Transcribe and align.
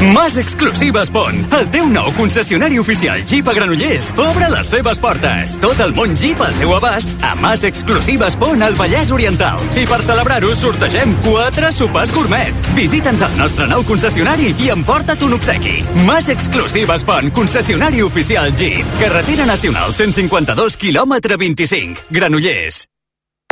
Mas 0.00 0.36
Exclusives 0.36 1.10
Pont, 1.10 1.40
el 1.58 1.70
teu 1.74 1.88
nou 1.90 2.12
concessionari 2.14 2.78
oficial 2.78 3.24
Jeep 3.26 3.48
a 3.50 3.54
Granollers, 3.56 4.12
obre 4.14 4.46
les 4.52 4.70
seves 4.70 5.00
portes. 5.02 5.56
Tot 5.58 5.80
el 5.82 5.94
món 5.96 6.14
Jeep 6.16 6.38
al 6.44 6.54
teu 6.60 6.74
abast 6.76 7.10
a 7.26 7.32
Mas 7.42 7.64
Exclusives 7.66 8.36
Pont 8.38 8.62
al 8.62 8.76
Vallès 8.78 9.10
Oriental. 9.14 9.58
I 9.74 9.86
per 9.90 9.98
celebrar-ho 10.06 10.52
sortegem 10.54 11.16
quatre 11.26 11.72
sopars 11.74 12.14
gourmet. 12.14 12.54
Visita'ns 12.78 13.24
al 13.26 13.34
nostre 13.40 13.66
nou 13.70 13.82
concessionari 13.88 14.52
i 14.54 14.70
emporta't 14.74 15.24
un 15.26 15.34
obsequi. 15.38 15.80
Mas 16.06 16.30
Exclusives 16.30 17.02
Pont, 17.08 17.32
concessionari 17.34 18.04
oficial 18.06 18.54
Jeep. 18.54 18.86
Carretera 19.02 19.48
Nacional 19.50 19.90
152 19.94 20.78
quilòmetre 20.78 21.40
25. 21.42 22.06
Granollers. 22.14 22.86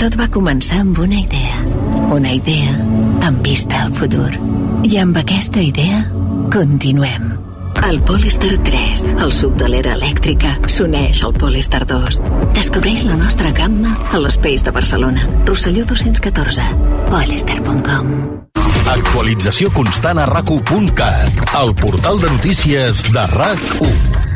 Tot 0.00 0.14
va 0.16 0.30
començar 0.32 0.78
amb 0.80 0.96
una 1.04 1.18
idea. 1.20 1.58
Una 2.16 2.30
idea 2.32 2.72
amb 3.26 3.42
vista 3.44 3.82
al 3.84 3.90
futur. 3.92 4.30
I 4.88 4.96
amb 4.96 5.18
aquesta 5.20 5.60
idea 5.60 5.98
continuem. 6.54 7.26
El 7.84 8.00
Polestar 8.08 8.54
3, 8.64 9.04
el 9.20 9.34
sub 9.36 9.58
de 9.60 9.68
l'era 9.68 9.92
elèctrica, 9.98 10.54
s'uneix 10.72 11.20
al 11.26 11.36
Polestar 11.36 11.82
2. 11.90 12.16
Descobreix 12.56 13.04
la 13.10 13.18
nostra 13.20 13.52
gamma 13.52 13.92
a 14.08 14.22
l'Espace 14.24 14.64
de 14.64 14.72
Barcelona. 14.72 15.28
Rosselló 15.44 15.84
214. 15.92 16.64
Polestar.com 17.12 18.10
Actualització 18.96 19.68
constant 19.76 20.24
a 20.24 20.24
rac1.cat, 20.32 21.44
el 21.60 21.76
portal 21.84 22.24
de 22.24 22.32
notícies 22.38 23.04
de 23.12 23.28
RAC1. 23.36 24.29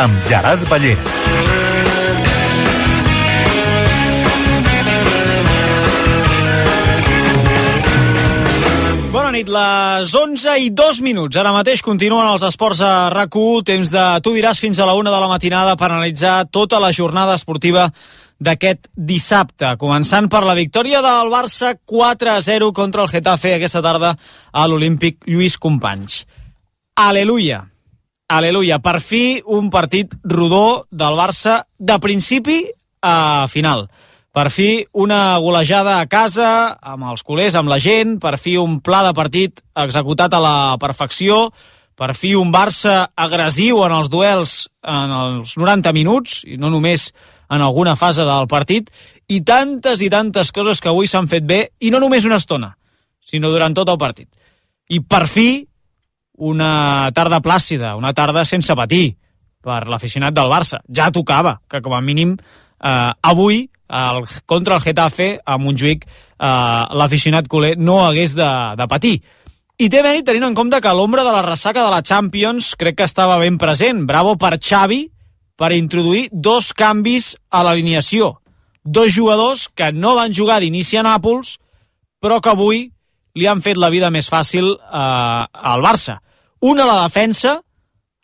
Amb 0.00 0.16
Gerard 0.24 0.62
Ballera. 0.70 1.02
Bona 9.10 9.32
nit, 9.34 9.50
les 9.52 10.14
11 10.14 10.54
i 10.64 10.70
2 10.72 11.00
minuts. 11.04 11.36
Ara 11.36 11.52
mateix 11.52 11.82
continuen 11.84 12.28
els 12.30 12.44
esports 12.46 12.80
a 12.80 13.10
rac 13.12 13.36
temps 13.66 13.90
de 13.92 14.04
Tu 14.24 14.32
diràs 14.38 14.60
fins 14.62 14.78
a 14.78 14.86
la 14.86 14.94
1 14.94 15.10
de 15.10 15.20
la 15.20 15.28
matinada 15.28 15.76
per 15.76 15.90
analitzar 15.90 16.46
tota 16.50 16.80
la 16.80 16.92
jornada 16.92 17.34
esportiva 17.34 17.90
d'aquest 18.40 18.88
dissabte, 18.96 19.76
començant 19.76 20.30
per 20.32 20.44
la 20.48 20.54
victòria 20.56 21.02
del 21.04 21.28
Barça 21.28 21.74
4-0 21.84 22.72
contra 22.72 23.02
el 23.02 23.10
Getafe 23.12 23.54
aquesta 23.54 23.82
tarda 23.82 24.14
a 24.52 24.66
l'Olímpic 24.66 25.26
Lluís 25.26 25.58
Companys. 25.58 26.24
Aleluia, 26.96 27.66
aleluia, 28.30 28.78
per 28.78 29.00
fi 29.02 29.42
un 29.44 29.70
partit 29.74 30.12
rodó 30.22 30.86
del 30.90 31.16
Barça 31.18 31.64
de 31.78 31.98
principi 31.98 32.62
a 33.02 33.48
final. 33.50 33.88
Per 34.30 34.46
fi 34.54 34.86
una 34.92 35.36
golejada 35.42 35.96
a 35.98 36.06
casa, 36.06 36.78
amb 36.78 37.08
els 37.10 37.24
culers, 37.26 37.56
amb 37.58 37.72
la 37.72 37.80
gent, 37.82 38.20
per 38.22 38.36
fi 38.38 38.54
un 38.56 38.78
pla 38.86 39.02
de 39.02 39.10
partit 39.18 39.64
executat 39.74 40.36
a 40.36 40.40
la 40.44 40.56
perfecció, 40.78 41.48
per 41.98 42.14
fi 42.14 42.36
un 42.38 42.52
Barça 42.54 43.08
agressiu 43.18 43.82
en 43.82 43.96
els 43.98 44.10
duels 44.12 44.68
en 44.86 45.10
els 45.10 45.56
90 45.58 45.92
minuts, 45.92 46.44
i 46.46 46.54
no 46.56 46.70
només 46.70 47.10
en 47.50 47.66
alguna 47.66 47.96
fase 47.98 48.22
del 48.22 48.46
partit, 48.46 48.92
i 49.26 49.40
tantes 49.42 50.06
i 50.06 50.08
tantes 50.08 50.54
coses 50.54 50.78
que 50.78 50.88
avui 50.92 51.10
s'han 51.10 51.26
fet 51.26 51.42
bé, 51.42 51.64
i 51.80 51.90
no 51.90 51.98
només 51.98 52.24
una 52.24 52.38
estona, 52.38 52.76
sinó 53.26 53.50
durant 53.50 53.74
tot 53.74 53.90
el 53.90 53.98
partit. 53.98 54.30
I 54.86 55.02
per 55.02 55.26
fi 55.26 55.66
una 56.40 57.10
tarda 57.14 57.40
plàcida, 57.44 57.94
una 58.00 58.14
tarda 58.16 58.46
sense 58.48 58.74
patir 58.76 59.14
per 59.60 59.84
l'aficionat 59.88 60.34
del 60.34 60.48
Barça. 60.48 60.80
Ja 60.88 61.10
tocava 61.12 61.58
que 61.68 61.82
com 61.84 61.94
a 61.94 62.00
mínim 62.00 62.36
eh, 62.36 63.12
avui 63.20 63.66
el, 63.90 64.24
contra 64.46 64.78
el 64.78 64.84
Getafe 64.84 65.34
a 65.44 65.58
Montjuïc 65.60 66.06
eh, 66.06 66.48
l'aficionat 66.96 67.48
culer 67.50 67.76
no 67.78 68.00
hagués 68.06 68.34
de, 68.38 68.48
de 68.76 68.88
patir. 68.88 69.18
I 69.80 69.88
té 69.88 70.02
mèrit 70.04 70.26
tenint 70.28 70.44
en 70.50 70.56
compte 70.56 70.80
que 70.80 70.92
l'ombra 70.92 71.24
de 71.24 71.32
la 71.32 71.44
ressaca 71.44 71.84
de 71.84 71.92
la 71.92 72.02
Champions 72.04 72.74
crec 72.76 72.98
que 72.98 73.08
estava 73.08 73.38
ben 73.40 73.56
present. 73.60 74.04
Bravo 74.08 74.36
per 74.36 74.58
Xavi 74.60 75.06
per 75.60 75.72
introduir 75.76 76.28
dos 76.32 76.72
canvis 76.76 77.34
a 77.48 77.62
l'alineació. 77.64 78.34
Dos 78.84 79.12
jugadors 79.12 79.68
que 79.76 79.90
no 79.92 80.14
van 80.16 80.32
jugar 80.36 80.60
d'inici 80.60 80.96
a 80.96 81.04
Nàpols, 81.04 81.58
però 82.20 82.40
que 82.40 82.52
avui 82.52 82.86
li 83.36 83.46
han 83.46 83.60
fet 83.64 83.76
la 83.80 83.90
vida 83.92 84.10
més 84.12 84.28
fàcil 84.28 84.72
eh, 84.72 85.44
al 85.72 85.84
Barça. 85.84 86.18
Un 86.60 86.80
a 86.80 86.84
la 86.84 87.02
defensa, 87.06 87.54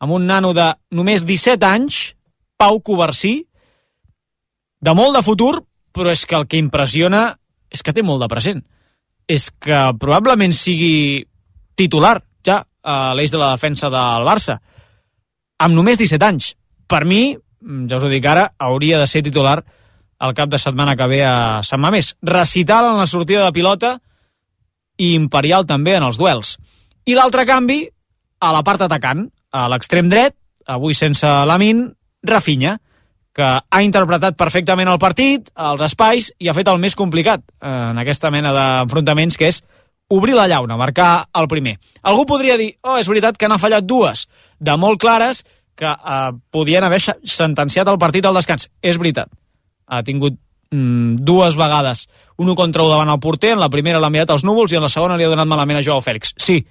amb 0.01 0.13
un 0.13 0.27
nano 0.29 0.53
de 0.53 0.69
només 0.93 1.25
17 1.25 1.65
anys, 1.65 2.01
Pau 2.57 2.83
Covarsí, 2.85 3.39
de 4.81 4.93
molt 4.95 5.17
de 5.17 5.23
futur, 5.25 5.55
però 5.93 6.13
és 6.13 6.27
que 6.29 6.37
el 6.37 6.45
que 6.45 6.61
impressiona 6.61 7.31
és 7.73 7.83
que 7.83 7.95
té 7.97 8.05
molt 8.05 8.21
de 8.21 8.29
present. 8.29 8.61
És 9.27 9.49
que 9.51 9.79
probablement 9.99 10.53
sigui 10.55 11.25
titular 11.77 12.21
ja 12.45 12.61
a 12.87 13.15
l'eix 13.17 13.33
de 13.33 13.41
la 13.41 13.55
defensa 13.57 13.89
del 13.91 14.29
Barça, 14.29 14.61
amb 15.59 15.75
només 15.75 15.99
17 15.99 16.29
anys. 16.29 16.53
Per 16.87 17.03
mi, 17.09 17.33
ja 17.89 17.97
us 17.97 18.05
ho 18.05 18.13
dic 18.13 18.29
ara, 18.29 18.51
hauria 18.59 19.01
de 19.01 19.09
ser 19.11 19.25
titular 19.25 19.59
el 20.21 20.37
cap 20.37 20.53
de 20.53 20.60
setmana 20.60 20.95
que 20.97 21.09
ve 21.09 21.25
a 21.25 21.65
Sant 21.65 21.81
Mamés. 21.81 22.15
Recital 22.22 22.93
en 22.93 23.01
la 23.01 23.09
sortida 23.09 23.45
de 23.45 23.57
pilota 23.57 23.97
i 24.97 25.15
imperial 25.16 25.66
també 25.66 25.97
en 25.97 26.05
els 26.07 26.21
duels. 26.21 26.57
I 27.07 27.16
l'altre 27.16 27.45
canvi, 27.49 27.83
a 28.41 28.53
la 28.53 28.62
part 28.66 28.83
atacant, 28.86 29.27
a 29.53 29.66
l'extrem 29.72 30.10
dret, 30.12 30.36
avui 30.66 30.94
sense 30.94 31.27
Lamin, 31.47 31.86
Rafinha, 32.27 32.77
que 33.36 33.44
ha 33.44 33.83
interpretat 33.84 34.36
perfectament 34.36 34.88
el 34.88 35.00
partit, 35.00 35.50
els 35.60 35.83
espais, 35.84 36.30
i 36.41 36.48
ha 36.48 36.56
fet 36.56 36.68
el 36.72 36.80
més 36.80 36.97
complicat 36.97 37.42
en 37.60 37.98
aquesta 38.00 38.30
mena 38.33 38.53
d'enfrontaments, 38.56 39.36
que 39.36 39.50
és 39.53 39.60
obrir 40.09 40.36
la 40.38 40.47
llauna, 40.48 40.78
marcar 40.80 41.27
el 41.36 41.48
primer. 41.50 41.77
Algú 42.03 42.24
podria 42.27 42.56
dir, 42.56 42.71
oh, 42.83 42.97
és 42.97 43.09
veritat 43.10 43.36
que 43.36 43.48
n'ha 43.50 43.60
fallat 43.60 43.84
dues, 43.84 44.24
de 44.59 44.77
molt 44.80 45.00
clares, 45.03 45.44
que 45.77 45.91
eh, 45.92 46.33
podien 46.50 46.84
haver 46.86 47.03
sentenciat 47.03 47.88
el 47.92 48.00
partit 48.00 48.24
al 48.24 48.38
descans. 48.38 48.71
És 48.80 48.97
veritat. 48.97 49.28
Ha 49.86 50.00
tingut 50.06 50.38
mm, 50.72 51.21
dues 51.21 51.59
vegades 51.60 52.06
un 52.38 52.48
1 52.48 52.56
contra 52.56 52.86
1 52.86 52.94
davant 52.94 53.12
el 53.12 53.21
porter, 53.21 53.53
en 53.53 53.60
la 53.60 53.71
primera 53.71 54.00
l'ha 54.00 54.10
mirat 54.10 54.33
als 54.33 54.44
núvols 54.48 54.72
i 54.72 54.80
en 54.80 54.86
la 54.86 54.92
segona 54.92 55.16
li 55.16 55.27
ha 55.27 55.33
donat 55.33 55.48
malament 55.48 55.80
a 55.80 55.84
Joao 55.84 56.00
Fèlix. 56.00 56.33
Sí, 56.41 56.62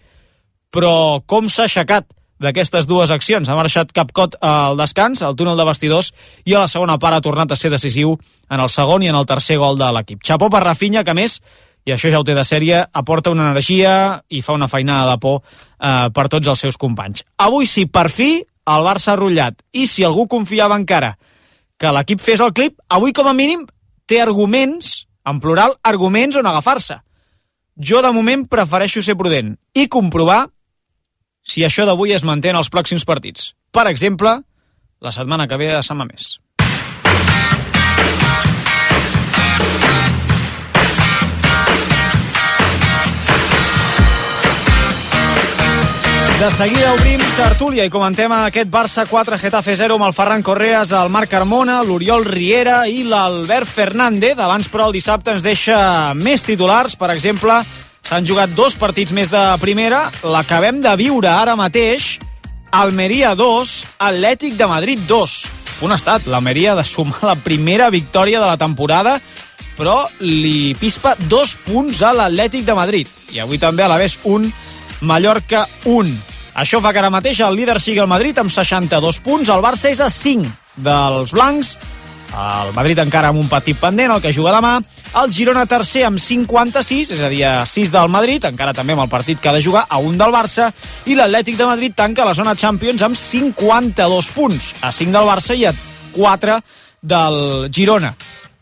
però 0.75 1.24
com 1.25 1.48
s'ha 1.48 1.69
aixecat 1.69 2.12
d'aquestes 2.44 2.88
dues 2.88 3.12
accions. 3.16 3.48
Ha 3.48 3.56
marxat 3.56 3.94
Capcot 3.95 4.36
al 4.44 4.75
descans, 4.77 5.22
al 5.24 5.38
túnel 5.39 5.57
de 5.57 5.66
vestidors, 5.68 6.12
i 6.44 6.54
a 6.54 6.66
la 6.66 6.72
segona 6.72 6.98
part 7.00 7.16
ha 7.16 7.24
tornat 7.24 7.51
a 7.51 7.60
ser 7.60 7.72
decisiu 7.72 8.18
en 8.51 8.60
el 8.60 8.69
segon 8.69 9.06
i 9.06 9.12
en 9.12 9.16
el 9.16 9.27
tercer 9.30 9.57
gol 9.62 9.80
de 9.80 9.92
l'equip. 9.95 10.19
Xapó 10.25 10.50
per 10.51 10.66
Rafinha, 10.66 11.06
que 11.07 11.16
més, 11.16 11.39
i 11.86 11.94
això 11.94 12.12
ja 12.12 12.19
ho 12.19 12.25
té 12.27 12.36
de 12.36 12.44
sèrie, 12.44 12.81
aporta 12.94 13.31
una 13.31 13.51
energia 13.51 14.24
i 14.27 14.42
fa 14.42 14.57
una 14.57 14.68
feinada 14.68 15.13
de 15.13 15.22
por 15.22 15.39
eh, 15.42 16.10
per 16.12 16.27
tots 16.33 16.50
els 16.51 16.66
seus 16.66 16.80
companys. 16.81 17.24
Avui 17.38 17.69
sí, 17.69 17.86
per 17.86 18.10
fi, 18.10 18.42
el 18.42 18.86
Barça 18.86 19.13
ha 19.13 19.19
rotllat. 19.19 19.62
I 19.72 19.86
si 19.88 20.04
algú 20.04 20.27
confiava 20.27 20.77
encara 20.81 21.16
que 21.80 21.92
l'equip 21.92 22.22
fes 22.24 22.42
el 22.42 22.54
clip, 22.57 22.80
avui 22.89 23.13
com 23.13 23.27
a 23.30 23.36
mínim 23.38 23.66
té 24.10 24.19
arguments, 24.22 25.06
en 25.25 25.39
plural, 25.42 25.75
arguments 25.83 26.38
on 26.42 26.50
agafar-se. 26.50 27.00
Jo, 27.75 28.01
de 28.01 28.12
moment, 28.16 28.45
prefereixo 28.48 29.04
ser 29.04 29.18
prudent 29.19 29.56
i 29.75 29.89
comprovar 29.92 30.45
si 31.45 31.63
això 31.63 31.86
d'avui 31.86 32.15
es 32.15 32.25
manté 32.25 32.50
en 32.51 32.59
els 32.59 32.71
pròxims 32.74 33.06
partits. 33.06 33.53
Per 33.71 33.86
exemple, 33.88 34.39
la 35.00 35.13
setmana 35.13 35.47
que 35.47 35.62
ve 35.62 35.69
de 35.69 35.83
Sant 35.86 36.01
Mamés. 36.01 36.39
De 46.36 46.50
seguida 46.51 46.92
obrim 46.92 47.21
tertúlia 47.38 47.86
i 47.88 47.89
comentem 47.89 48.33
aquest 48.36 48.68
Barça 48.69 49.06
4, 49.07 49.38
Getafe 49.39 49.74
0 49.80 49.95
amb 49.95 50.09
el 50.09 50.13
Ferran 50.13 50.44
Correas, 50.44 50.91
el 50.91 51.07
Marc 51.09 51.31
Carmona, 51.31 51.77
l'Oriol 51.81 52.25
Riera 52.27 52.81
i 52.91 53.06
l'Albert 53.07 53.71
Fernández. 53.71 54.36
Abans, 54.36 54.68
però, 54.69 54.89
el 54.89 54.98
dissabte 54.98 55.31
ens 55.31 55.45
deixa 55.45 55.77
més 56.13 56.44
titulars. 56.44 56.98
Per 57.00 57.09
exemple, 57.15 57.62
s'han 58.06 58.25
jugat 58.25 58.54
dos 58.56 58.78
partits 58.80 59.12
més 59.12 59.31
de 59.34 59.42
primera. 59.62 60.10
L'acabem 60.24 60.81
de 60.81 60.94
viure 61.00 61.30
ara 61.30 61.57
mateix. 61.60 62.16
Almeria 62.75 63.36
2, 63.36 63.75
Atlètic 64.04 64.56
de 64.60 64.68
Madrid 64.68 65.04
2. 65.07 65.36
Un 65.86 65.92
estat, 65.96 66.25
l'Almeria 66.28 66.75
de 66.75 66.84
sumar 66.88 67.22
la 67.24 67.36
primera 67.36 67.90
victòria 67.90 68.40
de 68.40 68.48
la 68.48 68.57
temporada 68.57 69.19
però 69.75 70.06
li 70.24 70.74
pispa 70.80 71.16
dos 71.30 71.56
punts 71.66 72.02
a 72.04 72.13
l'Atlètic 72.16 72.66
de 72.66 72.75
Madrid. 72.78 73.10
I 73.36 73.42
avui 73.44 73.60
també 73.60 73.84
a 73.84 73.92
la 73.92 74.00
vez 74.00 74.18
un 74.24 74.48
Mallorca 75.06 75.66
1. 75.84 76.16
Això 76.56 76.80
fa 76.81 76.94
que 76.96 77.01
ara 77.01 77.12
mateix 77.12 77.42
el 77.44 77.58
líder 77.60 77.81
sigui 77.84 78.00
el 78.00 78.12
Madrid 78.12 78.38
amb 78.40 78.51
62 78.51 79.19
punts, 79.25 79.51
el 79.51 79.63
Barça 79.63 79.92
és 79.92 80.00
a 80.00 80.10
5 80.10 80.48
dels 80.86 81.34
blancs, 81.36 81.75
el 82.36 82.74
Madrid 82.76 83.00
encara 83.00 83.30
amb 83.32 83.40
un 83.40 83.48
petit 83.50 83.78
pendent, 83.80 84.12
el 84.12 84.22
que 84.22 84.34
juga 84.36 84.54
demà, 84.56 84.76
el 85.22 85.34
Girona 85.34 85.66
tercer 85.70 86.04
amb 86.08 86.20
56, 86.20 87.14
és 87.16 87.24
a 87.24 87.32
dir, 87.32 87.44
a 87.48 87.66
6 87.70 87.92
del 87.94 88.12
Madrid, 88.12 88.44
encara 88.50 88.76
també 88.76 88.96
amb 88.96 89.06
el 89.06 89.12
partit 89.12 89.40
que 89.40 89.50
ha 89.50 89.56
de 89.56 89.64
jugar, 89.64 89.86
a 89.88 90.00
un 90.04 90.18
del 90.20 90.34
Barça, 90.36 90.72
i 91.08 91.16
l'Atlètic 91.16 91.58
de 91.58 91.70
Madrid 91.70 91.96
tanca 91.96 92.28
la 92.28 92.36
zona 92.36 92.56
Champions 92.56 93.06
amb 93.06 93.16
52 93.16 94.32
punts, 94.36 94.74
a 94.82 94.92
5 94.92 95.16
del 95.16 95.30
Barça 95.30 95.56
i 95.56 95.66
a 95.66 95.76
4 96.16 96.60
del 97.02 97.70
Girona. 97.72 98.16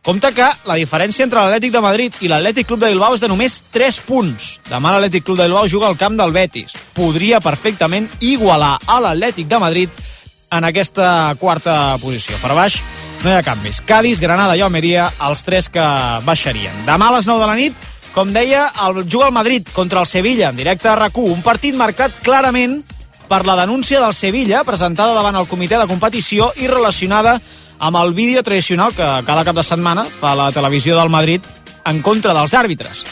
Compte 0.04 0.34
que 0.36 0.46
la 0.68 0.75
diferència 0.75 1.24
entre 1.24 1.40
l'Atlètic 1.40 1.72
de 1.72 1.81
Madrid 1.81 2.16
i 2.22 2.28
l'Atlètic 2.28 2.68
Club 2.68 2.81
de 2.81 2.90
Bilbao 2.92 3.16
és 3.16 3.22
de 3.24 3.30
només 3.31 3.62
3 3.72 4.02
punts. 4.04 4.48
Demà 4.68 4.92
l'Atlètic 4.92 5.24
Club 5.24 5.40
de 5.40 5.46
Bilbao 5.48 5.70
juga 5.72 5.88
al 5.88 5.96
camp 5.98 6.18
del 6.20 6.36
Betis. 6.36 6.75
Podria 6.94 7.40
perfectament 7.40 8.10
igualar 8.20 8.75
a 8.84 9.00
l'Atlètic 9.00 9.48
de 9.48 9.62
Madrid 9.64 10.04
en 10.52 10.68
aquesta 10.68 11.08
quarta 11.40 11.96
posició. 12.04 12.36
Per 12.44 12.52
baix 12.52 12.81
no 13.24 13.31
hi 13.31 13.38
ha 13.38 13.44
canvis. 13.44 13.80
Cádiz, 13.88 14.20
Granada 14.20 14.58
i 14.60 14.62
Almeria, 14.62 15.08
els 15.24 15.44
tres 15.48 15.70
que 15.72 15.84
baixarien. 16.28 16.84
Demà 16.88 17.10
a 17.10 17.18
les 17.18 17.28
9 17.30 17.40
de 17.40 17.48
la 17.48 17.56
nit, 17.56 17.86
com 18.14 18.30
deia, 18.36 18.68
el, 18.86 19.04
juga 19.10 19.30
el 19.30 19.34
Madrid 19.36 19.68
contra 19.74 20.02
el 20.04 20.08
Sevilla 20.08 20.50
en 20.50 20.60
directe 20.60 20.90
a 20.90 20.96
rac 20.96 21.18
Un 21.18 21.42
partit 21.42 21.75
marcat 21.75 22.14
clarament 22.22 22.84
per 23.28 23.46
la 23.48 23.56
denúncia 23.56 24.02
del 24.04 24.14
Sevilla 24.14 24.64
presentada 24.64 25.16
davant 25.16 25.40
el 25.40 25.48
comitè 25.48 25.80
de 25.80 25.88
competició 25.90 26.52
i 26.62 26.68
relacionada 26.68 27.40
amb 27.80 27.98
el 27.98 28.14
vídeo 28.14 28.44
tradicional 28.44 28.94
que 28.94 29.08
cada 29.25 29.44
cap 29.44 29.56
de 29.56 29.64
setmana 29.64 30.06
fa 30.06 30.36
la 30.36 30.52
televisió 30.52 30.98
del 31.00 31.10
Madrid 31.10 31.42
en 31.86 32.02
contra 32.02 32.36
dels 32.38 32.54
àrbitres. 32.54 33.04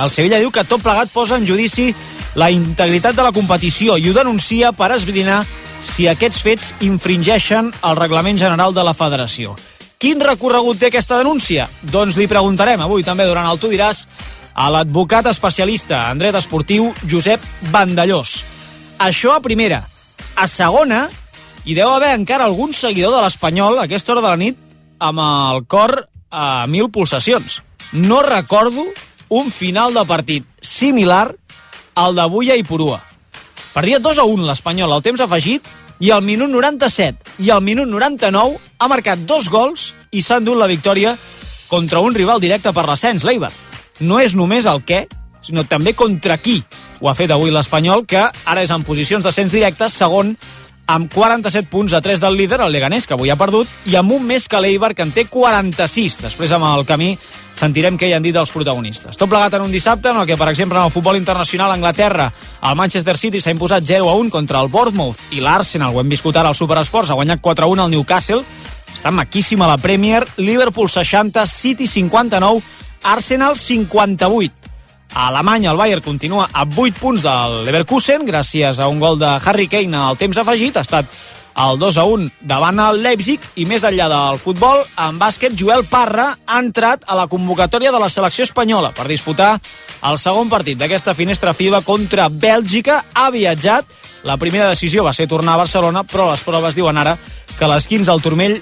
El 0.00 0.10
Sevilla 0.10 0.40
diu 0.40 0.50
que 0.50 0.64
tot 0.64 0.82
plegat 0.82 1.12
posa 1.12 1.36
en 1.36 1.46
judici 1.46 1.92
la 2.34 2.50
integritat 2.50 3.14
de 3.14 3.22
la 3.22 3.32
competició 3.32 3.96
i 3.98 4.08
ho 4.08 4.16
denuncia 4.16 4.72
per 4.72 4.92
esbrinar 4.96 5.44
si 5.82 6.06
aquests 6.08 6.42
fets 6.44 6.72
infringeixen 6.84 7.70
el 7.86 7.96
reglament 7.96 8.38
general 8.38 8.74
de 8.76 8.84
la 8.84 8.94
federació. 8.94 9.54
Quin 10.00 10.20
recorregut 10.20 10.78
té 10.80 10.88
aquesta 10.88 11.18
denúncia? 11.20 11.66
Doncs 11.92 12.16
li 12.16 12.28
preguntarem 12.28 12.80
avui 12.80 13.04
també 13.04 13.26
durant 13.28 13.48
el 13.50 13.60
Tu 13.60 13.68
diràs 13.72 14.06
a 14.54 14.70
l'advocat 14.72 15.28
especialista 15.30 16.06
en 16.10 16.20
dret 16.20 16.36
esportiu 16.36 16.90
Josep 17.08 17.44
Vandellós. 17.72 18.40
Això 19.00 19.34
a 19.36 19.42
primera. 19.44 19.82
A 20.36 20.46
segona, 20.48 21.06
i 21.64 21.76
deu 21.76 21.90
haver 21.92 22.14
encara 22.16 22.48
algun 22.48 22.72
seguidor 22.72 23.12
de 23.16 23.22
l'Espanyol 23.24 23.78
a 23.78 23.84
aquesta 23.88 24.14
hora 24.14 24.24
de 24.24 24.32
la 24.32 24.40
nit 24.40 24.58
amb 25.00 25.20
el 25.24 25.64
cor 25.68 25.96
a 26.30 26.66
mil 26.66 26.90
pulsacions. 26.92 27.60
No 27.92 28.22
recordo 28.22 28.86
un 29.28 29.52
final 29.52 29.94
de 29.94 30.04
partit 30.06 30.46
similar 30.60 31.34
al 31.94 32.16
d'avui 32.16 32.50
a 32.50 32.56
Ipurua. 32.56 33.09
Perdia 33.74 34.00
2 34.02 34.18
a 34.18 34.26
1 34.26 34.48
l'Espanyol 34.48 34.92
al 34.92 35.02
temps 35.04 35.20
afegit 35.22 35.66
i 36.02 36.10
al 36.10 36.24
minut 36.26 36.50
97 36.50 37.38
i 37.44 37.50
al 37.54 37.62
minut 37.62 37.86
99 37.86 38.58
ha 38.78 38.88
marcat 38.90 39.22
dos 39.28 39.48
gols 39.52 39.92
i 40.10 40.22
s'ha 40.22 40.40
endut 40.40 40.58
la 40.58 40.66
victòria 40.66 41.14
contra 41.70 42.00
un 42.02 42.14
rival 42.14 42.40
directe 42.42 42.72
per 42.74 42.82
l'ascens, 42.88 43.22
l'Eibar. 43.22 43.52
No 44.00 44.18
és 44.18 44.34
només 44.34 44.66
el 44.66 44.82
què, 44.82 45.04
sinó 45.46 45.62
també 45.68 45.94
contra 45.94 46.40
qui 46.42 46.58
ho 47.00 47.08
ha 47.08 47.14
fet 47.14 47.30
avui 47.30 47.52
l'Espanyol, 47.54 48.04
que 48.10 48.24
ara 48.26 48.64
és 48.64 48.72
en 48.74 48.82
posicions 48.82 49.24
d'ascens 49.24 49.52
directe, 49.54 49.88
segon 49.88 50.34
amb 50.90 51.12
47 51.14 51.70
punts 51.70 51.94
a 51.94 52.00
3 52.02 52.20
del 52.20 52.36
líder, 52.36 52.58
el 52.64 52.74
Leganés, 52.74 53.06
que 53.06 53.14
avui 53.14 53.30
ha 53.30 53.38
perdut, 53.38 53.70
i 53.86 53.94
amb 53.96 54.12
un 54.12 54.26
més 54.26 54.48
que 54.50 54.60
l'Eibar, 54.60 54.92
que 54.98 55.06
en 55.06 55.14
té 55.14 55.28
46. 55.30 56.18
Després, 56.26 56.52
amb 56.52 56.66
el 56.72 56.84
camí, 56.88 57.14
sentirem 57.58 57.98
què 57.98 58.08
hi 58.08 58.14
han 58.16 58.24
dit 58.24 58.36
els 58.36 58.52
protagonistes. 58.52 59.18
Tot 59.18 59.28
plegat 59.28 59.54
en 59.58 59.66
un 59.66 59.72
dissabte 59.72 60.10
en 60.10 60.20
el 60.20 60.26
que, 60.28 60.36
per 60.40 60.48
exemple, 60.48 60.78
en 60.78 60.88
el 60.88 60.94
futbol 60.94 61.16
internacional 61.16 61.70
a 61.70 61.74
Anglaterra, 61.74 62.30
el 62.62 62.76
Manchester 62.76 63.16
City 63.18 63.40
s'ha 63.40 63.54
imposat 63.54 63.84
0 63.84 64.08
a 64.08 64.14
1 64.16 64.30
contra 64.30 64.60
el 64.60 64.70
Bournemouth 64.72 65.18
i 65.36 65.42
l'Arsenal, 65.44 65.94
ho 65.94 66.00
hem 66.00 66.08
viscut 66.08 66.36
ara 66.36 66.48
al 66.48 66.58
Superesports, 66.58 67.10
ha 67.10 67.18
guanyat 67.18 67.40
4 67.40 67.64
a 67.64 67.68
1 67.68 67.84
al 67.84 67.90
Newcastle. 67.90 68.44
Està 68.90 69.12
maquíssima 69.14 69.68
la 69.70 69.78
Premier. 69.78 70.26
Liverpool 70.36 70.90
60, 70.90 71.46
City 71.46 71.86
59, 71.86 72.62
Arsenal 73.02 73.56
58. 73.56 74.54
A 75.12 75.26
Alemanya 75.28 75.72
el 75.72 75.76
Bayern 75.76 76.02
continua 76.02 76.48
a 76.52 76.64
8 76.64 77.00
punts 77.00 77.22
del 77.24 77.64
Leverkusen 77.66 78.22
gràcies 78.28 78.78
a 78.78 78.86
un 78.86 79.00
gol 79.02 79.18
de 79.18 79.30
Harry 79.42 79.66
Kane 79.66 79.96
al 79.96 80.18
temps 80.18 80.38
afegit. 80.38 80.76
Ha 80.76 80.86
estat 80.86 81.06
el 81.56 81.78
2 81.78 81.98
a 81.98 82.04
1 82.04 82.28
davant 82.46 82.78
el 82.82 83.00
Leipzig 83.02 83.42
i 83.60 83.66
més 83.68 83.84
enllà 83.84 84.06
del 84.10 84.38
futbol, 84.42 84.82
en 84.98 85.18
bàsquet, 85.20 85.56
Joel 85.58 85.84
Parra 85.90 86.30
ha 86.46 86.60
entrat 86.62 87.04
a 87.06 87.16
la 87.18 87.26
convocatòria 87.30 87.92
de 87.92 88.00
la 88.00 88.10
selecció 88.12 88.46
espanyola 88.46 88.92
per 88.96 89.08
disputar 89.08 89.56
el 90.06 90.18
segon 90.18 90.48
partit 90.48 90.78
d'aquesta 90.78 91.14
finestra 91.14 91.54
FIBA 91.54 91.82
contra 91.84 92.28
Bèlgica. 92.30 93.04
Ha 93.14 93.30
viatjat, 93.34 93.86
la 94.24 94.38
primera 94.40 94.70
decisió 94.70 95.04
va 95.04 95.14
ser 95.16 95.28
tornar 95.28 95.54
a 95.54 95.64
Barcelona, 95.64 96.04
però 96.04 96.30
les 96.30 96.44
proves 96.46 96.78
diuen 96.78 96.96
ara 96.96 97.18
que 97.58 97.68
l'esquins 97.68 98.08
al 98.08 98.22
turmell 98.22 98.60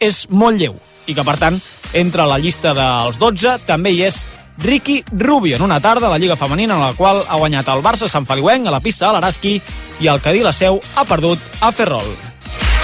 és 0.00 0.26
molt 0.30 0.58
lleu 0.60 0.78
i 1.08 1.14
que, 1.14 1.24
per 1.24 1.36
tant, 1.40 1.58
entra 1.92 2.24
a 2.24 2.32
la 2.32 2.38
llista 2.38 2.74
dels 2.76 3.18
12 3.20 3.58
també 3.66 3.92
hi 3.92 4.04
és 4.08 4.24
Ricky 4.58 5.04
Rubio 5.12 5.56
en 5.56 5.62
una 5.62 5.80
tarda 5.80 6.08
a 6.08 6.10
la 6.10 6.18
Lliga 6.18 6.36
Femenina 6.36 6.74
en 6.74 6.82
la 6.82 6.94
qual 6.98 7.22
ha 7.28 7.38
guanyat 7.38 7.68
el 7.72 7.84
Barça 7.84 8.10
Sant 8.10 8.26
Feliuenc 8.26 8.66
a 8.66 8.74
la 8.74 8.82
pista 8.82 9.06
de 9.06 9.14
l'Araski 9.14 9.60
i 10.02 10.10
el 10.10 10.20
Cadí 10.20 10.42
la 10.42 10.52
Seu 10.52 10.82
ha 10.96 11.06
perdut 11.06 11.38
a 11.60 11.70
Ferrol. 11.72 12.27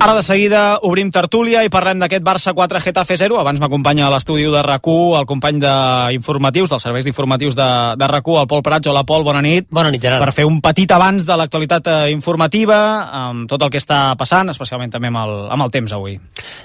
Ara 0.00 0.14
de 0.16 0.22
seguida 0.24 0.78
obrim 0.80 1.10
tertúlia 1.12 1.60
i 1.60 1.68
parlem 1.68 1.98
d'aquest 2.00 2.22
Barça 2.24 2.54
4 2.56 2.80
Getafe 2.80 3.18
0. 3.20 3.36
Abans 3.36 3.60
m'acompanya 3.60 4.06
a 4.06 4.12
l'estudi 4.14 4.46
de 4.48 4.62
rac 4.64 4.88
el 4.88 5.26
company 5.28 5.58
d'informatius, 5.60 6.70
dels 6.70 6.86
serveis 6.86 7.04
d'informatius 7.04 7.52
de, 7.54 7.66
de 8.00 8.06
rac 8.08 8.24
el 8.32 8.46
Pol 8.48 8.62
Prats. 8.64 8.88
Hola, 8.88 9.04
Pol, 9.04 9.22
bona 9.28 9.42
nit. 9.44 9.66
Bona 9.68 9.90
nit, 9.92 10.00
Gerard. 10.00 10.24
Per 10.24 10.32
fer 10.32 10.46
un 10.48 10.62
petit 10.64 10.90
abans 10.90 11.26
de 11.28 11.36
l'actualitat 11.36 11.90
eh, 11.92 12.10
informativa, 12.14 12.78
amb 13.12 13.44
tot 13.46 13.60
el 13.60 13.68
que 13.68 13.76
està 13.76 14.16
passant, 14.16 14.48
especialment 14.48 14.88
també 14.88 15.10
amb 15.12 15.20
el, 15.20 15.34
amb 15.52 15.66
el 15.66 15.74
temps 15.74 15.92
avui. 15.92 16.16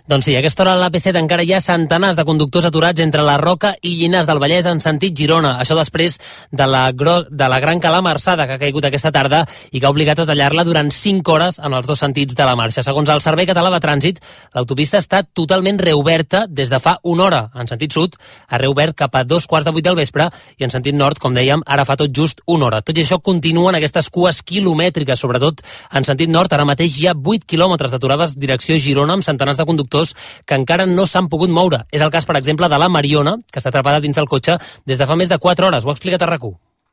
Doncs 0.07 0.29
sí, 0.29 0.37
a 0.37 0.39
aquesta 0.39 0.63
hora 0.63 0.77
a 0.77 0.81
l'AP7 0.85 1.19
encara 1.19 1.43
hi 1.43 1.51
ha 1.51 1.59
centenars 1.59 2.15
de 2.15 2.23
conductors 2.23 2.69
aturats 2.71 3.03
entre 3.03 3.27
la 3.27 3.35
Roca 3.35 3.73
i 3.83 3.97
Llinars 3.99 4.31
del 4.31 4.39
Vallès 4.39 4.71
en 4.71 4.79
sentit 4.79 5.11
Girona. 5.11 5.57
Això 5.59 5.75
després 5.75 6.15
de 6.55 6.69
la, 6.71 6.85
gro 6.95 7.25
de 7.27 7.51
la 7.51 7.59
gran 7.59 7.83
calamarsada 7.83 8.47
que 8.47 8.55
ha 8.55 8.63
caigut 8.63 8.87
aquesta 8.87 9.11
tarda 9.11 9.43
i 9.73 9.81
que 9.81 9.91
ha 9.91 9.91
obligat 9.91 10.23
a 10.23 10.29
tallar-la 10.31 10.63
durant 10.63 10.87
5 10.87 11.35
hores 11.35 11.59
en 11.59 11.75
els 11.75 11.91
dos 11.91 11.99
sentits 11.99 12.31
de 12.31 12.47
la 12.47 12.55
marxa. 12.55 12.79
Segons 12.79 13.11
els 13.11 13.24
Servei 13.25 13.47
Català 13.49 13.71
de 13.73 13.79
Trànsit, 13.81 14.19
l'autopista 14.53 14.99
està 15.01 15.23
totalment 15.25 15.79
reoberta 15.81 16.45
des 16.47 16.69
de 16.69 16.79
fa 16.81 16.99
una 17.03 17.25
hora. 17.25 17.41
En 17.57 17.69
sentit 17.69 17.95
sud, 17.95 18.17
ha 18.47 18.59
reobert 18.61 18.95
cap 19.01 19.15
a 19.17 19.23
dos 19.25 19.47
quarts 19.49 19.65
de 19.65 19.73
vuit 19.73 19.85
del 19.85 19.97
vespre 19.97 20.27
i 20.59 20.67
en 20.67 20.73
sentit 20.73 20.95
nord, 20.95 21.17
com 21.21 21.33
dèiem, 21.33 21.63
ara 21.65 21.87
fa 21.89 21.97
tot 21.97 22.13
just 22.13 22.43
una 22.45 22.69
hora. 22.69 22.83
Tot 22.85 22.97
i 22.97 23.05
això, 23.05 23.17
continuen 23.23 23.77
aquestes 23.79 24.11
cues 24.13 24.43
quilomètriques, 24.45 25.19
sobretot 25.19 25.63
en 25.91 26.05
sentit 26.05 26.29
nord. 26.29 26.53
Ara 26.53 26.67
mateix 26.69 26.99
hi 26.99 27.09
ha 27.09 27.15
8 27.15 27.49
quilòmetres 27.49 27.95
d'aturades 27.95 28.37
direcció 28.37 28.77
Girona 28.77 29.17
amb 29.17 29.25
centenars 29.25 29.57
de 29.57 29.65
conductors 29.65 30.13
que 30.45 30.59
encara 30.59 30.85
no 30.85 31.07
s'han 31.09 31.31
pogut 31.31 31.49
moure. 31.49 31.85
És 31.91 32.05
el 32.05 32.13
cas, 32.13 32.29
per 32.29 32.37
exemple, 32.37 32.69
de 32.69 32.77
la 32.77 32.91
Mariona, 32.91 33.39
que 33.51 33.59
està 33.59 33.73
atrapada 33.73 34.03
dins 34.03 34.15
del 34.15 34.29
cotxe 34.29 34.59
des 34.85 35.01
de 35.01 35.09
fa 35.09 35.17
més 35.17 35.31
de 35.31 35.41
4 35.41 35.71
hores. 35.71 35.85
Ho 35.85 35.89
ha 35.89 35.97
explicat 35.97 36.21
a 36.21 36.29
rac 36.29 36.45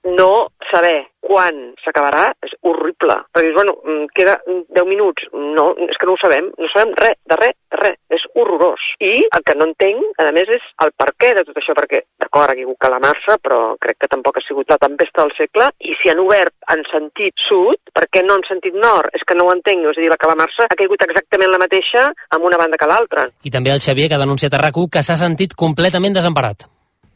no 0.05 0.49
saber 0.73 0.97
quan 1.23 1.59
s'acabarà 1.85 2.25
és 2.43 2.52
horrible. 2.67 3.14
Perquè 3.31 3.47
dius, 3.47 3.59
bueno, 3.59 3.76
mm, 3.85 4.09
queda 4.17 4.38
10 4.47 4.88
minuts. 4.88 5.29
No, 5.33 5.71
és 5.87 5.99
que 5.99 6.09
no 6.09 6.17
ho 6.17 6.21
sabem. 6.21 6.50
No 6.59 6.71
sabem 6.73 6.95
res, 6.99 7.17
de 7.31 7.38
res, 7.38 7.55
de 7.71 7.81
res. 7.83 7.99
És 8.11 8.25
horrorós. 8.35 8.83
I 9.00 9.14
el 9.29 9.45
que 9.47 9.57
no 9.59 9.69
entenc, 9.71 10.19
a 10.19 10.33
més, 10.35 10.50
és 10.50 10.67
el 10.85 10.93
per 10.99 11.12
què 11.14 11.33
de 11.38 11.47
tot 11.47 11.61
això, 11.61 11.76
perquè, 11.79 12.02
d'acord, 12.21 12.50
ha 12.50 12.59
caigut 12.59 12.81
Calamarsa, 12.83 13.38
però 13.45 13.61
crec 13.81 14.02
que 14.02 14.11
tampoc 14.11 14.41
ha 14.41 14.45
sigut 14.47 14.75
la 14.75 14.81
tempesta 14.83 15.23
del 15.23 15.35
segle, 15.38 15.71
i 15.87 15.95
si 16.00 16.11
han 16.11 16.25
obert 16.25 16.55
en 16.75 16.85
sentit 16.91 17.47
sud, 17.47 17.79
per 17.95 18.09
què 18.11 18.25
no 18.26 18.41
en 18.41 18.47
sentit 18.49 18.75
nord? 18.75 19.14
És 19.14 19.25
que 19.26 19.38
no 19.38 19.47
ho 19.47 19.55
entenc. 19.55 19.87
És 19.93 19.99
a 19.99 20.05
dir, 20.05 20.11
la 20.12 20.21
Calamarsa 20.21 20.67
ha 20.67 20.79
caigut 20.79 21.07
exactament 21.07 21.55
la 21.55 21.62
mateixa 21.62 22.09
amb 22.35 22.50
una 22.50 22.61
banda 22.61 22.81
que 22.81 22.91
l'altra. 22.91 23.29
I 23.47 23.55
també 23.55 23.71
el 23.71 23.83
Xavier, 23.85 24.11
que 24.11 24.19
ha 24.19 24.25
denunciat 24.26 24.55
a 24.55 24.62
rac 24.67 24.73
que 24.73 25.02
s'ha 25.05 25.19
sentit 25.21 25.52
completament 25.55 26.14
desemparat. 26.17 26.64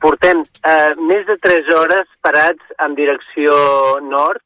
Portem 0.03 0.43
eh, 0.43 0.93
més 1.09 1.25
de 1.29 1.39
3 1.43 1.73
hores 1.77 2.11
parats 2.25 2.77
en 2.85 2.95
direcció 2.99 3.57
nord 4.05 4.43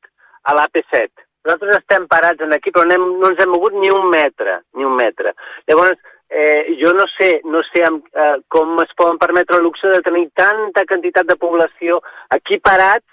a 0.46 0.54
l'AP7. 0.56 1.10
Nosaltres 1.44 1.80
estem 1.80 2.06
parats 2.08 2.44
en 2.44 2.52
aquí, 2.54 2.72
però 2.72 2.84
hem, 2.84 3.04
no 3.20 3.30
ens 3.32 3.40
hem 3.40 3.52
mogut 3.54 3.76
ni 3.80 3.90
un 3.92 4.08
metre, 4.12 4.60
ni 4.76 4.84
un 4.84 4.96
metre. 4.96 5.32
Llavors, 5.68 5.96
eh, 6.28 6.76
jo 6.80 6.92
no 6.96 7.06
sé, 7.16 7.30
no 7.44 7.62
sé 7.70 7.84
amb, 7.86 8.04
eh, 8.12 8.36
com 8.48 8.76
es 8.84 8.92
poden 8.96 9.18
permetre 9.18 9.56
el 9.56 9.64
luxe 9.64 9.88
de 9.88 10.02
tenir 10.04 10.28
tanta 10.36 10.84
quantitat 10.86 11.26
de 11.26 11.38
població 11.40 12.02
aquí 12.36 12.60
parats 12.60 13.06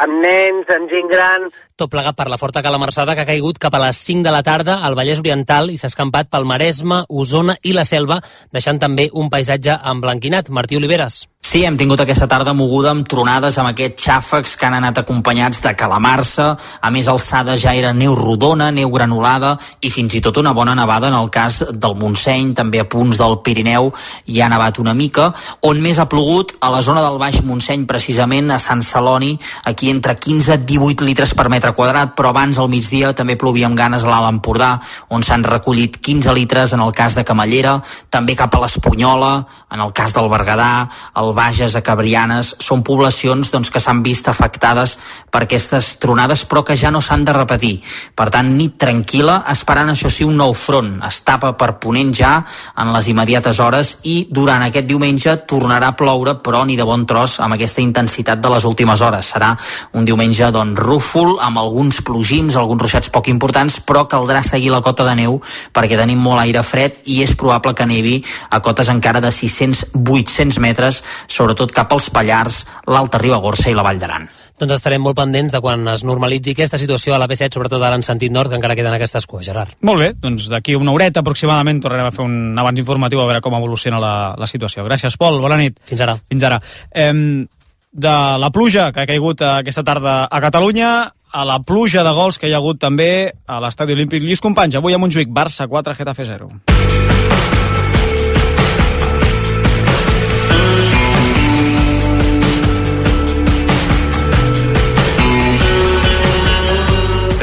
amb 0.00 0.20
nens, 0.22 0.68
amb 0.72 0.92
gent 0.92 1.10
gran... 1.10 1.48
Tot 1.76 1.90
plegat 1.92 2.16
per 2.16 2.28
la 2.32 2.38
forta 2.40 2.62
calamarsada 2.64 3.16
que 3.16 3.24
ha 3.24 3.28
caigut 3.32 3.58
cap 3.60 3.74
a 3.76 3.82
les 3.82 4.00
5 4.04 4.24
de 4.24 4.32
la 4.32 4.44
tarda 4.46 4.80
al 4.86 4.96
Vallès 4.96 5.20
Oriental 5.20 5.72
i 5.72 5.76
s'ha 5.80 5.90
escampat 5.92 6.30
pel 6.32 6.48
Maresme, 6.48 7.02
Osona 7.08 7.58
i 7.64 7.74
la 7.76 7.84
Selva, 7.88 8.20
deixant 8.52 8.80
també 8.80 9.10
un 9.12 9.28
paisatge 9.32 9.76
emblanquinat. 9.92 10.48
Martí 10.48 10.80
Oliveres. 10.80 11.24
Sí, 11.50 11.64
hem 11.66 11.74
tingut 11.74 11.98
aquesta 11.98 12.28
tarda 12.30 12.52
moguda 12.54 12.92
amb 12.94 13.08
tronades, 13.10 13.56
amb 13.58 13.72
aquests 13.72 14.04
xàfecs 14.06 14.52
que 14.54 14.68
han 14.68 14.76
anat 14.76 15.00
acompanyats 15.00 15.58
de 15.64 15.72
calamarsa. 15.74 16.52
A 16.78 16.90
més, 16.94 17.08
alçada 17.10 17.56
ja 17.58 17.72
era 17.74 17.88
neu 17.90 18.12
rodona, 18.14 18.68
neu 18.70 18.92
granulada 18.94 19.56
i 19.82 19.90
fins 19.90 20.14
i 20.14 20.20
tot 20.22 20.38
una 20.38 20.52
bona 20.54 20.76
nevada 20.78 21.08
en 21.10 21.16
el 21.18 21.26
cas 21.34 21.56
del 21.72 21.96
Montseny, 21.98 22.52
també 22.54 22.78
a 22.78 22.84
punts 22.86 23.18
del 23.18 23.34
Pirineu 23.42 23.90
hi 24.30 24.38
ha 24.38 24.50
nevat 24.52 24.78
una 24.78 24.94
mica. 24.94 25.32
On 25.66 25.80
més 25.82 25.98
ha 25.98 26.06
plogut? 26.12 26.54
A 26.60 26.70
la 26.70 26.84
zona 26.86 27.02
del 27.02 27.18
Baix 27.18 27.40
Montseny, 27.42 27.82
precisament, 27.82 28.54
a 28.54 28.60
Sant 28.62 28.86
Celoni, 28.86 29.32
aquí 29.66 29.90
entre 29.90 30.14
15 30.14 30.54
i 30.54 30.62
18 30.70 31.02
litres 31.10 31.34
per 31.34 31.48
metre 31.50 31.74
quadrat, 31.74 32.14
però 32.14 32.30
abans 32.30 32.62
al 32.62 32.70
migdia 32.70 33.10
també 33.10 33.34
plovia 33.34 33.66
amb 33.66 33.80
ganes 33.80 34.06
a 34.06 34.12
l'Alt 34.12 34.30
Empordà, 34.36 34.70
on 35.10 35.26
s'han 35.26 35.42
recollit 35.42 35.98
15 35.98 36.30
litres 36.38 36.78
en 36.78 36.86
el 36.86 36.94
cas 36.94 37.18
de 37.18 37.26
Camallera, 37.26 37.80
també 38.06 38.38
cap 38.38 38.54
a 38.54 38.62
l'Espunyola, 38.62 39.34
en 39.74 39.82
el 39.82 39.90
cas 39.90 40.14
del 40.14 40.30
Berguedà, 40.30 40.86
el 41.18 41.34
Bages, 41.40 41.74
a 41.78 41.80
Cabrianes, 41.84 42.52
són 42.60 42.84
poblacions 42.84 43.48
doncs, 43.52 43.70
que 43.72 43.80
s'han 43.80 44.02
vist 44.04 44.28
afectades 44.28 44.98
per 45.32 45.44
aquestes 45.46 45.94
tronades 46.02 46.44
però 46.44 46.62
que 46.66 46.76
ja 46.76 46.90
no 46.92 47.00
s'han 47.00 47.24
de 47.24 47.32
repetir. 47.32 47.72
Per 48.16 48.28
tant, 48.32 48.50
nit 48.58 48.76
tranquil·la, 48.80 49.40
esperant 49.52 49.88
això 49.92 50.10
sí 50.12 50.26
un 50.26 50.36
nou 50.36 50.52
front. 50.52 50.98
Es 51.06 51.22
tapa 51.24 51.54
per 51.56 51.72
ponent 51.80 52.12
ja 52.16 52.34
en 52.80 52.92
les 52.92 53.08
immediates 53.08 53.60
hores 53.62 53.94
i 54.10 54.26
durant 54.30 54.62
aquest 54.66 54.88
diumenge 54.88 55.36
tornarà 55.48 55.92
a 55.92 55.96
ploure 55.96 56.36
però 56.44 56.62
ni 56.66 56.76
de 56.76 56.86
bon 56.86 57.06
tros 57.08 57.38
amb 57.40 57.56
aquesta 57.56 57.80
intensitat 57.80 58.42
de 58.42 58.52
les 58.52 58.66
últimes 58.68 59.00
hores. 59.00 59.32
Serà 59.34 59.54
un 59.96 60.04
diumenge 60.08 60.50
doncs, 60.52 60.78
rúfol 60.80 61.36
amb 61.40 61.62
alguns 61.62 62.02
plogims, 62.06 62.56
alguns 62.56 62.84
ruixats 62.84 63.12
poc 63.12 63.30
importants 63.32 63.80
però 63.86 64.04
caldrà 64.10 64.42
seguir 64.46 64.72
la 64.74 64.82
cota 64.84 65.06
de 65.08 65.16
neu 65.22 65.40
perquè 65.72 65.98
tenim 65.98 66.20
molt 66.20 66.42
aire 66.44 66.62
fred 66.66 67.00
i 67.06 67.20
és 67.24 67.34
probable 67.38 67.74
que 67.78 67.88
nevi 67.88 68.18
a 68.50 68.60
cotes 68.64 68.90
encara 68.92 69.22
de 69.24 69.32
600-800 69.34 70.60
metres 70.60 71.02
sobretot 71.30 71.72
cap 71.72 71.92
als 71.94 72.10
Pallars, 72.10 72.64
l'Alta 72.90 73.20
Ribagorça 73.22 73.70
i 73.70 73.76
la 73.76 73.86
Vall 73.86 74.00
d'Aran. 74.02 74.28
Doncs 74.60 74.74
estarem 74.76 75.00
molt 75.00 75.16
pendents 75.16 75.54
de 75.54 75.60
quan 75.64 75.86
es 75.88 76.02
normalitzi 76.04 76.52
aquesta 76.52 76.76
situació 76.76 77.14
a 77.16 77.20
la 77.22 77.28
P7, 77.30 77.48
sobretot 77.56 77.80
ara 77.80 77.96
en 77.96 78.04
sentit 78.04 78.32
nord, 78.32 78.50
que 78.52 78.58
encara 78.58 78.76
queden 78.76 78.92
aquestes 78.92 79.24
cues, 79.24 79.46
Gerard. 79.48 79.72
Molt 79.88 80.02
bé, 80.02 80.10
doncs 80.20 80.50
d'aquí 80.52 80.74
una 80.76 80.92
horeta 80.92 81.22
aproximadament 81.24 81.80
tornarem 81.80 82.10
a 82.10 82.12
fer 82.12 82.26
un 82.26 82.58
abans 82.60 82.82
informatiu 82.82 83.22
a 83.22 83.30
veure 83.30 83.40
com 83.40 83.56
evoluciona 83.56 84.02
la, 84.02 84.12
la 84.36 84.50
situació. 84.50 84.84
Gràcies, 84.84 85.16
Pol, 85.16 85.40
bona 85.40 85.56
nit. 85.56 85.80
Fins 85.88 86.04
ara. 86.04 86.18
Fins 86.28 86.44
ara. 86.44 86.60
Em, 86.92 87.46
de 87.90 88.18
la 88.42 88.52
pluja 88.52 88.90
que 88.92 89.00
ha 89.00 89.08
caigut 89.08 89.40
aquesta 89.48 89.86
tarda 89.86 90.26
a 90.28 90.42
Catalunya 90.44 90.90
a 91.32 91.44
la 91.46 91.60
pluja 91.62 92.02
de 92.04 92.12
gols 92.12 92.38
que 92.38 92.50
hi 92.50 92.52
ha 92.52 92.58
hagut 92.58 92.80
també 92.82 93.30
a 93.46 93.60
l'estadi 93.62 93.94
olímpic 93.94 94.22
Lluís 94.22 94.42
Companys. 94.42 94.76
Avui 94.76 94.94
a 94.94 94.98
Montjuïc, 94.98 95.30
Barça 95.32 95.68
4, 95.70 95.94
Getafe 95.94 96.26
0. 96.26 96.50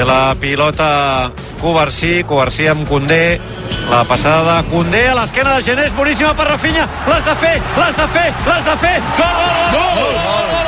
La 0.07 0.35
pilota 0.39 1.31
Covarsí, 1.61 2.23
Covarsí 2.23 2.67
amb 2.67 2.87
Condé, 2.87 3.39
la 3.89 4.03
passada 4.05 4.61
de 4.61 4.69
Condé 4.71 5.09
a 5.09 5.15
l'esquena 5.19 5.57
de 5.57 5.63
Genés, 5.63 5.93
boníssima 5.95 6.33
per 6.33 6.47
Rafinha, 6.47 6.87
l'has 7.07 7.25
de 7.25 7.35
fer, 7.35 7.55
l'has 7.75 7.95
de 7.97 8.07
fer, 8.15 8.27
l'has 8.47 8.63
de 8.65 8.75
fer, 8.83 8.95
gol, 9.19 9.35
gol, 9.37 9.53
gol, 9.75 10.15
gol, 10.23 10.47
gol, 10.47 10.67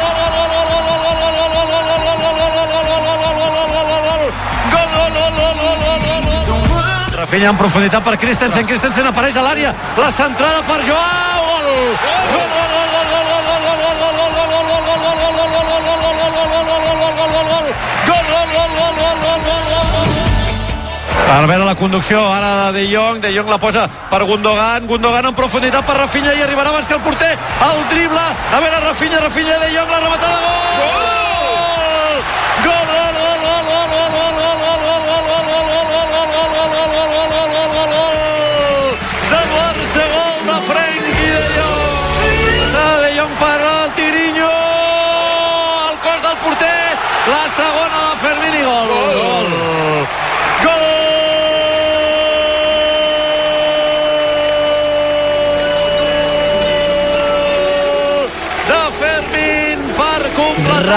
Rafinha 7.19 7.50
en 7.51 7.58
profunditat 7.58 8.03
per 8.03 8.17
Christensen, 8.17 8.65
Christensen 8.65 9.08
apareix 9.08 9.38
a 9.38 9.43
l'àrea, 9.46 9.75
la 10.00 10.12
centrada 10.12 10.63
per 10.67 10.81
Joao, 10.88 11.46
gol! 11.51 11.69
Gol, 12.34 12.51
gol, 12.58 12.68
Per 21.29 21.45
veure 21.45 21.62
la 21.62 21.75
conducció 21.77 22.24
ara 22.25 22.71
de 22.74 22.79
De 22.79 22.88
Jong, 22.89 23.19
De 23.21 23.29
Jong 23.36 23.51
la 23.53 23.59
posa 23.62 23.83
per 24.09 24.24
Gundogan, 24.25 24.88
Gundogan 24.89 25.29
en 25.29 25.36
profunditat 25.38 25.86
per 25.86 26.00
Rafinha 26.00 26.33
i 26.33 26.41
arribarà 26.41 26.74
abans 26.74 26.88
que 26.89 26.98
el 26.98 27.03
porter, 27.05 27.36
el 27.67 27.83
drible, 27.93 28.24
a 28.57 28.63
veure 28.65 28.81
Rafinha, 28.88 29.21
Rafinha, 29.27 29.59
De 29.62 29.69
Jong, 29.75 29.93
la 29.93 30.00
rematada, 30.07 30.41
gol! 30.48 30.59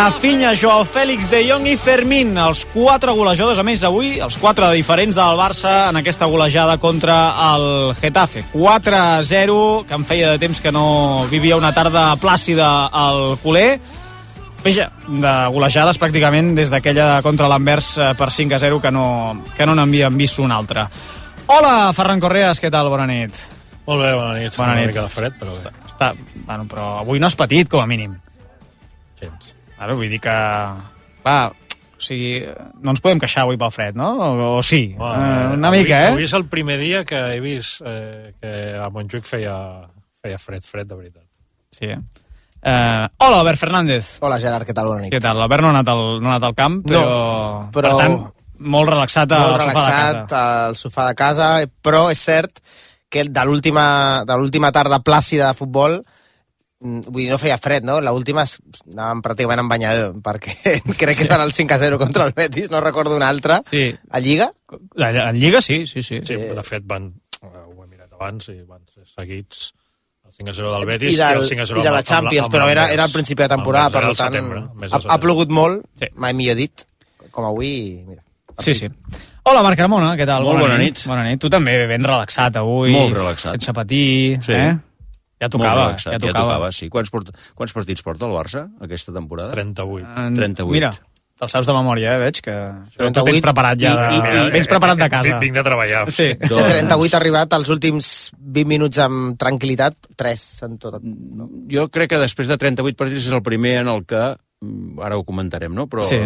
Rafinha, 0.03 0.51
Joao 0.59 0.83
Fèlix, 0.83 1.29
De 1.31 1.45
Jong 1.47 1.63
i 1.71 1.77
Fermín, 1.79 2.33
els 2.35 2.65
quatre 2.73 3.13
golejadors, 3.15 3.61
a 3.61 3.63
més 3.63 3.85
avui, 3.87 4.17
els 4.19 4.35
quatre 4.35 4.67
diferents 4.75 5.15
del 5.15 5.37
Barça 5.39 5.75
en 5.93 6.01
aquesta 6.01 6.27
golejada 6.27 6.75
contra 6.83 7.15
el 7.53 7.95
Getafe. 8.01 8.43
4-0, 8.51 9.85
que 9.87 9.95
em 9.95 10.03
feia 10.09 10.33
de 10.33 10.41
temps 10.43 10.59
que 10.59 10.73
no 10.75 11.23
vivia 11.31 11.55
una 11.55 11.71
tarda 11.71 12.09
plàcida 12.19 12.89
al 12.91 13.37
culer. 13.45 13.77
Veja, 14.65 14.89
de 15.07 15.37
golejades 15.55 16.03
pràcticament 16.03 16.51
des 16.59 16.75
d'aquella 16.75 17.23
contra 17.23 17.47
l'Anvers 17.47 17.93
eh, 18.03 18.11
per 18.19 18.33
5-0 18.35 18.83
que 18.83 18.91
no, 18.91 19.07
que 19.55 19.71
no 19.71 19.79
n'havíem 19.79 20.19
vist 20.19 20.43
una 20.43 20.59
altra. 20.59 20.89
Hola, 21.47 21.93
Ferran 21.95 22.19
Correas, 22.19 22.59
què 22.59 22.75
tal? 22.75 22.91
Bona 22.91 23.07
nit. 23.07 23.39
Molt 23.87 24.03
bé, 24.03 24.11
bona 24.19 24.35
nit. 24.35 24.51
Bona 24.59 24.73
Una 24.75 24.81
nit. 24.83 24.91
mica 24.97 25.07
de 25.07 25.15
fred, 25.15 25.39
però 25.39 25.55
bé. 25.63 25.71
Està, 25.87 26.11
bueno, 26.43 26.67
però 26.67 26.91
avui 27.07 27.23
no 27.23 27.31
has 27.31 27.39
patit, 27.39 27.71
com 27.71 27.79
a 27.79 27.87
mínim. 27.87 28.19
Gens. 29.23 29.52
Ara, 29.83 29.97
vull 29.99 30.11
dir 30.13 30.21
que... 30.23 30.37
Clar, 31.23 31.53
o 31.53 32.03
sigui, 32.03 32.33
no 32.83 32.93
ens 32.95 33.03
podem 33.03 33.21
queixar 33.23 33.45
avui 33.47 33.59
pel 33.61 33.71
fred, 33.75 33.97
no? 33.99 34.09
O, 34.19 34.49
o 34.59 34.63
sí? 34.67 34.95
Bueno, 34.99 35.23
eh, 35.23 35.57
una 35.59 35.71
avui, 35.71 35.83
mica, 35.85 36.01
eh? 36.07 36.11
Avui 36.15 36.27
és 36.27 36.35
el 36.39 36.47
primer 36.51 36.79
dia 36.81 37.05
que 37.09 37.19
he 37.35 37.41
vist 37.45 37.83
eh, 37.87 38.33
que 38.41 38.53
a 38.79 38.89
Montjuïc 38.95 39.27
feia, 39.29 39.55
feia 40.23 40.39
fred, 40.43 40.63
fred, 40.67 40.89
de 40.91 40.99
veritat. 40.99 41.25
Sí, 41.75 41.87
eh? 41.91 41.99
Eh, 42.63 43.07
hola, 43.19 43.41
Albert 43.43 43.59
Fernández. 43.59 44.13
Hola, 44.23 44.39
Gerard, 44.43 44.67
què 44.69 44.75
tal? 44.75 44.87
Bona 44.93 45.03
nit. 45.03 45.11
Què 45.15 45.19
tal? 45.23 45.39
L'Albert 45.43 45.65
no 45.67 45.73
ha 45.73 45.75
anat 45.77 45.89
al, 45.91 46.03
no 46.23 46.31
ha 46.31 46.37
anat 46.37 46.47
al 46.51 46.55
camp, 46.59 46.81
però... 46.87 47.03
però- 47.75 47.91
Per 47.99 47.99
tant, 48.05 48.17
molt 48.63 48.91
relaxat 48.93 49.33
al 49.35 49.49
molt 49.51 49.63
sofà 49.65 49.67
de 49.67 49.75
casa. 49.75 49.91
relaxat 49.91 50.35
al 50.39 50.77
sofà 50.79 51.07
de 51.09 51.15
casa, 51.19 51.49
però 51.83 52.05
és 52.15 52.21
cert 52.23 52.61
que 53.13 53.25
de 53.27 53.43
l'última 53.45 53.87
de 54.25 54.37
l'última 54.39 54.71
tarda 54.73 55.01
plàcida 55.05 55.49
de 55.51 55.59
futbol 55.59 55.99
vull 56.83 57.21
dir, 57.23 57.29
no 57.31 57.39
feia 57.39 57.57
fred, 57.63 57.85
no? 57.87 58.01
L'última 58.03 58.43
anàvem 58.45 59.21
pràcticament 59.23 59.63
en 59.63 59.69
banyador, 59.71 60.15
perquè 60.27 60.81
crec 61.01 61.19
que 61.23 61.27
serà 61.29 61.45
el 61.47 61.53
5 61.55 61.75
a 61.77 61.79
0 61.79 61.99
contra 62.01 62.27
el 62.27 62.33
Betis, 62.37 62.71
no 62.71 62.81
recordo 62.83 63.15
un 63.17 63.23
altre. 63.23 63.61
Sí. 63.71 63.85
A 64.11 64.21
Lliga? 64.21 64.51
En 64.97 65.39
Lliga 65.39 65.61
sí, 65.63 65.87
sí, 65.87 66.03
sí. 66.03 66.21
Sí, 66.27 66.35
de 66.37 66.63
fet, 66.67 66.83
van, 66.87 67.13
ho 67.43 67.85
he 67.85 67.87
mirat 67.87 68.13
abans, 68.13 68.49
i 68.51 68.61
van 68.67 68.83
ser 68.93 69.07
seguits 69.07 69.73
el 70.27 70.33
5 70.33 70.51
a 70.51 70.55
0 70.55 70.73
del 70.75 70.87
Betis 70.87 71.15
I, 71.15 71.17
del, 71.23 71.43
el 71.43 71.49
5 71.49 71.63
a 71.63 71.67
0 71.67 71.81
i 71.81 71.85
de 71.87 71.91
la 71.91 72.01
amb- 72.03 72.09
Champions, 72.09 72.47
amb 72.49 72.55
però 72.55 72.69
era, 72.73 72.89
era 72.93 73.05
al 73.05 73.13
principi 73.15 73.43
de 73.45 73.49
temporada, 73.55 73.91
per 73.91 74.15
tant, 74.17 74.37
ha, 74.91 75.01
ha 75.15 75.19
plogut 75.21 75.51
molt, 75.53 75.85
Sí. 76.01 76.09
mai 76.17 76.35
millor 76.35 76.57
dit, 76.57 76.87
com 77.31 77.45
avui, 77.49 77.73
i 78.01 78.05
mira. 78.07 78.23
Sí, 78.59 78.75
sí. 78.77 78.87
Hola, 79.49 79.63
Marc 79.65 79.79
Carmona, 79.81 80.13
què 80.15 80.27
tal? 80.29 80.45
Molt 80.45 80.61
bona 80.61 80.77
nit. 80.79 81.01
Bona 81.09 81.23
nit. 81.25 81.41
Tu 81.41 81.49
també 81.51 81.73
ben 81.89 82.05
relaxat 82.05 82.59
avui. 82.61 82.93
Molt 82.95 83.17
relaxat. 83.17 83.57
Sense 83.57 83.73
patir, 83.75 84.39
Sí. 84.45 84.53
eh? 84.53 84.77
Ja 85.43 85.49
tocava, 85.51 85.87
relaxat, 85.89 86.13
ja 86.15 86.19
tocava. 86.23 86.39
Ja 86.39 86.43
tocava 86.55 86.73
sí. 86.77 86.87
quants, 86.93 87.11
port... 87.11 87.33
quants 87.59 87.73
partits 87.75 88.03
porta 88.07 88.29
el 88.29 88.37
Barça 88.37 88.69
aquesta 88.81 89.13
temporada? 89.15 89.51
38. 89.57 90.07
En- 90.29 90.37
38. 90.39 90.71
Mira, 90.71 90.93
te'l 91.43 91.51
saps 91.51 91.67
de 91.67 91.75
memòria, 91.75 92.13
eh? 92.15 92.21
Veig 92.23 92.39
que... 92.45 92.55
38 92.95 93.17
tu 93.19 93.25
tens 93.27 93.43
preparat 93.43 93.81
ja. 93.83 93.93
i- 93.97 94.21
i- 94.21 94.23
de... 94.23 94.45
i- 94.47 94.53
Vens 94.55 94.69
preparat 94.71 95.01
de 95.03 95.09
casa. 95.11 95.39
Vinc, 95.43 95.57
de 95.59 95.65
treballar. 95.67 96.05
Sí. 96.15 96.29
De 96.39 96.63
38 96.69 97.17
ha 97.17 97.19
arribat 97.19 97.57
als 97.59 97.73
últims 97.75 98.13
20 98.39 98.69
minuts 98.71 99.03
amb 99.03 99.35
tranquil·litat, 99.43 99.99
3 100.23 100.47
en 100.69 100.79
tot. 100.79 101.01
No? 101.03 101.49
Jo 101.73 101.89
crec 101.91 102.13
que 102.15 102.23
després 102.23 102.47
de 102.53 102.61
38 102.63 102.95
partits 103.03 103.27
és 103.27 103.35
el 103.35 103.43
primer 103.43 103.81
en 103.83 103.91
el 103.97 104.07
que, 104.07 104.23
mm, 104.63 105.03
ara 105.03 105.19
ho 105.19 105.27
comentarem, 105.27 105.75
no? 105.75 105.89
però 105.91 106.07
Sí. 106.07 106.23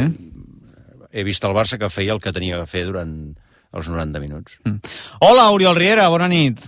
he 1.17 1.25
vist 1.25 1.45
el 1.49 1.57
Barça 1.57 1.79
que 1.81 1.89
feia 1.89 2.13
el 2.13 2.21
que 2.21 2.33
tenia 2.37 2.61
que 2.61 2.67
fer 2.69 2.85
durant 2.85 3.17
els 3.73 3.89
90 3.89 4.21
minuts. 4.21 4.59
Hola, 5.21 5.49
Oriol 5.53 5.77
Riera, 5.77 6.09
bona 6.13 6.29
nit. 6.29 6.61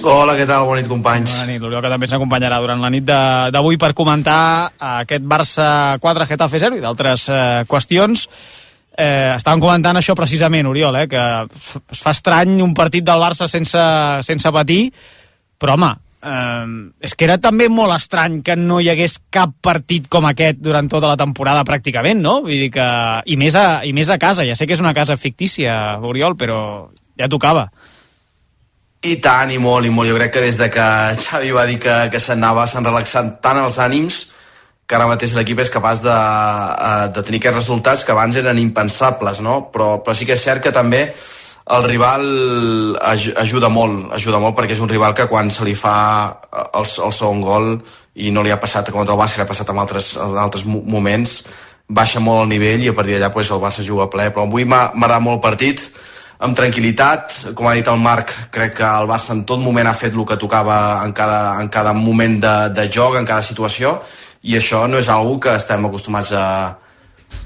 Hola, 0.00 0.32
què 0.38 0.46
tal? 0.48 0.64
Bona 0.64 0.80
nit, 0.80 0.88
companys. 0.88 1.34
Bona 1.36 1.50
nit, 1.50 1.60
l'Oriol 1.60 1.82
que 1.84 1.90
també 1.92 2.06
ens 2.08 2.14
acompanyarà 2.16 2.58
durant 2.64 2.80
la 2.80 2.90
nit 2.90 3.04
d'avui 3.04 3.76
per 3.76 3.92
comentar 3.92 4.72
aquest 4.96 5.26
Barça 5.28 5.66
4, 6.00 6.28
Getafe 6.30 6.60
0 6.62 6.78
i 6.78 6.80
d'altres 6.82 7.26
eh, 7.28 7.40
qüestions. 7.68 8.24
Eh, 8.96 9.34
estàvem 9.36 9.60
comentant 9.60 10.00
això 10.00 10.16
precisament, 10.16 10.70
Oriol, 10.70 10.96
eh, 11.02 11.10
que 11.12 11.20
es 11.92 12.00
fa 12.00 12.14
estrany 12.16 12.56
un 12.64 12.72
partit 12.74 13.04
del 13.04 13.20
Barça 13.20 13.50
sense, 13.52 13.84
sense 14.24 14.54
patir, 14.56 14.86
però 15.60 15.76
home, 15.76 15.92
eh, 16.24 16.66
és 17.04 17.14
que 17.14 17.28
era 17.28 17.36
també 17.36 17.68
molt 17.68 17.92
estrany 17.98 18.40
que 18.46 18.56
no 18.56 18.80
hi 18.80 18.88
hagués 18.94 19.18
cap 19.30 19.52
partit 19.60 20.08
com 20.08 20.24
aquest 20.32 20.64
durant 20.64 20.88
tota 20.88 21.12
la 21.12 21.20
temporada 21.20 21.68
pràcticament, 21.68 22.24
no? 22.24 22.38
Vull 22.48 22.64
dir 22.64 22.72
que... 22.72 22.88
I 23.28 23.36
més 23.36 23.60
a, 23.60 23.84
i 23.84 23.92
més 23.92 24.08
a 24.08 24.16
casa, 24.16 24.48
ja 24.48 24.56
sé 24.56 24.66
que 24.66 24.72
és 24.72 24.82
una 24.84 24.96
casa 24.96 25.20
fictícia, 25.20 25.98
Oriol, 26.00 26.40
però 26.40 26.62
ja 27.20 27.28
tocava. 27.28 27.68
I 29.02 29.16
tant, 29.18 29.50
i 29.50 29.58
molt, 29.58 29.86
i 29.86 29.90
molt. 29.90 30.08
Jo 30.08 30.14
crec 30.18 30.30
que 30.36 30.40
des 30.44 30.58
de 30.60 30.68
que 30.70 30.84
Xavi 31.18 31.50
va 31.50 31.64
dir 31.66 31.80
que, 31.82 31.94
que 32.12 32.20
s'anava, 32.22 32.68
s'han 32.70 32.86
relaxat 32.86 33.40
tant 33.42 33.58
els 33.58 33.78
ànims 33.82 34.28
que 34.86 34.94
ara 34.98 35.08
mateix 35.08 35.32
l'equip 35.34 35.58
és 35.62 35.70
capaç 35.72 36.02
de, 36.04 36.12
eh, 36.14 37.06
de 37.14 37.22
tenir 37.24 37.40
aquests 37.40 37.56
resultats 37.62 38.04
que 38.04 38.12
abans 38.12 38.36
eren 38.36 38.58
impensables, 38.60 39.40
no? 39.40 39.70
Però, 39.72 39.96
però 40.04 40.14
sí 40.14 40.26
que 40.28 40.36
és 40.36 40.42
cert 40.44 40.62
que 40.62 40.72
també 40.74 41.06
el 41.72 41.84
rival 41.86 42.24
aj 43.00 43.28
ajuda 43.40 43.70
molt, 43.72 44.10
ajuda 44.14 44.40
molt 44.42 44.56
perquè 44.58 44.74
és 44.76 44.82
un 44.82 44.90
rival 44.90 45.14
que 45.14 45.28
quan 45.30 45.50
se 45.50 45.64
li 45.64 45.74
fa 45.78 45.96
eh, 46.28 46.64
el, 46.78 46.86
el 47.06 47.14
segon 47.16 47.40
gol 47.42 47.68
i 48.14 48.30
no 48.30 48.42
li 48.44 48.52
ha 48.52 48.60
passat 48.60 48.90
contra 48.92 49.14
el 49.16 49.20
Barça, 49.20 49.38
li 49.40 49.46
ha 49.46 49.50
passat 49.50 49.70
en 49.72 49.78
altres, 49.82 50.12
en 50.20 50.36
altres 50.38 50.66
mo- 50.68 50.82
moments, 50.84 51.40
baixa 51.88 52.20
molt 52.20 52.44
el 52.44 52.52
nivell 52.54 52.84
i 52.84 52.90
a 52.92 52.94
partir 52.94 53.16
d'allà 53.16 53.32
pues, 53.34 53.50
el 53.50 53.62
Barça 53.62 53.82
juga 53.86 54.10
ple. 54.12 54.28
Però 54.30 54.44
avui 54.46 54.66
m'ha 54.68 54.90
agradat 54.92 55.24
molt 55.24 55.40
el 55.40 55.46
partit, 55.48 55.80
amb 56.42 56.56
tranquil·litat, 56.58 57.54
com 57.54 57.68
ha 57.70 57.74
dit 57.78 57.86
el 57.88 58.00
Marc, 58.02 58.32
crec 58.50 58.74
que 58.80 58.84
el 58.88 59.06
Barça 59.10 59.32
en 59.36 59.44
tot 59.46 59.60
moment 59.62 59.86
ha 59.86 59.94
fet 59.94 60.14
el 60.14 60.24
que 60.26 60.36
tocava 60.36 61.02
en 61.06 61.12
cada, 61.12 61.60
en 61.62 61.68
cada 61.68 61.92
moment 61.94 62.40
de, 62.42 62.54
de 62.74 62.88
joc, 62.90 63.16
en 63.20 63.24
cada 63.28 63.42
situació, 63.46 64.00
i 64.42 64.56
això 64.58 64.88
no 64.90 64.98
és 64.98 65.08
algo 65.08 65.38
que 65.40 65.54
estem 65.54 65.84
acostumats 65.86 66.32
a, 66.34 66.46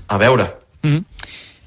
a 0.08 0.18
veure. 0.18 0.46
Mm 0.82 0.94
-hmm. 0.96 1.04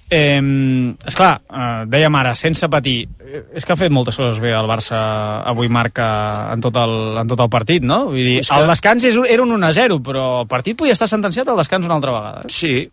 eh, 0.09 0.95
esclar, 1.05 1.41
eh, 1.53 1.85
dèiem 1.85 2.15
ara, 2.15 2.33
sense 2.35 2.67
patir, 2.67 3.07
eh, 3.19 3.43
és 3.53 3.65
que 3.65 3.73
ha 3.73 3.77
fet 3.77 3.91
moltes 3.91 4.15
coses 4.15 4.39
bé 4.39 4.49
el 4.51 4.65
Barça 4.65 4.97
avui 5.45 5.69
marca 5.69 6.49
en 6.53 6.61
tot 6.61 6.75
el, 6.75 7.17
en 7.17 7.27
tot 7.27 7.39
el 7.39 7.49
partit, 7.49 7.83
no? 7.83 8.05
Vull 8.05 8.15
dir, 8.15 8.39
És 8.39 8.49
que- 8.49 8.55
el 8.57 8.67
descans 8.67 9.03
és, 9.03 9.15
un- 9.15 9.27
era 9.27 9.43
un 9.43 9.51
1-0, 9.51 10.01
però 10.01 10.41
el 10.41 10.47
partit 10.47 10.75
podia 10.77 10.93
estar 10.93 11.07
sentenciat 11.07 11.47
al 11.47 11.57
descans 11.57 11.85
una 11.85 11.95
altra 11.95 12.11
vegada. 12.11 12.41
eh? 12.41 12.49
Sí, 12.49 12.91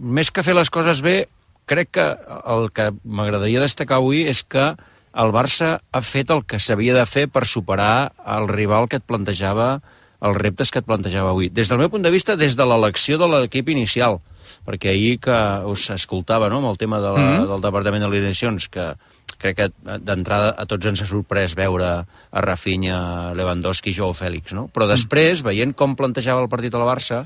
més 0.00 0.30
que 0.30 0.42
fer 0.42 0.54
les 0.54 0.70
coses 0.70 1.00
bé, 1.02 1.28
crec 1.70 1.92
que 1.94 2.06
el 2.50 2.68
que 2.74 2.90
m'agradaria 3.04 3.62
destacar 3.62 4.00
avui 4.00 4.24
és 4.30 4.42
que 4.42 4.72
el 5.20 5.32
Barça 5.34 5.76
ha 5.90 6.02
fet 6.02 6.30
el 6.34 6.44
que 6.46 6.60
s'havia 6.62 6.94
de 6.94 7.06
fer 7.06 7.26
per 7.30 7.46
superar 7.46 8.12
el 8.26 8.50
rival 8.50 8.88
que 8.90 9.00
et 9.00 9.06
plantejava 9.06 9.80
els 10.20 10.36
reptes 10.36 10.68
que 10.70 10.82
et 10.82 10.86
plantejava 10.86 11.30
avui. 11.32 11.48
Des 11.48 11.70
del 11.70 11.80
meu 11.80 11.88
punt 11.88 12.04
de 12.04 12.12
vista, 12.12 12.36
des 12.36 12.56
de 12.56 12.66
l'elecció 12.68 13.16
de 13.18 13.26
l'equip 13.30 13.70
inicial, 13.72 14.18
perquè 14.66 14.92
ahir 14.92 15.14
que 15.24 15.38
us 15.70 15.86
escoltava 15.94 16.50
no, 16.52 16.58
amb 16.60 16.68
el 16.74 16.78
tema 16.78 17.00
de 17.00 17.14
la, 17.14 17.22
Mhm. 17.24 17.46
del 17.48 17.64
Departament 17.64 18.04
d'Alineacions, 18.04 18.68
que 18.68 18.92
crec 19.40 19.56
que 19.56 19.70
d'entrada 19.98 20.54
a 20.58 20.66
tots 20.66 20.86
ens 20.86 21.00
ha 21.00 21.06
sorprès 21.06 21.54
veure 21.56 22.04
a 22.30 22.40
Rafinha, 22.44 23.32
Lewandowski 23.34 23.90
i 23.90 23.94
Joao 23.94 24.12
Fèlix, 24.12 24.52
no? 24.52 24.68
Però 24.68 24.86
després, 24.86 25.42
veient 25.42 25.72
com 25.74 25.96
plantejava 25.96 26.42
el 26.42 26.50
partit 26.52 26.74
al 26.74 26.84
Barça, 26.84 27.24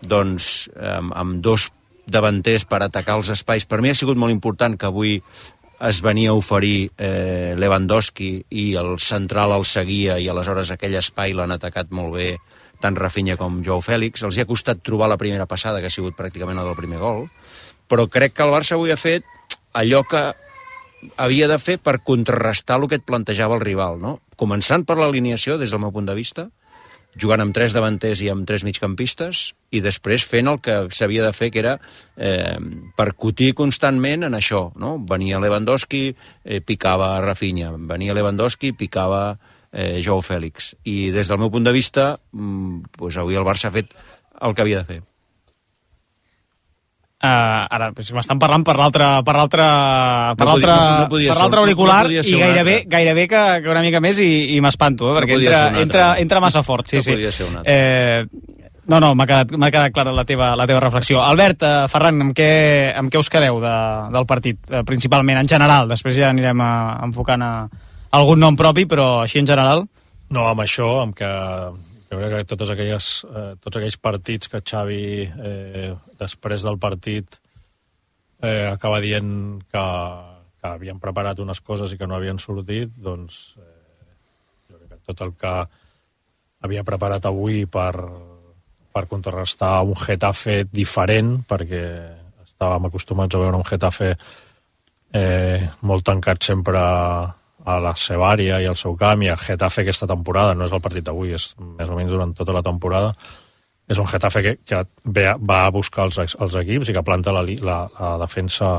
doncs 0.00 0.70
amb, 0.78 1.12
amb 1.12 1.42
dos 1.42 1.70
davanters 2.10 2.66
per 2.68 2.82
atacar 2.84 3.16
els 3.18 3.30
espais. 3.32 3.66
Per 3.66 3.80
mi 3.80 3.90
ha 3.90 3.96
sigut 3.98 4.18
molt 4.20 4.34
important 4.34 4.76
que 4.78 4.88
avui 4.88 5.18
es 5.88 6.00
venia 6.04 6.30
a 6.30 6.36
oferir 6.36 6.90
eh, 6.98 7.54
Lewandowski 7.56 8.32
i 8.50 8.64
el 8.76 8.98
central 9.00 9.54
el 9.56 9.64
seguia 9.64 10.18
i 10.20 10.28
aleshores 10.28 10.74
aquell 10.74 10.98
espai 11.00 11.32
l'han 11.32 11.56
atacat 11.56 11.88
molt 11.96 12.12
bé 12.18 12.34
tant 12.80 12.96
Rafinha 12.96 13.36
com 13.40 13.60
Joao 13.64 13.80
Fèlix. 13.84 14.24
Els 14.24 14.36
hi 14.36 14.44
ha 14.44 14.48
costat 14.48 14.82
trobar 14.84 15.08
la 15.12 15.18
primera 15.20 15.46
passada, 15.46 15.80
que 15.80 15.88
ha 15.88 15.94
sigut 15.94 16.16
pràcticament 16.16 16.56
la 16.56 16.66
del 16.68 16.78
primer 16.78 17.00
gol, 17.00 17.26
però 17.88 18.06
crec 18.08 18.36
que 18.36 18.46
el 18.46 18.54
Barça 18.54 18.76
avui 18.76 18.92
ha 18.92 19.00
fet 19.00 19.26
allò 19.76 20.02
que 20.08 20.22
havia 21.20 21.48
de 21.48 21.58
fer 21.60 21.78
per 21.80 22.00
contrarrestar 22.04 22.80
el 22.80 22.88
que 22.88 23.00
et 23.00 23.06
plantejava 23.06 23.56
el 23.56 23.64
rival, 23.64 24.00
no? 24.00 24.18
Començant 24.40 24.84
per 24.88 24.98
l'alineació, 25.00 25.56
des 25.60 25.72
del 25.72 25.80
meu 25.84 25.92
punt 25.92 26.08
de 26.08 26.16
vista, 26.16 26.48
jugant 27.18 27.42
amb 27.42 27.54
tres 27.54 27.74
davanters 27.74 28.22
i 28.22 28.30
amb 28.30 28.46
tres 28.46 28.64
migcampistes, 28.66 29.42
i 29.74 29.82
després 29.82 30.24
fent 30.26 30.50
el 30.50 30.60
que 30.62 30.76
s'havia 30.94 31.24
de 31.26 31.32
fer, 31.34 31.50
que 31.50 31.62
era 31.62 31.76
eh, 32.16 32.58
percutir 32.96 33.52
constantment 33.58 34.28
en 34.28 34.38
això. 34.38 34.68
No? 34.78 34.96
Venia 35.10 35.40
Lewandowski, 35.42 36.04
eh, 36.44 36.60
picava 36.60 37.16
Rafinha. 37.24 37.72
Venia 37.90 38.16
Lewandowski, 38.16 38.72
picava 38.78 39.24
eh, 39.72 40.00
Joao 40.04 40.22
Fèlix. 40.22 40.74
I 40.84 41.10
des 41.14 41.30
del 41.30 41.42
meu 41.42 41.50
punt 41.50 41.66
de 41.66 41.74
vista, 41.74 42.16
mm, 42.32 42.96
pues 42.98 43.18
avui 43.18 43.38
el 43.38 43.46
Barça 43.46 43.70
ha 43.70 43.76
fet 43.78 43.94
el 44.40 44.54
que 44.54 44.62
havia 44.62 44.82
de 44.82 44.84
fer. 44.94 45.09
Uh, 47.20 47.66
ara, 47.68 47.90
pues, 47.92 48.06
m'estan 48.16 48.38
parlant 48.40 48.62
per 48.64 48.78
l'altre 48.80 49.04
per 49.26 49.34
l'altre 49.36 49.64
per 50.40 50.46
No 50.46 50.52
l'altre 50.54 50.70
no- 50.72 51.00
no 51.02 51.08
per 51.10 51.18
l'altre 51.36 51.50
no- 51.50 51.50
no 51.50 51.64
auricular 51.66 51.98
podia 52.06 52.22
ser 52.24 52.32
i 52.32 52.38
gairebé, 52.40 52.74
altre. 52.78 52.88
gairebé 52.94 53.26
que, 53.28 53.42
que 53.62 53.68
una 53.68 53.82
mica 53.84 54.00
més 54.00 54.18
i, 54.24 54.28
i 54.56 54.60
m'espanto, 54.64 55.10
eh, 55.10 55.18
perquè 55.18 55.34
podia 55.36 55.50
entra, 55.50 55.66
altre, 55.66 55.82
entra, 55.82 56.06
no. 56.06 56.16
entra 56.24 56.40
massa 56.40 56.62
fort. 56.62 56.86
Sí, 56.88 56.96
No 56.96 57.02
sí. 57.02 57.12
podia 57.12 57.30
ser 57.30 57.46
un 57.50 57.56
altre. 57.60 57.74
Eh, 57.76 58.24
no, 58.88 59.00
no, 59.04 59.14
m'ha 59.14 59.26
quedat, 59.28 59.52
m'ha 59.52 59.70
quedat 59.70 59.92
clara 59.92 60.14
la 60.16 60.24
teva, 60.24 60.54
la 60.56 60.66
teva 60.66 60.80
reflexió. 60.80 61.20
Albert, 61.22 61.62
eh, 61.62 61.84
Ferran, 61.92 62.22
amb 62.24 62.32
què, 62.32 62.48
amb 62.96 63.12
què 63.12 63.20
us 63.20 63.28
quedeu 63.28 63.60
de, 63.60 63.76
del 64.16 64.24
partit? 64.26 64.58
Eh, 64.70 64.80
principalment, 64.88 65.42
en 65.44 65.46
general. 65.52 65.92
Després 65.92 66.16
ja 66.16 66.30
anirem 66.32 66.58
a, 66.64 66.72
enfocant 67.04 67.42
a 67.44 67.52
algun 68.16 68.40
nom 68.40 68.56
propi, 68.56 68.86
però 68.88 69.20
així 69.26 69.38
en 69.44 69.46
general. 69.46 69.84
No, 70.30 70.48
amb 70.48 70.64
això, 70.64 71.02
amb 71.04 71.14
que 71.14 71.28
jo 72.10 72.18
crec 72.18 72.32
que 72.34 72.48
totes 72.50 72.72
aquelles, 72.74 73.08
eh, 73.30 73.54
tots 73.62 73.78
aquells 73.78 73.98
partits 74.02 74.50
que 74.50 74.62
Xavi, 74.66 75.04
eh, 75.30 75.94
després 76.18 76.66
del 76.66 76.78
partit, 76.82 77.38
eh, 78.42 78.66
acaba 78.66 79.00
dient 79.00 79.62
que, 79.70 79.84
que 80.60 80.72
havien 80.74 80.98
preparat 80.98 81.38
unes 81.38 81.60
coses 81.60 81.92
i 81.92 81.98
que 82.00 82.08
no 82.08 82.16
havien 82.16 82.40
sortit, 82.42 82.90
doncs 82.96 83.54
eh, 83.60 84.72
jo 84.72 84.80
crec 84.80 84.90
que 84.90 85.04
tot 85.12 85.22
el 85.26 85.34
que 85.38 85.54
havia 86.66 86.84
preparat 86.84 87.30
avui 87.30 87.64
per, 87.66 87.94
per 88.92 89.06
contrarrestar 89.08 89.80
un 89.86 89.96
Getafe 89.96 90.64
diferent, 90.72 91.38
perquè 91.48 91.84
estàvem 92.44 92.90
acostumats 92.90 93.36
a 93.36 93.42
veure 93.42 93.60
un 93.60 93.68
Getafe 93.68 94.16
eh, 95.14 95.68
molt 95.86 96.04
tancat 96.04 96.42
sempre 96.42 96.80
a 97.64 97.76
la 97.82 97.92
seva 97.98 98.30
àrea 98.32 98.60
i 98.62 98.68
al 98.68 98.78
seu 98.78 98.96
camp, 98.96 99.22
i 99.24 99.30
el 99.32 99.40
Getafe 99.40 99.84
aquesta 99.84 100.08
temporada, 100.10 100.54
no 100.54 100.66
és 100.66 100.72
el 100.72 100.82
partit 100.84 101.04
d'avui, 101.06 101.34
és 101.36 101.52
més 101.60 101.90
o 101.90 101.98
menys 101.98 102.12
durant 102.12 102.32
tota 102.36 102.56
la 102.56 102.64
temporada, 102.64 103.12
és 103.90 103.98
un 103.98 104.08
Getafe 104.08 104.42
que, 104.44 104.54
que 104.64 104.82
ve, 105.04 105.26
va 105.36 105.64
a 105.66 105.74
buscar 105.74 106.06
els, 106.08 106.18
els 106.18 106.56
equips 106.62 106.90
i 106.90 106.96
que 106.96 107.04
planta 107.06 107.34
la, 107.34 107.42
la, 107.44 107.78
la 107.98 108.10
defensa 108.22 108.78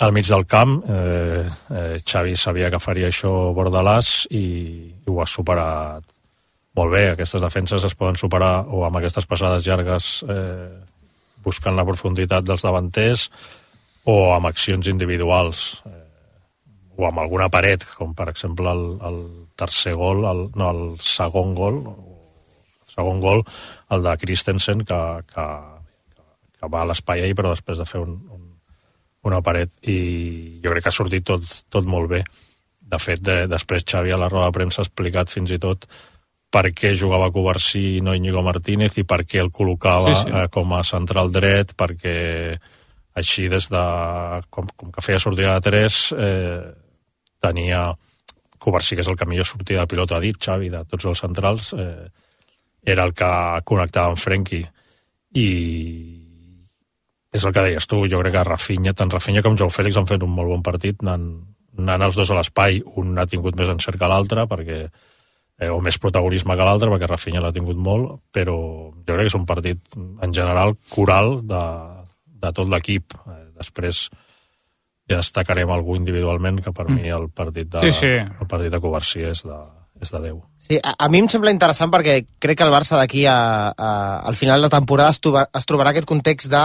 al 0.00 0.14
mig 0.16 0.26
del 0.26 0.46
camp. 0.50 0.80
Eh, 0.88 1.44
eh, 1.46 1.98
Xavi 2.02 2.36
sabia 2.36 2.70
que 2.72 2.80
faria 2.82 3.10
això 3.10 3.30
Bordalàs 3.54 4.26
i, 4.34 4.44
i 5.04 5.12
ho 5.12 5.20
ha 5.22 5.28
superat 5.28 6.04
molt 6.76 6.94
bé. 6.94 7.04
Aquestes 7.12 7.44
defenses 7.44 7.84
es 7.86 7.94
poden 7.94 8.18
superar 8.18 8.66
o 8.66 8.84
amb 8.88 8.98
aquestes 8.98 9.28
passades 9.30 9.66
llargues 9.68 10.12
eh, 10.26 10.70
buscant 11.44 11.76
la 11.76 11.86
profunditat 11.88 12.44
dels 12.44 12.66
davanters, 12.66 13.28
o 14.08 14.32
amb 14.34 14.48
accions 14.48 14.88
individuals 14.88 15.82
eh, 15.84 15.99
o 17.00 17.06
amb 17.08 17.22
alguna 17.22 17.48
paret, 17.52 17.86
com 17.96 18.12
per 18.16 18.28
exemple 18.32 18.70
el, 18.70 18.84
el 19.08 19.18
tercer 19.58 19.94
gol, 19.96 20.24
el, 20.28 20.42
no, 20.60 20.70
el 20.70 20.82
segon 21.04 21.54
gol, 21.56 21.80
el 21.88 22.92
segon 22.92 23.22
gol, 23.24 23.42
el 23.96 24.04
de 24.04 24.16
Christensen, 24.20 24.84
que, 24.84 25.00
que, 25.32 25.46
que 26.58 26.70
va 26.72 26.84
a 26.84 26.90
l'espai 26.90 27.24
ahir, 27.24 27.38
però 27.38 27.54
després 27.54 27.80
de 27.80 27.88
fer 27.88 28.02
un, 28.04 28.18
un, 28.36 28.46
una 29.30 29.40
paret, 29.44 29.72
i 29.88 30.60
jo 30.62 30.74
crec 30.74 30.86
que 30.86 30.92
ha 30.92 30.98
sortit 30.98 31.26
tot, 31.32 31.48
tot 31.72 31.88
molt 31.88 32.12
bé. 32.12 32.22
De 32.90 32.98
fet, 33.00 33.22
de, 33.24 33.44
després 33.48 33.86
Xavi 33.86 34.12
a 34.12 34.18
la 34.20 34.28
roda 34.28 34.50
de 34.50 34.58
premsa 34.58 34.82
ha 34.82 34.88
explicat 34.88 35.32
fins 35.32 35.52
i 35.54 35.60
tot 35.62 35.86
per 36.50 36.66
què 36.74 36.92
jugava 36.98 37.30
Covarsí 37.30 37.84
i 37.96 38.02
no 38.02 38.14
Íñigo 38.16 38.42
Martínez 38.42 38.96
i 38.98 39.06
per 39.06 39.22
què 39.22 39.38
el 39.38 39.52
col·locava 39.54 40.10
sí, 40.10 40.24
sí. 40.24 40.34
Eh, 40.34 40.46
com 40.50 40.74
a 40.74 40.82
central 40.86 41.30
dret, 41.32 41.76
perquè 41.78 42.16
així 43.20 43.46
des 43.50 43.68
de... 43.70 43.84
com, 44.50 44.66
com 44.76 44.90
que 44.94 45.04
feia 45.04 45.22
sortida 45.22 45.54
de 45.58 45.70
3 45.70 46.00
eh, 46.18 46.60
tenia 47.42 47.90
Covarsí, 48.60 48.96
que 48.96 49.04
és 49.04 49.08
el 49.08 49.16
que 49.16 49.28
millor 49.28 49.48
sortida 49.48 49.84
de 49.84 49.90
pilot 49.90 50.12
ha 50.12 50.20
dit, 50.20 50.36
Xavi, 50.36 50.68
de 50.72 50.84
tots 50.88 51.06
els 51.08 51.22
centrals, 51.24 51.72
eh, 51.72 52.08
era 52.84 53.06
el 53.08 53.14
que 53.16 53.30
connectava 53.64 54.12
amb 54.12 54.20
Frenkie. 54.20 54.66
I 55.40 55.46
és 57.32 57.46
el 57.46 57.54
que 57.54 57.64
deies 57.64 57.86
tu, 57.86 58.02
jo 58.10 58.20
crec 58.20 58.34
que 58.34 58.44
Rafinha, 58.44 58.92
tant 58.96 59.12
Rafinha 59.12 59.42
com 59.46 59.56
Joe 59.56 59.72
Félix 59.72 59.96
han 59.96 60.08
fet 60.10 60.24
un 60.26 60.32
molt 60.34 60.50
bon 60.50 60.64
partit, 60.66 61.00
anant, 61.04 61.28
anant 61.78 62.08
els 62.08 62.18
dos 62.18 62.32
a 62.32 62.40
l'espai, 62.40 62.82
un 63.00 63.14
ha 63.18 63.28
tingut 63.30 63.56
més 63.58 63.70
encert 63.72 64.00
que 64.00 64.10
l'altre, 64.10 64.46
perquè 64.50 64.80
eh, 64.84 65.70
o 65.70 65.78
més 65.84 66.00
protagonisme 66.02 66.56
que 66.56 66.66
l'altre, 66.66 66.90
perquè 66.92 67.08
Rafinha 67.08 67.44
l'ha 67.44 67.54
tingut 67.54 67.78
molt, 67.78 68.18
però 68.34 68.56
jo 68.90 69.14
crec 69.14 69.28
que 69.28 69.32
és 69.32 69.38
un 69.38 69.46
partit 69.46 69.96
en 69.96 70.34
general 70.36 70.74
coral 70.90 71.38
de, 71.46 71.62
de 72.44 72.52
tot 72.56 72.68
l'equip. 72.72 73.14
Eh, 73.24 73.44
després 73.60 74.08
ja 75.10 75.20
destacarem 75.20 75.70
algú 75.74 75.98
individualment, 75.98 76.62
que 76.64 76.72
per 76.72 76.88
mm. 76.88 76.96
mi 76.96 77.12
el 77.12 77.28
partit 77.34 77.68
de, 77.74 77.84
sí, 77.84 77.92
sí. 77.92 78.14
el 78.20 78.48
partit 78.48 78.72
de 78.72 78.80
Covarsí 78.82 79.24
és 79.26 79.44
de, 79.46 79.58
és 80.00 80.14
de 80.14 80.22
Déu. 80.24 80.40
Sí, 80.60 80.78
a, 80.78 80.94
a 80.96 81.10
mi 81.12 81.20
em 81.22 81.28
sembla 81.30 81.52
interessant 81.54 81.92
perquè 81.92 82.22
crec 82.42 82.60
que 82.60 82.66
el 82.66 82.72
Barça 82.72 82.98
d'aquí 82.98 83.26
al 83.28 84.36
final 84.38 84.62
de 84.62 84.72
temporada 84.72 85.12
es, 85.12 85.20
trobar, 85.20 85.48
es 85.56 85.68
trobarà 85.68 85.92
aquest 85.92 86.08
context 86.08 86.50
de 86.52 86.64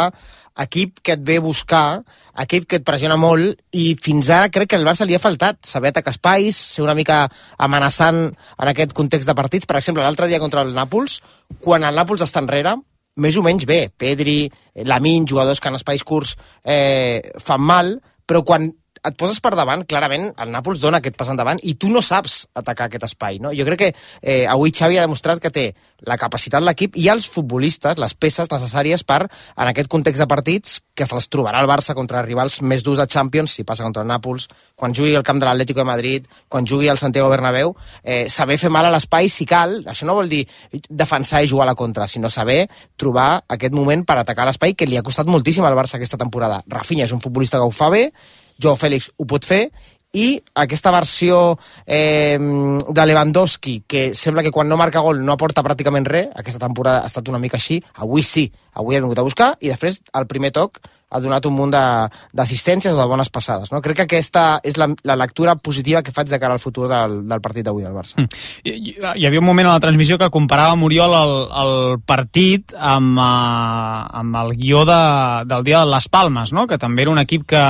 equip 0.63 1.01
que 1.03 1.15
et 1.17 1.23
ve 1.27 1.35
a 1.37 1.43
buscar, 1.43 2.03
equip 2.39 2.67
que 2.69 2.79
et 2.79 2.85
pressiona 2.87 3.17
molt, 3.19 3.59
i 3.75 3.89
fins 3.99 4.29
ara 4.31 4.51
crec 4.53 4.71
que 4.71 4.79
el 4.79 4.87
Barça 4.87 5.07
li 5.07 5.15
ha 5.15 5.21
faltat 5.21 5.59
saber 5.67 5.91
atacar 5.91 6.15
espais, 6.15 6.55
ser 6.55 6.85
una 6.85 6.95
mica 6.95 7.25
amenaçant 7.59 8.21
en 8.31 8.71
aquest 8.71 8.95
context 8.95 9.27
de 9.27 9.35
partits. 9.35 9.67
Per 9.67 9.77
exemple, 9.81 10.03
l'altre 10.03 10.29
dia 10.31 10.39
contra 10.39 10.63
el 10.63 10.71
Nàpols, 10.75 11.19
quan 11.59 11.83
el 11.83 11.99
Nàpols 11.99 12.23
està 12.23 12.43
enrere, 12.43 12.77
més 13.19 13.35
o 13.35 13.43
menys 13.43 13.67
bé. 13.67 13.89
Pedri, 13.97 14.45
Lamin, 14.87 15.27
jugadors 15.27 15.59
que 15.59 15.71
en 15.71 15.79
espais 15.79 16.03
curts 16.07 16.35
eh, 16.63 17.19
fan 17.43 17.63
mal, 17.63 17.95
però 18.25 18.43
quan 18.43 18.71
et 19.05 19.17
poses 19.17 19.39
per 19.43 19.53
davant, 19.57 19.83
clarament 19.87 20.31
el 20.41 20.53
Nàpols 20.53 20.81
dona 20.81 21.01
aquest 21.01 21.17
pas 21.19 21.29
endavant 21.31 21.59
i 21.63 21.75
tu 21.79 21.91
no 21.93 22.01
saps 22.05 22.45
atacar 22.57 22.89
aquest 22.89 23.05
espai. 23.09 23.39
No? 23.43 23.53
Jo 23.55 23.67
crec 23.67 23.81
que 23.81 23.91
eh, 24.21 24.45
avui 24.49 24.73
Xavi 24.75 24.97
ha 24.97 25.05
demostrat 25.05 25.41
que 25.43 25.53
té 25.53 25.69
la 26.05 26.17
capacitat 26.19 26.63
l'equip 26.63 26.97
i 26.99 27.07
els 27.09 27.27
futbolistes, 27.31 27.97
les 28.01 28.13
peces 28.13 28.49
necessàries 28.51 29.03
per, 29.07 29.23
en 29.25 29.69
aquest 29.69 29.89
context 29.91 30.21
de 30.21 30.27
partits, 30.29 30.79
que 30.95 31.07
se'ls 31.07 31.27
trobarà 31.31 31.61
el 31.63 31.69
Barça 31.69 31.95
contra 31.97 32.23
rivals 32.25 32.59
més 32.61 32.83
durs 32.83 32.99
de 32.99 33.07
Champions, 33.11 33.55
si 33.55 33.65
passa 33.67 33.85
contra 33.87 34.03
el 34.03 34.09
Nàpols, 34.11 34.47
quan 34.75 34.93
jugui 34.95 35.15
al 35.15 35.25
camp 35.27 35.39
de 35.41 35.47
l'Atlético 35.47 35.81
de 35.81 35.87
Madrid, 35.89 36.29
quan 36.51 36.67
jugui 36.67 36.89
al 36.91 36.99
Santiago 37.01 37.31
Bernabéu, 37.31 37.75
eh, 38.03 38.25
saber 38.29 38.59
fer 38.61 38.69
mal 38.69 38.85
a 38.85 38.93
l'espai 38.93 39.29
si 39.31 39.47
cal, 39.49 39.81
això 39.87 40.07
no 40.07 40.17
vol 40.19 40.29
dir 40.29 40.43
defensar 40.89 41.43
i 41.43 41.51
jugar 41.51 41.65
a 41.65 41.71
la 41.71 41.79
contra, 41.79 42.07
sinó 42.07 42.29
saber 42.29 42.65
trobar 42.95 43.43
aquest 43.47 43.73
moment 43.73 44.05
per 44.05 44.19
atacar 44.19 44.45
l'espai 44.47 44.75
que 44.75 44.87
li 44.87 44.97
ha 44.97 45.03
costat 45.03 45.27
moltíssim 45.31 45.65
al 45.65 45.77
Barça 45.77 45.97
aquesta 45.97 46.19
temporada. 46.21 46.61
Rafinha 46.67 47.05
és 47.05 47.15
un 47.15 47.23
futbolista 47.23 47.57
que 47.57 47.67
ho 47.67 47.75
fa 47.75 47.89
bé, 47.89 48.09
Joe 48.61 48.79
Fèlix 48.79 49.11
ho 49.17 49.27
pot 49.29 49.45
fer 49.45 49.65
i 50.15 50.39
aquesta 50.63 50.93
versió 50.95 51.57
eh, 51.85 52.39
de 52.39 53.05
Lewandowski, 53.05 53.81
que 53.87 54.07
sembla 54.15 54.45
que 54.45 54.53
quan 54.55 54.69
no 54.71 54.77
marca 54.79 55.03
gol 55.03 55.19
no 55.25 55.35
aporta 55.35 55.63
pràcticament 55.65 56.07
res, 56.07 56.29
aquesta 56.39 56.61
temporada 56.63 57.03
ha 57.03 57.11
estat 57.11 57.27
una 57.31 57.41
mica 57.43 57.59
així, 57.59 57.81
avui 57.99 58.23
sí, 58.23 58.47
avui 58.79 58.95
ha 58.95 59.03
vingut 59.03 59.19
a 59.19 59.27
buscar, 59.27 59.49
i 59.59 59.73
després, 59.73 59.99
al 60.15 60.27
primer 60.31 60.53
toc, 60.55 60.79
ha 61.15 61.21
donat 61.23 61.45
un 61.47 61.55
munt 61.55 61.71
d'assistències 61.71 62.93
o 62.93 62.99
de 62.99 63.07
bones 63.07 63.31
passades. 63.31 63.71
No? 63.71 63.81
Crec 63.83 64.01
que 64.01 64.05
aquesta 64.09 64.45
és 64.63 64.77
la, 64.79 64.89
la 65.07 65.15
lectura 65.19 65.55
positiva 65.55 66.03
que 66.03 66.13
faig 66.15 66.29
de 66.31 66.39
cara 66.41 66.57
al 66.57 66.63
futur 66.63 66.89
del, 66.91 67.21
del 67.29 67.43
partit 67.43 67.65
d'avui 67.65 67.85
del 67.85 67.95
Barça. 67.95 68.19
Mm. 68.19 68.41
Hi, 68.65 68.95
hi 69.21 69.27
havia 69.27 69.41
un 69.41 69.47
moment 69.47 69.69
a 69.69 69.77
la 69.77 69.83
transmissió 69.83 70.19
que 70.19 70.29
comparava 70.33 70.75
Muriol 70.79 71.15
el, 71.15 71.35
el 71.63 71.75
partit 72.07 72.75
amb, 72.75 73.15
uh, 73.15 74.01
amb 74.21 74.41
el 74.43 74.55
guió 74.59 74.83
de, 74.87 74.99
del 75.47 75.63
dia 75.67 75.83
de 75.85 75.91
les 75.93 76.09
Palmes, 76.11 76.51
no? 76.55 76.67
que 76.67 76.79
també 76.81 77.05
era 77.05 77.13
un 77.13 77.23
equip 77.23 77.47
que 77.47 77.63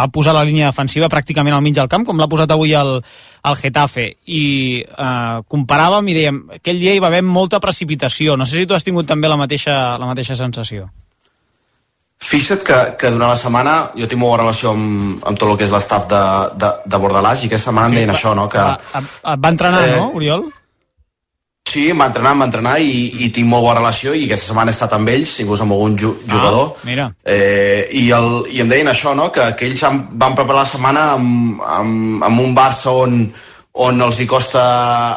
va 0.00 0.10
posar 0.12 0.34
la 0.34 0.44
línia 0.46 0.72
defensiva 0.72 1.10
pràcticament 1.12 1.54
al 1.54 1.62
mig 1.64 1.78
del 1.78 1.90
camp, 1.92 2.06
com 2.08 2.18
l'ha 2.18 2.30
posat 2.30 2.50
avui 2.54 2.74
el, 2.74 2.96
el 3.44 3.60
Getafe. 3.60 4.08
I 4.26 4.42
uh, 4.82 5.44
comparàvem 5.50 6.10
i 6.10 6.18
dèiem, 6.18 6.42
aquell 6.58 6.82
dia 6.82 6.96
hi 6.96 7.02
va 7.02 7.12
haver 7.12 7.22
molta 7.22 7.62
precipitació. 7.62 8.38
No 8.40 8.48
sé 8.48 8.58
si 8.58 8.66
tu 8.66 8.76
has 8.76 8.86
tingut 8.86 9.08
també 9.08 9.30
la 9.30 9.40
mateixa, 9.40 9.96
la 10.00 10.10
mateixa 10.10 10.38
sensació. 10.38 10.90
Fixa't 12.34 12.64
que, 12.66 12.76
que 12.98 13.12
durant 13.14 13.30
la 13.30 13.38
setmana 13.38 13.74
jo 13.94 14.08
tinc 14.10 14.18
molt 14.18 14.40
relació 14.40 14.72
amb, 14.74 15.20
amb 15.22 15.38
tot 15.38 15.52
el 15.52 15.58
que 15.60 15.68
és 15.68 15.74
l'estaf 15.74 16.08
de, 16.10 16.22
de, 16.58 16.70
de 16.90 16.98
Bordalàs 16.98 17.44
i 17.44 17.50
aquesta 17.50 17.70
setmana 17.70 17.92
sí, 17.92 17.94
em 17.94 18.00
deien 18.00 18.10
va, 18.10 18.16
això, 18.18 18.34
no? 18.34 18.48
Que, 18.50 18.64
va, 18.64 19.02
va, 19.22 19.36
va 19.44 19.52
entrenar, 19.54 19.82
eh, 19.86 19.96
no, 20.00 20.08
Oriol? 20.18 20.42
Sí, 21.70 21.84
em 21.92 22.02
va 22.02 22.08
entrenar, 22.10 22.32
em 22.34 22.42
va 22.42 22.48
entrenar 22.50 22.74
i, 22.82 22.98
i 23.22 23.30
tinc 23.34 23.48
molt 23.50 23.64
bona 23.68 23.78
relació 23.78 24.16
i 24.18 24.26
aquesta 24.26 24.50
setmana 24.50 24.74
he 24.74 24.76
estat 24.76 24.98
amb 24.98 25.12
ells, 25.14 25.36
inclús 25.44 25.62
amb 25.62 25.76
algun 25.76 25.94
ju 25.98 26.10
jugador. 26.26 26.74
Ah, 26.74 26.84
mira. 26.90 27.06
Eh, 27.22 27.86
i, 28.02 28.04
el, 28.18 28.28
I 28.50 28.60
em 28.66 28.74
deien 28.74 28.90
això, 28.90 29.14
no? 29.14 29.30
que, 29.34 29.46
que 29.54 29.70
ells 29.70 29.86
han, 29.86 30.02
van 30.12 30.34
preparar 30.34 30.64
la 30.64 30.72
setmana 30.74 31.06
amb, 31.14 31.62
amb, 31.78 32.28
amb 32.32 32.44
un 32.44 32.54
Barça 32.58 32.98
on, 32.98 33.24
on 33.86 34.06
els 34.06 34.18
hi 34.18 34.26
costa 34.30 34.66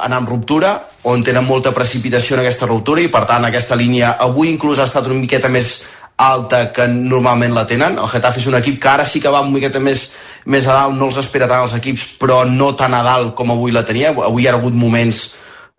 anar 0.06 0.22
amb 0.22 0.34
ruptura, 0.34 0.78
on 1.10 1.26
tenen 1.26 1.46
molta 1.50 1.74
precipitació 1.74 2.38
en 2.38 2.46
aquesta 2.46 2.70
ruptura 2.70 3.02
i 3.02 3.10
per 3.10 3.26
tant 3.26 3.46
aquesta 3.50 3.78
línia 3.80 4.16
avui 4.22 4.50
inclús 4.54 4.80
ha 4.80 4.88
estat 4.90 5.10
una 5.10 5.20
miqueta 5.20 5.50
més 5.50 5.80
alta 6.18 6.72
que 6.74 6.88
normalment 6.88 7.54
la 7.54 7.66
tenen. 7.70 7.98
El 8.02 8.10
Getafe 8.10 8.42
és 8.42 8.48
un 8.50 8.58
equip 8.58 8.80
que 8.82 8.90
ara 8.90 9.06
sí 9.06 9.22
que 9.22 9.30
va 9.30 9.44
una 9.46 9.54
miqueta 9.54 9.80
més, 9.80 10.10
més 10.46 10.68
a 10.68 10.74
dalt, 10.74 10.98
no 10.98 11.12
els 11.12 11.20
espera 11.22 11.48
tant 11.50 11.66
els 11.68 11.76
equips, 11.78 12.08
però 12.20 12.44
no 12.50 12.74
tan 12.76 12.96
a 12.98 13.04
dalt 13.06 13.36
com 13.38 13.54
avui 13.54 13.72
la 13.72 13.86
tenia. 13.86 14.12
Avui 14.12 14.44
hi 14.44 14.50
ha 14.50 14.56
hagut 14.58 14.74
moments 14.74 15.24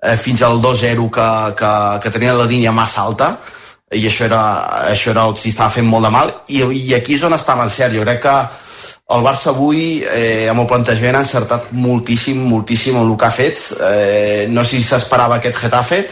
eh, 0.02 0.16
fins 0.16 0.42
al 0.42 0.62
2-0 0.62 1.10
que, 1.10 1.30
que, 1.58 1.72
que 2.02 2.14
tenien 2.14 2.38
la 2.38 2.46
línia 2.46 2.72
massa 2.72 3.02
alta 3.02 3.32
i 3.90 4.04
això 4.04 4.26
era, 4.26 4.40
això 4.92 5.14
era 5.14 5.24
el 5.24 5.34
que 5.34 5.48
estava 5.48 5.72
fent 5.72 5.86
molt 5.88 6.04
de 6.04 6.10
mal 6.12 6.32
i, 6.52 6.60
i 6.60 6.94
aquí 6.94 7.16
és 7.16 7.24
on 7.24 7.34
està 7.34 7.56
l'encert. 7.56 7.94
Jo 7.96 8.04
crec 8.04 8.20
que 8.26 8.38
el 9.16 9.22
Barça 9.24 9.48
avui, 9.54 10.02
eh, 10.04 10.48
amb 10.52 10.60
el 10.60 10.66
plantejament, 10.68 11.16
ha 11.16 11.24
encertat 11.24 11.70
moltíssim, 11.72 12.42
moltíssim 12.44 12.98
en 13.00 13.08
el 13.08 13.16
que 13.16 13.26
ha 13.26 13.32
fet. 13.32 13.62
Eh, 13.88 14.46
no 14.52 14.64
sé 14.64 14.76
si 14.76 14.84
s'esperava 14.84 15.38
aquest 15.38 15.56
Getafe, 15.62 16.02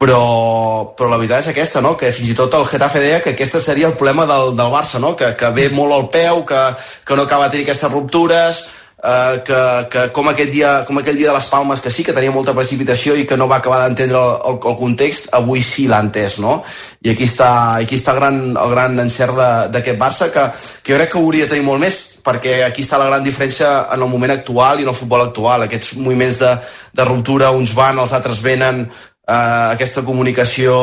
però, 0.00 0.94
però 0.96 1.10
la 1.10 1.18
veritat 1.20 1.44
és 1.44 1.50
aquesta, 1.52 1.82
no? 1.84 1.92
que 2.00 2.08
fins 2.16 2.32
i 2.32 2.36
tot 2.38 2.54
el 2.56 2.64
Getafe 2.64 3.02
deia 3.02 3.20
que 3.20 3.34
aquest 3.34 3.58
seria 3.60 3.90
el 3.90 3.98
problema 4.00 4.24
del, 4.24 4.54
del 4.56 4.72
Barça, 4.72 4.98
no? 5.02 5.12
que, 5.16 5.34
que 5.36 5.50
ve 5.52 5.68
molt 5.76 5.92
al 5.92 6.06
peu, 6.08 6.44
que, 6.48 6.60
que 7.04 7.16
no 7.18 7.26
acaba 7.28 7.48
de 7.48 7.58
tenir 7.58 7.66
aquestes 7.68 7.92
ruptures, 7.92 8.62
eh, 9.04 9.42
que, 9.44 9.60
que 9.92 10.06
com, 10.16 10.30
aquest 10.32 10.52
dia, 10.52 10.72
com 10.88 10.98
aquell 10.98 11.18
dia 11.20 11.28
de 11.28 11.36
les 11.36 11.48
Palmes, 11.52 11.82
que 11.84 11.92
sí 11.92 12.04
que 12.06 12.14
tenia 12.16 12.32
molta 12.32 12.54
precipitació 12.56 13.16
i 13.16 13.26
que 13.28 13.36
no 13.36 13.48
va 13.50 13.58
acabar 13.60 13.82
d'entendre 13.84 14.16
el, 14.16 14.38
el, 14.54 14.60
el 14.72 14.78
context, 14.80 15.34
avui 15.36 15.60
sí 15.64 15.84
l'ha 15.90 16.00
entès, 16.06 16.38
no? 16.40 16.62
I 17.04 17.12
aquí 17.12 17.28
està, 17.28 17.50
aquí 17.84 18.00
està 18.00 18.16
el, 18.16 18.22
gran, 18.22 18.40
el 18.56 18.72
gran 18.72 18.96
encert 19.04 19.36
d'aquest 19.74 20.00
Barça, 20.00 20.30
que, 20.32 20.48
que 20.80 20.94
jo 20.94 21.00
crec 21.00 21.12
que 21.12 21.20
hauria 21.20 21.44
de 21.44 21.54
tenir 21.54 21.68
molt 21.68 21.84
més, 21.84 22.00
perquè 22.24 22.60
aquí 22.66 22.84
està 22.84 22.98
la 23.00 23.08
gran 23.08 23.24
diferència 23.24 23.86
en 23.94 24.00
el 24.00 24.10
moment 24.10 24.34
actual 24.34 24.80
i 24.80 24.84
en 24.84 24.92
el 24.92 24.96
futbol 24.96 25.24
actual. 25.24 25.64
Aquests 25.64 25.94
moviments 26.00 26.40
de, 26.40 26.50
de 26.96 27.06
ruptura, 27.08 27.52
uns 27.56 27.72
van, 27.76 28.00
els 28.02 28.12
altres 28.16 28.42
venen, 28.44 28.84
eh, 29.30 29.66
aquesta 29.76 30.02
comunicació 30.06 30.74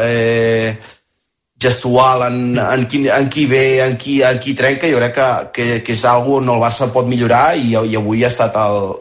eh, 0.00 0.76
gestual 1.58 2.26
en, 2.28 2.38
en, 2.58 2.86
qui, 2.86 3.06
en 3.08 3.28
qui 3.32 3.46
ve, 3.46 3.80
en 3.82 3.96
qui, 3.96 4.20
en 4.22 4.38
qui 4.38 4.54
trenca, 4.54 4.88
jo 4.92 5.00
crec 5.00 5.16
que, 5.16 5.28
que, 5.56 5.66
que 5.84 5.96
és 5.96 6.04
algo 6.04 6.38
on 6.40 6.52
el 6.52 6.62
Barça 6.62 6.90
pot 6.92 7.08
millorar 7.08 7.56
i, 7.56 7.72
i 7.72 7.96
avui 7.96 8.24
ha 8.24 8.30
estat 8.32 8.56
el, 8.60 8.92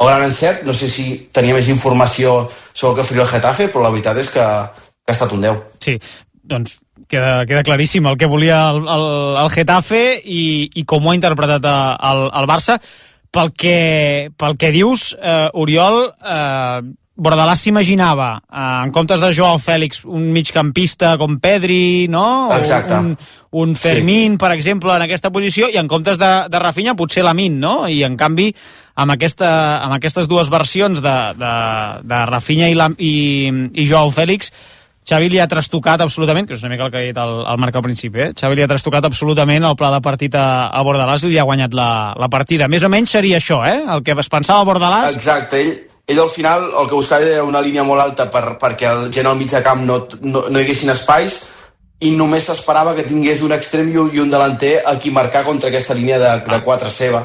el 0.00 0.10
gran 0.10 0.24
encert. 0.24 0.64
No 0.66 0.74
sé 0.76 0.88
si 0.90 1.10
tenia 1.34 1.56
més 1.56 1.68
informació 1.68 2.40
sobre 2.72 2.94
el 2.94 3.00
que 3.00 3.08
faria 3.10 3.26
el 3.26 3.32
Getafe, 3.34 3.68
però 3.68 3.84
la 3.84 3.92
veritat 3.94 4.20
és 4.24 4.32
que, 4.32 4.44
que 4.44 5.12
ha 5.12 5.16
estat 5.16 5.34
un 5.36 5.44
10. 5.44 5.60
Sí, 5.84 5.98
doncs 6.48 6.78
queda, 7.12 7.44
queda 7.48 7.64
claríssim 7.66 8.08
el 8.08 8.16
que 8.20 8.30
volia 8.30 8.62
el, 8.72 8.82
el, 8.88 9.06
el 9.42 9.52
Getafe 9.52 10.02
i, 10.24 10.42
i 10.80 10.84
com 10.88 11.04
ho 11.04 11.12
ha 11.12 11.18
interpretat 11.18 11.68
el, 11.68 12.24
el 12.40 12.48
Barça. 12.50 12.78
Pel 13.28 13.52
que, 13.52 14.30
pel 14.40 14.56
que 14.56 14.70
dius, 14.72 15.10
eh, 15.20 15.50
Oriol, 15.52 15.98
eh, 16.24 16.80
Bordalàs 17.18 17.64
s'imaginava, 17.64 18.28
eh, 18.46 18.64
en 18.84 18.92
comptes 18.94 19.18
de 19.18 19.32
Joao 19.34 19.58
Fèlix, 19.58 20.04
un 20.06 20.28
migcampista 20.30 21.16
com 21.18 21.40
Pedri, 21.42 22.06
no? 22.08 22.48
Exacte. 22.54 22.94
Un, 22.94 23.16
un 23.58 23.74
Fermín, 23.74 24.36
sí. 24.36 24.38
per 24.38 24.52
exemple, 24.54 24.94
en 24.94 25.02
aquesta 25.02 25.32
posició, 25.34 25.66
i 25.66 25.80
en 25.80 25.90
comptes 25.90 26.20
de, 26.20 26.30
de 26.46 26.62
Rafinha, 26.62 26.94
potser 26.94 27.26
Lamin, 27.26 27.58
no? 27.58 27.88
I 27.90 28.04
en 28.06 28.14
canvi, 28.20 28.52
amb, 28.94 29.16
aquesta, 29.16 29.50
amb 29.82 29.98
aquestes 29.98 30.30
dues 30.30 30.50
versions 30.54 31.02
de, 31.02 31.18
de, 31.42 31.52
de 32.06 32.24
Rafinha 32.30 32.70
i, 32.70 32.78
la, 32.78 32.92
i, 33.02 33.14
i 33.74 33.88
Joao 33.90 34.14
Fèlix, 34.14 34.54
Xavi 35.08 35.30
li 35.32 35.38
ha 35.40 35.48
trastocat 35.48 36.02
absolutament, 36.04 36.46
que 36.46 36.54
és 36.54 36.62
una 36.62 36.70
mica 36.74 36.86
el 36.86 36.92
que 36.92 37.00
ha 37.00 37.06
dit 37.06 37.18
el, 37.18 37.30
el 37.48 37.60
Marc 37.62 37.76
al 37.80 37.86
principi, 37.86 38.26
eh? 38.26 38.30
Xavi 38.36 38.58
li 38.58 38.62
ha 38.62 38.70
trastocat 38.70 39.06
absolutament 39.08 39.64
el 39.64 39.76
pla 39.80 39.90
de 39.94 40.02
partit 40.04 40.36
a, 40.36 40.68
a 40.68 40.82
Bordalàs 40.84 41.24
i 41.24 41.32
li 41.32 41.38
ha 41.40 41.46
guanyat 41.48 41.74
la, 41.74 41.90
la 42.20 42.28
partida. 42.30 42.68
Més 42.68 42.84
o 42.84 42.92
menys 42.92 43.16
seria 43.16 43.40
això, 43.40 43.62
eh? 43.64 43.80
El 43.88 44.04
que 44.04 44.14
es 44.14 44.30
pensava 44.30 44.66
Bordalàs... 44.68 45.16
Exacte, 45.16 45.62
ell, 45.64 45.72
ell 46.08 46.20
al 46.22 46.30
final 46.32 46.70
el 46.72 46.88
que 46.88 46.96
buscava 46.96 47.26
era 47.26 47.44
una 47.44 47.60
línia 47.60 47.84
molt 47.84 48.00
alta 48.00 48.26
per, 48.32 48.56
perquè 48.60 48.88
el 48.88 49.12
gent 49.12 49.28
al 49.28 49.36
mig 49.36 49.52
de 49.52 49.62
camp 49.62 49.84
no, 49.84 50.00
no, 50.24 50.46
no 50.48 50.58
hi 50.58 50.64
haguessin 50.64 50.92
espais 50.94 51.38
i 52.00 52.12
només 52.16 52.46
s'esperava 52.48 52.94
que 52.96 53.04
tingués 53.04 53.42
un 53.42 53.52
extrem 53.52 53.90
i 53.92 53.98
un, 54.00 54.08
i 54.14 54.22
un 54.22 54.30
delanter 54.30 54.78
a 54.86 54.94
qui 55.02 55.12
marcar 55.12 55.44
contra 55.44 55.68
aquesta 55.68 55.96
línia 55.98 56.20
de, 56.22 56.30
de 56.46 56.60
4 56.64 56.92
seva. 56.94 57.24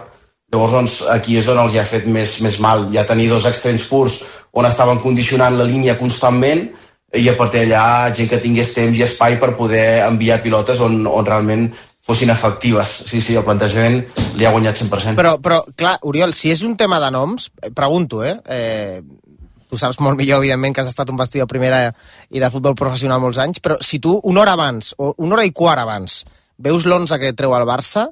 Llavors, 0.51 0.73
doncs, 0.73 0.95
aquí 1.13 1.37
és 1.37 1.47
on 1.49 1.61
els 1.61 1.75
hi 1.75 1.79
ha 1.81 1.85
fet 1.85 2.07
més, 2.09 2.39
més 2.45 2.57
mal. 2.61 2.87
Ja 2.93 3.05
tenir 3.09 3.29
dos 3.29 3.45
extrems 3.49 3.85
purs 3.89 4.19
on 4.53 4.65
estaven 4.65 4.99
condicionant 5.01 5.55
la 5.57 5.67
línia 5.69 5.97
constantment 5.97 6.67
i 7.13 7.29
a 7.29 7.37
partir 7.37 7.63
d'allà 7.63 8.11
gent 8.17 8.29
que 8.29 8.41
tingués 8.41 8.73
temps 8.73 8.97
i 8.97 9.05
espai 9.05 9.37
per 9.41 9.53
poder 9.57 10.03
enviar 10.07 10.41
pilotes 10.41 10.81
on, 10.81 11.03
on 11.05 11.25
realment 11.25 11.69
fossin 12.03 12.29
efectives. 12.29 12.89
Sí, 13.07 13.21
sí, 13.21 13.35
el 13.39 13.45
plantejament 13.47 14.01
li 14.35 14.45
ha 14.45 14.51
guanyat 14.51 14.81
100%. 14.83 15.15
Però, 15.19 15.37
però, 15.41 15.61
clar, 15.79 15.95
Oriol, 16.09 16.35
si 16.35 16.51
és 16.51 16.63
un 16.67 16.75
tema 16.77 16.99
de 16.99 17.09
noms, 17.15 17.49
eh, 17.61 17.71
pregunto, 17.71 18.23
eh? 18.23 18.37
eh 18.45 19.01
tu 19.73 19.79
saps 19.81 19.97
molt 20.05 20.19
millor, 20.19 20.37
evidentment, 20.37 20.75
que 20.75 20.83
has 20.83 20.91
estat 20.91 21.09
un 21.09 21.17
vestidor 21.17 21.47
de 21.47 21.49
primera 21.49 21.77
i 22.29 22.37
de 22.37 22.49
futbol 22.53 22.75
professional 22.77 23.17
molts 23.23 23.39
anys, 23.41 23.57
però 23.57 23.79
si 23.81 23.97
tu 23.97 24.11
una 24.29 24.43
hora 24.43 24.53
abans, 24.53 24.91
o 25.01 25.15
una 25.17 25.33
hora 25.33 25.45
i 25.47 25.53
quart 25.55 25.81
abans, 25.81 26.19
veus 26.61 26.85
l'11 26.85 27.17
que 27.17 27.31
treu 27.33 27.55
el 27.57 27.65
Barça, 27.65 28.03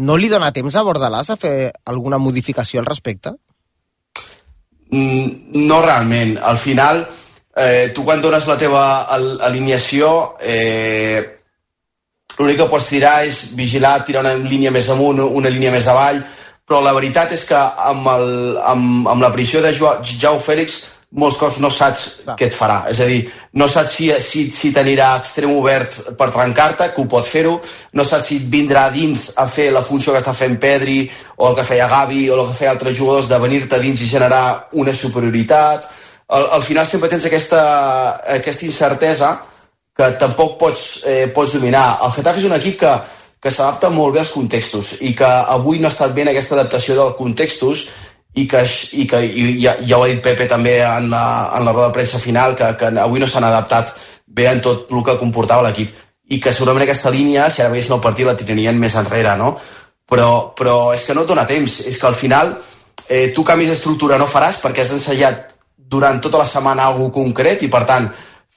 no 0.00 0.16
li 0.16 0.30
dona 0.32 0.48
temps 0.56 0.78
a 0.78 0.84
Bordalàs 0.86 1.28
a 1.28 1.36
fer 1.36 1.72
alguna 1.92 2.16
modificació 2.16 2.80
al 2.80 2.88
respecte? 2.88 3.34
Mm, 4.88 5.60
no 5.68 5.82
realment. 5.84 6.38
Al 6.40 6.56
final, 6.56 7.04
eh, 7.54 7.92
tu 7.94 8.06
quan 8.06 8.22
dones 8.22 8.48
la 8.48 8.56
teva 8.56 9.02
al 9.02 9.42
alineació, 9.44 10.38
eh, 10.40 11.39
l'únic 12.40 12.62
que 12.62 12.68
pots 12.72 12.88
tirar 12.88 13.20
és 13.28 13.50
vigilar, 13.56 13.98
tirar 14.06 14.24
una 14.24 14.34
línia 14.40 14.72
més 14.72 14.88
amunt, 14.92 15.20
una 15.20 15.52
línia 15.52 15.72
més 15.74 15.88
avall, 15.92 16.22
però 16.64 16.80
la 16.80 16.94
veritat 16.96 17.34
és 17.36 17.44
que 17.48 17.58
amb, 17.90 18.08
el, 18.14 18.30
amb, 18.72 19.10
amb 19.12 19.22
l'aparició 19.22 19.60
de 19.60 19.74
Joao, 19.76 20.00
Jau 20.22 20.38
Fèlix 20.40 20.80
molts 21.10 21.40
cops 21.40 21.56
no 21.58 21.70
saps 21.74 22.02
Clar. 22.22 22.36
què 22.38 22.46
et 22.46 22.54
farà. 22.54 22.84
És 22.90 23.00
a 23.02 23.06
dir, 23.10 23.24
no 23.58 23.66
saps 23.68 23.96
si, 23.98 24.06
si, 24.22 24.44
si 24.54 24.70
t'anirà 24.74 25.10
extrem 25.18 25.50
obert 25.56 25.96
per 26.18 26.30
trencar-te, 26.30 26.92
que 26.94 27.02
ho 27.02 27.08
pot 27.10 27.26
fer-ho, 27.26 27.56
no 27.98 28.06
saps 28.06 28.30
si 28.30 28.38
et 28.38 28.46
vindrà 28.52 28.86
a 28.86 28.94
dins 28.94 29.26
a 29.42 29.48
fer 29.50 29.70
la 29.74 29.82
funció 29.82 30.14
que 30.14 30.22
està 30.22 30.34
fent 30.36 30.60
Pedri, 30.62 31.02
o 31.36 31.50
el 31.50 31.58
que 31.58 31.66
feia 31.66 31.90
Gavi, 31.90 32.28
o 32.30 32.38
el 32.38 32.46
que 32.52 32.58
feia 32.60 32.74
altres 32.76 32.96
jugadors, 32.98 33.28
de 33.30 33.42
venir-te 33.42 33.82
dins 33.82 34.06
i 34.06 34.10
generar 34.10 34.44
una 34.78 34.94
superioritat. 34.94 35.90
Al, 36.30 36.46
al 36.60 36.62
final 36.62 36.86
sempre 36.86 37.10
tens 37.10 37.26
aquesta, 37.26 37.62
aquesta 38.38 38.68
incertesa 38.70 39.34
que 39.96 40.10
tampoc 40.20 40.58
pots, 40.58 41.02
eh, 41.06 41.26
pots 41.34 41.56
dominar. 41.56 41.98
El 42.04 42.12
Getafe 42.12 42.40
és 42.40 42.48
un 42.48 42.56
equip 42.56 42.78
que, 42.80 42.92
que 43.40 43.50
s'adapta 43.50 43.90
molt 43.90 44.14
bé 44.14 44.22
als 44.22 44.34
contextos 44.34 44.98
i 45.00 45.14
que 45.16 45.26
avui 45.26 45.80
no 45.80 45.88
ha 45.88 45.94
estat 45.94 46.14
bé 46.14 46.22
en 46.26 46.32
aquesta 46.32 46.56
adaptació 46.58 46.96
dels 46.98 47.16
contextos 47.18 47.86
i 48.34 48.46
que, 48.46 48.62
i 48.92 49.06
que 49.10 49.20
i 49.26 49.46
ja, 49.62 49.74
ja 49.82 49.98
ho 49.98 50.04
ha 50.04 50.10
dit 50.10 50.22
Pepe 50.22 50.46
també 50.48 50.78
en 50.84 51.10
la, 51.10 51.24
en 51.56 51.64
la 51.66 51.72
roda 51.72 51.88
de 51.88 51.96
premsa 51.96 52.20
final 52.22 52.54
que, 52.56 52.68
que 52.78 52.92
avui 53.02 53.20
no 53.20 53.26
s'han 53.26 53.48
adaptat 53.48 53.96
bé 54.26 54.46
en 54.46 54.60
tot 54.62 54.92
el 54.92 55.02
que 55.04 55.18
comportava 55.18 55.66
l'equip 55.66 55.96
i 56.30 56.38
que 56.38 56.52
segurament 56.54 56.84
aquesta 56.84 57.10
línia, 57.10 57.48
si 57.50 57.62
ara 57.62 57.72
veiessin 57.72 57.96
el 57.96 58.02
partit 58.04 58.28
la 58.28 58.36
tirarien 58.38 58.76
més 58.78 58.94
enrere, 58.94 59.34
no? 59.36 59.56
Però, 60.10 60.52
però 60.54 60.92
és 60.94 61.02
que 61.06 61.14
no 61.14 61.24
et 61.24 61.30
dona 61.30 61.46
temps, 61.46 61.80
és 61.90 61.98
que 61.98 62.06
al 62.06 62.14
final 62.14 62.52
eh, 63.08 63.32
tu 63.34 63.42
canvis 63.46 63.72
d'estructura 63.72 64.18
no 64.18 64.30
faràs 64.30 64.60
perquè 64.62 64.84
has 64.84 64.94
ensaiat 64.94 65.56
durant 65.74 66.20
tota 66.22 66.38
la 66.38 66.46
setmana 66.46 66.86
alguna 66.86 67.14
concret 67.14 67.64
i 67.66 67.70
per 67.70 67.82
tant 67.86 68.06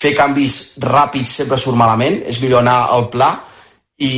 fer 0.03 0.13
canvis 0.17 0.77
ràpids 0.83 1.39
sempre 1.39 1.59
surt 1.59 1.79
malament, 1.79 2.21
és 2.27 2.41
millor 2.43 2.63
anar 2.63 2.83
al 2.93 3.09
pla. 3.13 3.31
I, 4.03 4.09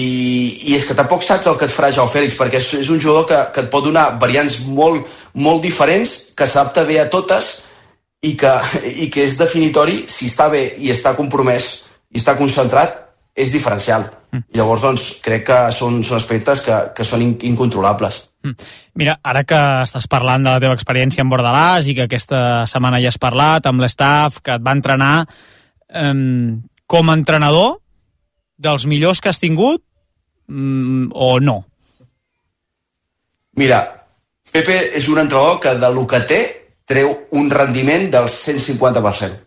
i 0.71 0.75
és 0.77 0.85
que 0.87 0.95
tampoc 0.97 1.21
saps 1.21 1.45
el 1.51 1.57
que 1.59 1.67
et 1.67 1.73
farà 1.73 1.91
Joao 1.93 2.09
Fèlix 2.09 2.37
perquè 2.39 2.57
és, 2.61 2.69
és 2.79 2.89
un 2.89 3.01
jugador 3.03 3.27
que, 3.29 3.39
que 3.53 3.65
et 3.65 3.69
pot 3.69 3.83
donar 3.85 4.15
variants 4.21 4.61
molt, 4.71 5.05
molt 5.35 5.61
diferents 5.61 6.13
que 6.37 6.47
s'adapta 6.47 6.85
bé 6.87 7.01
a 7.03 7.09
totes 7.11 7.51
i 8.25 8.33
que, 8.39 8.53
i 9.03 9.09
que 9.13 9.25
és 9.27 9.37
definitori 9.37 10.05
si 10.09 10.31
està 10.31 10.47
bé 10.49 10.63
i 10.79 10.93
està 10.95 11.13
compromès 11.19 11.73
i 12.15 12.21
està 12.23 12.37
concentrat 12.39 13.01
és 13.35 13.51
diferencial. 13.51 14.07
I 14.35 14.57
llavors 14.59 14.83
doncs 14.83 15.03
crec 15.23 15.45
que 15.47 15.57
són, 15.75 16.01
són 16.03 16.17
aspectes 16.17 16.63
que, 16.65 16.77
que 16.95 17.05
són 17.07 17.23
in, 17.23 17.35
incontrolables. 17.51 18.21
Mira, 18.99 19.17
ara 19.23 19.43
que 19.47 19.59
estàs 19.83 20.07
parlant 20.11 20.43
de 20.43 20.51
la 20.51 20.61
teva 20.63 20.75
experiència 20.75 21.23
amb 21.23 21.31
Bordalàs 21.31 21.87
i 21.87 21.95
que 21.97 22.07
aquesta 22.07 22.39
setmana 22.69 22.99
ja 23.03 23.11
has 23.11 23.19
parlat 23.21 23.67
amb 23.69 23.83
l'estaff, 23.83 24.41
que 24.43 24.55
et 24.55 24.65
va 24.65 24.75
entrenar, 24.75 25.15
eh, 25.95 26.59
com 26.85 27.09
a 27.09 27.17
entrenador, 27.17 27.79
dels 28.57 28.85
millors 28.85 29.21
que 29.21 29.31
has 29.31 29.41
tingut 29.41 29.81
mm, 30.47 31.11
o 31.13 31.39
no? 31.39 31.63
Mira, 33.55 33.81
Pepe 34.51 34.75
és 34.95 35.07
un 35.11 35.19
entrenador 35.19 35.59
que 35.63 35.73
de 35.79 35.89
lo 35.91 36.05
que 36.07 36.21
té 36.27 36.39
treu 36.87 37.11
un 37.35 37.49
rendiment 37.51 38.07
del 38.11 38.29
150%. 38.31 39.41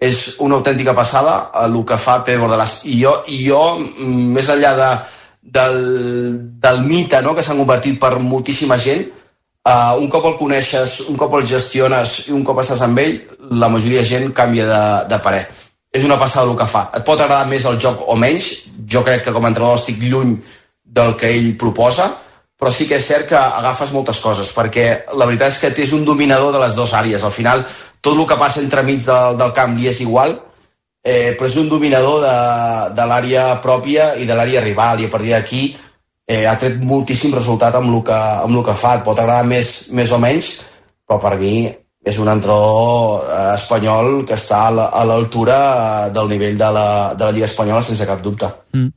És 0.00 0.40
una 0.40 0.56
autèntica 0.56 0.94
passada 0.96 1.50
el 1.60 1.76
que 1.86 1.98
fa 2.00 2.20
Pepe 2.24 2.40
Bordalàs. 2.40 2.80
I 2.88 2.96
jo, 3.02 3.14
i 3.28 3.42
jo 3.46 3.60
mm, 3.78 4.28
més 4.34 4.48
enllà 4.52 4.74
de, 4.76 4.90
del, 5.56 5.80
del 6.60 6.84
mite 6.84 7.20
no, 7.22 7.34
que 7.36 7.44
s'han 7.44 7.60
convertit 7.60 8.00
per 8.00 8.18
moltíssima 8.18 8.78
gent, 8.80 9.06
uh, 9.68 9.96
un 10.00 10.08
cop 10.12 10.28
el 10.32 10.36
coneixes, 10.40 11.00
un 11.12 11.20
cop 11.20 11.36
el 11.38 11.46
gestiones 11.48 12.16
i 12.28 12.36
un 12.36 12.44
cop 12.44 12.60
estàs 12.64 12.84
amb 12.86 13.00
ell, 13.04 13.18
la 13.60 13.68
majoria 13.72 14.04
de 14.04 14.08
gent 14.08 14.32
canvia 14.36 14.68
de, 14.68 14.82
de 15.12 15.20
parer. 15.24 15.44
És 15.90 16.04
una 16.06 16.18
passada 16.18 16.50
el 16.50 16.58
que 16.58 16.68
fa. 16.70 16.86
Et 16.94 17.04
pot 17.06 17.18
agradar 17.18 17.48
més 17.50 17.64
el 17.66 17.78
joc 17.82 18.04
o 18.06 18.16
menys, 18.16 18.50
jo 18.90 19.02
crec 19.06 19.24
que 19.26 19.34
com 19.34 19.44
a 19.44 19.50
entrenador 19.50 19.80
estic 19.80 20.02
lluny 20.02 20.36
del 20.84 21.16
que 21.18 21.30
ell 21.34 21.56
proposa, 21.58 22.06
però 22.60 22.70
sí 22.74 22.86
que 22.86 22.98
és 23.00 23.06
cert 23.06 23.26
que 23.30 23.38
agafes 23.38 23.90
moltes 23.94 24.20
coses, 24.20 24.52
perquè 24.52 24.86
la 25.16 25.26
veritat 25.26 25.54
és 25.54 25.60
que 25.62 25.72
és 25.82 25.94
un 25.96 26.04
dominador 26.04 26.52
de 26.52 26.60
les 26.60 26.76
dues 26.76 26.92
àrees. 26.94 27.24
Al 27.24 27.34
final, 27.34 27.64
tot 28.00 28.18
el 28.18 28.26
que 28.28 28.38
passa 28.38 28.60
entremig 28.60 29.02
del, 29.06 29.38
del 29.40 29.54
camp 29.56 29.76
li 29.78 29.88
és 29.88 30.02
igual, 30.04 30.36
eh, 31.02 31.32
però 31.38 31.48
és 31.48 31.56
un 31.56 31.70
dominador 31.72 32.20
de, 32.20 32.36
de 32.94 33.06
l'àrea 33.08 33.46
pròpia 33.64 34.12
i 34.20 34.28
de 34.28 34.36
l'àrea 34.36 34.60
rival, 34.60 35.00
i 35.00 35.08
a 35.08 35.12
partir 35.12 35.32
d'aquí 35.32 35.62
eh, 36.28 36.44
ha 36.46 36.58
tret 36.60 36.78
moltíssim 36.84 37.34
resultat 37.34 37.80
amb 37.80 37.90
el 37.94 38.02
que, 38.04 38.20
amb 38.44 38.60
el 38.60 38.66
que 38.66 38.76
fa. 38.76 38.98
Et 38.98 39.06
pot 39.08 39.18
agradar 39.18 39.48
més, 39.48 39.88
més 39.96 40.12
o 40.12 40.20
menys, 40.20 40.52
però 41.08 41.18
per 41.22 41.38
mi 41.40 41.64
és 42.04 42.18
un 42.18 42.28
entrenador 42.32 43.24
eh, 43.28 43.54
espanyol 43.54 44.24
que 44.26 44.34
està 44.34 44.66
a 44.68 44.70
la- 44.70 44.86
a 44.88 45.04
l'altura 45.04 46.08
del 46.10 46.28
nivell 46.28 46.56
de 46.58 46.70
la, 46.72 47.14
de 47.14 47.24
la 47.24 47.30
Lliga 47.32 47.46
Espanyola 47.46 47.82
sense 47.82 48.06
cap 48.06 48.22
dubte. 48.22 48.48
Mm. 48.72 48.88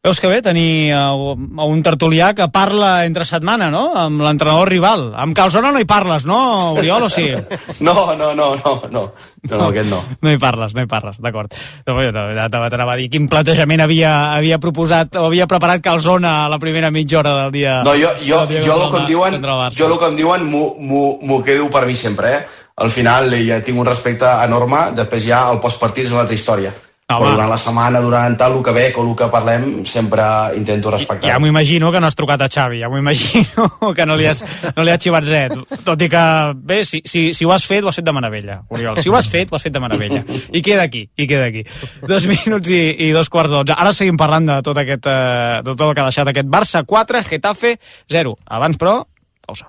Veus 0.00 0.16
que 0.16 0.30
bé 0.32 0.38
tenir 0.40 0.94
a 0.96 1.12
un 1.12 1.82
tertulià 1.84 2.30
que 2.32 2.46
parla 2.48 3.04
entre 3.04 3.26
setmana, 3.28 3.66
no?, 3.68 3.90
amb 4.00 4.22
l'entrenador 4.24 4.70
rival. 4.72 5.02
Amb 5.12 5.36
Calzona 5.36 5.74
no 5.74 5.82
hi 5.82 5.84
parles, 5.84 6.24
no, 6.24 6.38
Oriol, 6.72 7.04
o 7.04 7.10
sí? 7.12 7.26
No, 7.84 7.92
no, 8.16 8.30
no, 8.32 8.46
no, 8.56 8.72
no, 8.88 9.02
no, 9.44 9.58
no 9.58 9.68
aquest 9.68 9.90
no. 9.92 10.00
No 10.24 10.32
hi 10.32 10.40
parles, 10.40 10.72
no 10.72 10.86
hi 10.86 10.88
parles, 10.88 11.20
d'acord. 11.20 11.52
No, 11.84 11.98
jo 12.00 12.16
no, 12.16 12.24
ja 12.32 12.48
t'anava 12.48 12.96
a 12.96 12.96
dir 12.96 13.10
quin 13.12 13.28
plantejament 13.28 13.84
havia, 13.84 14.16
havia 14.40 14.56
proposat 14.56 15.20
o 15.20 15.28
havia 15.28 15.44
preparat 15.44 15.84
Calzona 15.84 16.46
a 16.46 16.48
la 16.48 16.62
primera 16.64 16.88
mitja 16.88 17.20
hora 17.20 17.36
del 17.42 17.52
dia. 17.60 17.82
No, 17.84 17.92
jo, 17.92 18.16
jo, 18.24 18.46
dia 18.48 18.64
jo 18.64 18.80
el 18.80 18.88
que 18.88 19.04
em 19.04 19.08
diuen, 19.12 19.40
jo 19.76 19.92
el 19.92 19.98
que 20.00 20.14
em 20.14 20.20
diuen 20.24 20.48
m'ho 20.48 21.42
quedo 21.44 21.68
per 21.68 21.84
mi 21.84 21.94
sempre, 21.94 22.38
eh? 22.38 22.46
Al 22.80 22.88
final 22.88 23.34
eh, 23.36 23.44
ja 23.44 23.60
tinc 23.60 23.76
un 23.76 23.84
respecte 23.84 24.24
enorme, 24.48 24.94
després 24.96 25.28
ja 25.28 25.50
el 25.52 25.60
postpartit 25.60 26.08
és 26.08 26.16
una 26.16 26.24
altra 26.24 26.40
història. 26.40 26.72
Home. 27.10 27.24
Però 27.24 27.34
durant 27.34 27.50
la 27.50 27.58
setmana, 27.58 28.00
durant 28.04 28.36
tal, 28.38 28.54
el 28.56 28.62
que 28.62 28.74
veig 28.74 28.98
o 28.98 29.02
el 29.02 29.14
que 29.18 29.26
parlem, 29.32 29.64
sempre 29.88 30.22
intento 30.58 30.92
respectar. 30.94 31.26
Ja 31.26 31.40
m'ho 31.42 31.50
imagino 31.50 31.90
que 31.90 32.00
no 32.00 32.06
has 32.06 32.14
trucat 32.18 32.44
a 32.46 32.48
Xavi, 32.48 32.78
ja 32.84 32.90
m'ho 32.90 33.00
imagino 33.00 33.66
que 33.96 34.06
no 34.06 34.16
li 34.16 34.28
has, 34.30 34.44
no 34.76 34.84
li 34.86 34.94
has 34.94 35.02
xivat 35.02 35.26
res. 35.26 35.56
Tot 35.86 36.04
i 36.06 36.10
que, 36.12 36.22
bé, 36.54 36.84
si, 36.86 37.02
si, 37.04 37.24
si 37.34 37.48
ho 37.48 37.54
has 37.54 37.66
fet, 37.66 37.82
ho 37.82 37.90
has 37.90 37.98
fet 37.98 38.06
de 38.06 38.14
meravella, 38.14 38.60
Oriol. 38.70 39.00
Si 39.02 39.10
ho 39.10 39.16
has 39.18 39.28
fet, 39.30 39.50
ho 39.50 39.58
has 39.58 39.66
fet 39.66 39.74
de 39.74 39.82
meravella. 39.82 40.22
I 40.52 40.62
queda 40.62 40.86
aquí, 40.86 41.04
i 41.16 41.26
queda 41.26 41.50
aquí. 41.50 41.64
Dos 42.06 42.28
minuts 42.30 42.70
i, 42.70 42.82
i 43.08 43.10
dos 43.16 43.32
quarts 43.32 43.50
d'onze. 43.50 43.74
Ara 43.74 43.94
seguim 43.96 44.20
parlant 44.20 44.46
de 44.46 44.60
tot, 44.66 44.78
aquest, 44.78 45.10
eh, 45.10 45.60
de 45.66 45.74
tot 45.74 45.88
el 45.88 45.94
que 45.96 46.04
ha 46.04 46.10
deixat 46.12 46.30
aquest 46.30 46.50
Barça 46.50 46.84
4, 46.86 47.24
Getafe 47.26 47.76
0. 48.12 48.36
Abans, 48.46 48.78
però, 48.78 49.00
pausa. 49.46 49.66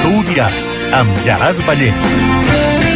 Tu 0.00 0.14
ho 0.16 0.24
diràs, 0.30 0.62
amb 0.96 1.20
Gerard 1.26 1.60
Ballent. 1.68 2.89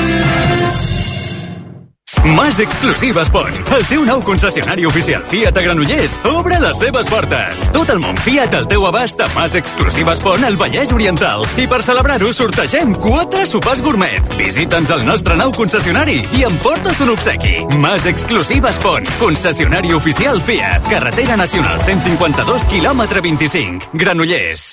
Mas 2.24 2.58
Exclusiva 2.58 3.20
Sport, 3.22 3.68
el 3.76 3.82
teu 3.84 4.04
nou 4.08 4.22
concessionari 4.24 4.86
oficial 4.88 5.22
Fiat 5.28 5.58
a 5.60 5.62
Granollers, 5.66 6.14
obre 6.24 6.56
les 6.62 6.78
seves 6.80 7.08
portes. 7.12 7.66
Tot 7.74 7.90
el 7.92 8.00
món 8.00 8.16
Fiat 8.24 8.54
al 8.56 8.68
teu 8.70 8.86
abast 8.88 9.20
a 9.20 9.26
Mas 9.34 9.56
Exclusiva 9.58 10.14
Sport 10.16 10.46
al 10.48 10.56
Vallès 10.56 10.92
Oriental. 10.96 11.44
I 11.60 11.66
per 11.68 11.82
celebrar-ho 11.84 12.32
sortegem 12.32 12.94
quatre 12.96 13.44
sopars 13.46 13.82
gourmet. 13.84 14.24
Visita'ns 14.40 14.94
al 14.94 15.04
nostre 15.04 15.36
nou 15.36 15.52
concessionari 15.52 16.22
i 16.32 16.46
emporta't 16.48 17.02
un 17.04 17.12
obsequi. 17.12 17.58
Mas 17.76 18.08
Exclusiva 18.08 18.72
Sport, 18.72 19.10
concessionari 19.20 19.92
oficial 19.92 20.40
Fiat. 20.40 20.88
Carretera 20.88 21.36
Nacional 21.36 21.82
152, 21.84 22.64
quilòmetre 22.72 23.20
25. 23.20 23.92
Granollers. 23.92 24.72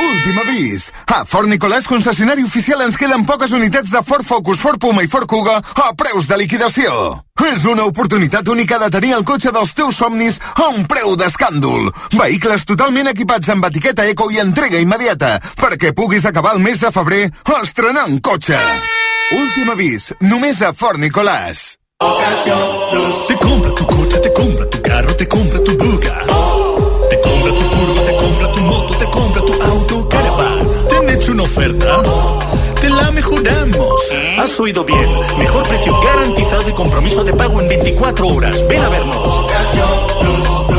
Últim 0.00 0.38
avís! 0.38 0.88
A 1.06 1.24
Fort 1.24 1.46
Nicolàs, 1.46 1.86
concessionari 1.86 2.42
oficial, 2.42 2.82
ens 2.82 2.96
queden 2.98 3.22
poques 3.28 3.52
unitats 3.54 3.92
de 3.92 4.02
Ford 4.02 4.26
Focus, 4.26 4.58
Ford 4.58 4.80
Puma 4.82 5.04
i 5.04 5.10
Ford 5.10 5.28
Kuga 5.30 5.60
a 5.60 5.92
preus 5.94 6.26
de 6.26 6.38
liquidació. 6.40 7.20
És 7.44 7.66
una 7.68 7.84
oportunitat 7.86 8.48
única 8.48 8.78
de 8.80 8.88
tenir 8.90 9.12
el 9.14 9.24
cotxe 9.28 9.52
dels 9.54 9.74
teus 9.76 9.98
somnis 10.00 10.40
a 10.54 10.70
un 10.72 10.88
preu 10.90 11.14
d'escàndol. 11.20 11.92
Vehicles 12.16 12.66
totalment 12.66 13.12
equipats 13.12 13.52
amb 13.54 13.68
etiqueta 13.70 14.06
eco 14.10 14.30
i 14.32 14.40
entrega 14.42 14.80
immediata, 14.82 15.36
perquè 15.60 15.92
puguis 15.94 16.26
acabar 16.26 16.56
el 16.56 16.64
mes 16.64 16.82
de 16.82 16.90
febrer 16.94 17.28
estrenant 17.60 18.18
cotxe. 18.24 18.58
Últim 19.38 19.70
avís, 19.70 20.10
només 20.20 20.62
a 20.62 20.72
Fort 20.74 20.98
Nicolàs. 20.98 21.76
Te 23.28 23.36
compra 23.40 23.70
tu 23.74 23.86
coche, 23.86 24.18
te 24.20 24.32
compra 24.32 24.66
tu 24.70 24.82
carro, 24.82 25.14
te 25.14 25.28
compra 25.28 25.58
tu 25.64 25.76
buga. 25.78 26.16
Te 27.10 27.20
compra 27.20 27.52
tu 27.54 27.64
furgo, 27.70 28.00
te 28.00 28.16
compra 28.16 28.52
tu 28.52 28.60
moto, 28.60 28.94
te 28.98 29.04
compra 29.04 29.23
oferta? 31.44 32.02
Te 32.80 32.90
la 32.90 33.10
mejoramos. 33.12 34.00
Has 34.38 34.58
oído 34.60 34.84
bien. 34.84 35.08
Mejor 35.38 35.66
precio 35.68 35.94
garantizado 36.02 36.68
y 36.68 36.72
compromiso 36.72 37.22
de 37.22 37.32
pago 37.32 37.60
en 37.60 37.68
24 37.68 38.26
horas. 38.26 38.66
Ven 38.68 38.82
a 38.82 38.88
vernos. 38.88 40.73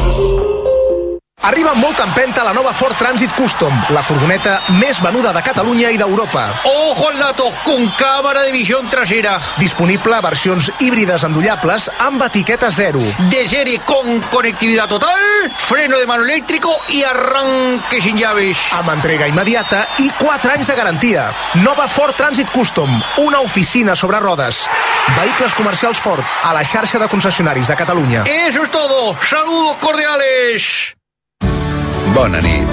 Arriba 1.45 1.75
amb 1.75 1.83
molta 1.83 2.01
empenta 2.07 2.41
la 2.41 2.55
nova 2.57 2.71
Ford 2.73 2.97
Transit 2.97 3.29
Custom, 3.37 3.73
la 3.93 4.01
furgoneta 4.01 4.55
més 4.79 4.97
venuda 4.97 5.29
de 5.29 5.43
Catalunya 5.45 5.91
i 5.93 5.99
d'Europa. 6.01 6.47
Ojo 6.65 7.09
al 7.11 7.19
dato, 7.19 7.51
con 7.61 7.85
cámara 7.99 8.41
de 8.41 8.51
visión 8.51 8.89
trasera. 8.89 9.35
Disponible 9.61 10.15
a 10.15 10.23
versions 10.25 10.71
híbrides 10.79 11.21
endollables 11.27 11.91
amb 12.01 12.25
etiqueta 12.25 12.71
zero. 12.73 13.03
De 13.29 13.43
serie 13.47 13.77
con 13.85 14.21
conectividad 14.33 14.89
total, 14.89 15.21
freno 15.67 15.99
de 15.99 16.07
mano 16.07 16.23
eléctrico 16.23 16.73
y 16.89 17.03
arranque 17.03 18.01
sin 18.01 18.17
llaves. 18.17 18.57
Amb 18.73 18.95
entrega 18.97 19.29
immediata 19.29 19.85
i 20.01 20.09
4 20.17 20.57
anys 20.57 20.73
de 20.73 20.79
garantia. 20.81 21.29
Nova 21.61 21.87
Ford 21.87 22.17
Transit 22.17 22.49
Custom, 22.49 22.89
una 23.21 23.45
oficina 23.45 23.95
sobre 23.95 24.19
rodes. 24.19 24.65
Vehicles 25.21 25.53
comercials 25.53 26.01
Ford 26.01 26.25
a 26.41 26.57
la 26.57 26.65
xarxa 26.65 26.97
de 26.97 27.07
concessionaris 27.07 27.67
de 27.67 27.75
Catalunya. 27.75 28.23
Eso 28.25 28.63
es 28.63 28.71
todo. 28.71 29.15
Saludos 29.21 29.77
cordiales. 29.77 30.94
Bona 32.15 32.39
nit. 32.39 32.69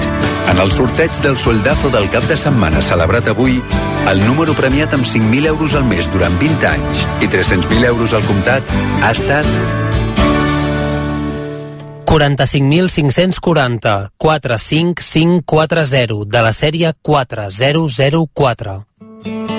En 0.47 0.55
el 0.59 0.71
sorteig 0.71 1.11
del 1.23 1.37
soldazo 1.37 1.89
del 1.91 2.09
cap 2.09 2.23
de 2.29 2.37
setmana 2.39 2.81
celebrat 2.81 3.27
avui, 3.27 3.61
el 4.07 4.23
número 4.23 4.53
premiat 4.55 4.93
amb 4.95 5.03
5.000 5.03 5.47
euros 5.51 5.75
al 5.75 5.83
mes 5.83 6.07
durant 6.13 6.31
20 6.39 6.67
anys 6.69 7.03
i 7.19 7.27
300.000 7.27 7.83
euros 7.89 8.13
al 8.15 8.23
comptat 8.23 8.63
ha 9.03 9.11
estat 9.11 9.43
45.540 12.07 14.15
45540 14.15 16.23
de 16.29 16.41
la 16.47 16.53
sèrie 16.55 16.93
4004. 17.01 19.52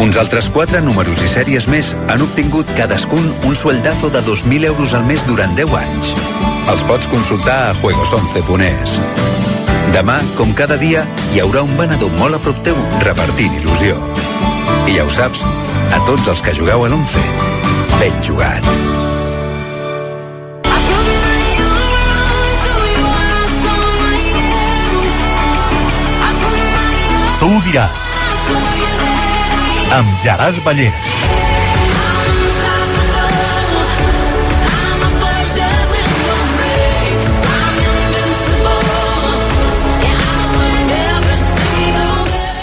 Uns 0.00 0.16
altres 0.16 0.46
quatre 0.48 0.80
números 0.80 1.18
i 1.20 1.26
sèries 1.28 1.66
més 1.68 1.90
han 2.08 2.22
obtingut 2.24 2.70
cadascun 2.72 3.26
un 3.44 3.52
sueldazo 3.52 4.08
de 4.08 4.22
2.000 4.24 4.64
euros 4.70 4.94
al 4.96 5.04
mes 5.04 5.20
durant 5.28 5.52
10 5.58 5.74
anys. 5.76 6.14
Els 6.72 6.84
pots 6.88 7.10
consultar 7.12 7.58
a 7.66 7.74
juegos11.es. 7.82 8.96
Demà, 9.92 10.16
com 10.40 10.56
cada 10.56 10.80
dia, 10.80 11.04
hi 11.34 11.44
haurà 11.44 11.66
un 11.68 11.76
venedor 11.76 12.08
molt 12.16 12.38
a 12.38 12.40
prop 12.40 12.64
teu 12.64 12.80
repartint 13.04 13.60
il·lusió. 13.60 14.00
I 14.88 14.96
ja 14.96 15.04
ho 15.04 15.12
saps, 15.12 15.44
a 15.92 16.00
tots 16.08 16.32
els 16.32 16.40
que 16.48 16.56
jugueu 16.56 16.88
a 16.88 16.88
l'11, 16.88 17.20
ben 18.00 18.22
jugat. 18.24 18.64
Tu 27.40 27.48
ho 27.52 27.66
diràs. 27.68 27.99
Amb 29.90 30.08
Gerard 30.22 30.56
Ballera. 30.64 30.94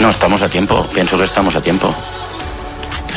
No, 0.00 0.10
estamos 0.10 0.42
a 0.42 0.48
tiempo. 0.48 0.86
Pienso 0.94 1.18
que 1.18 1.24
estamos 1.24 1.56
a 1.56 1.60
tiempo. 1.60 1.92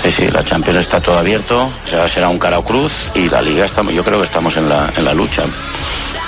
Sí, 0.02 0.12
sí, 0.12 0.28
la 0.32 0.43
Champions 0.43 0.80
está 0.80 1.00
todo 1.00 1.17
abierto. 1.19 1.71
Sea, 1.86 2.08
será 2.10 2.28
un 2.30 2.39
cara 2.39 2.58
o 2.58 2.63
cruz 2.63 3.12
y 3.13 3.30
la 3.30 3.41
Liga 3.41 3.65
estamos. 3.65 3.93
Yo 3.93 4.04
creo 4.04 4.17
que 4.17 4.24
estamos 4.26 4.58
en 4.58 4.67
la, 4.67 4.89
en 4.95 5.06
la 5.06 5.13
lucha. 5.13 5.43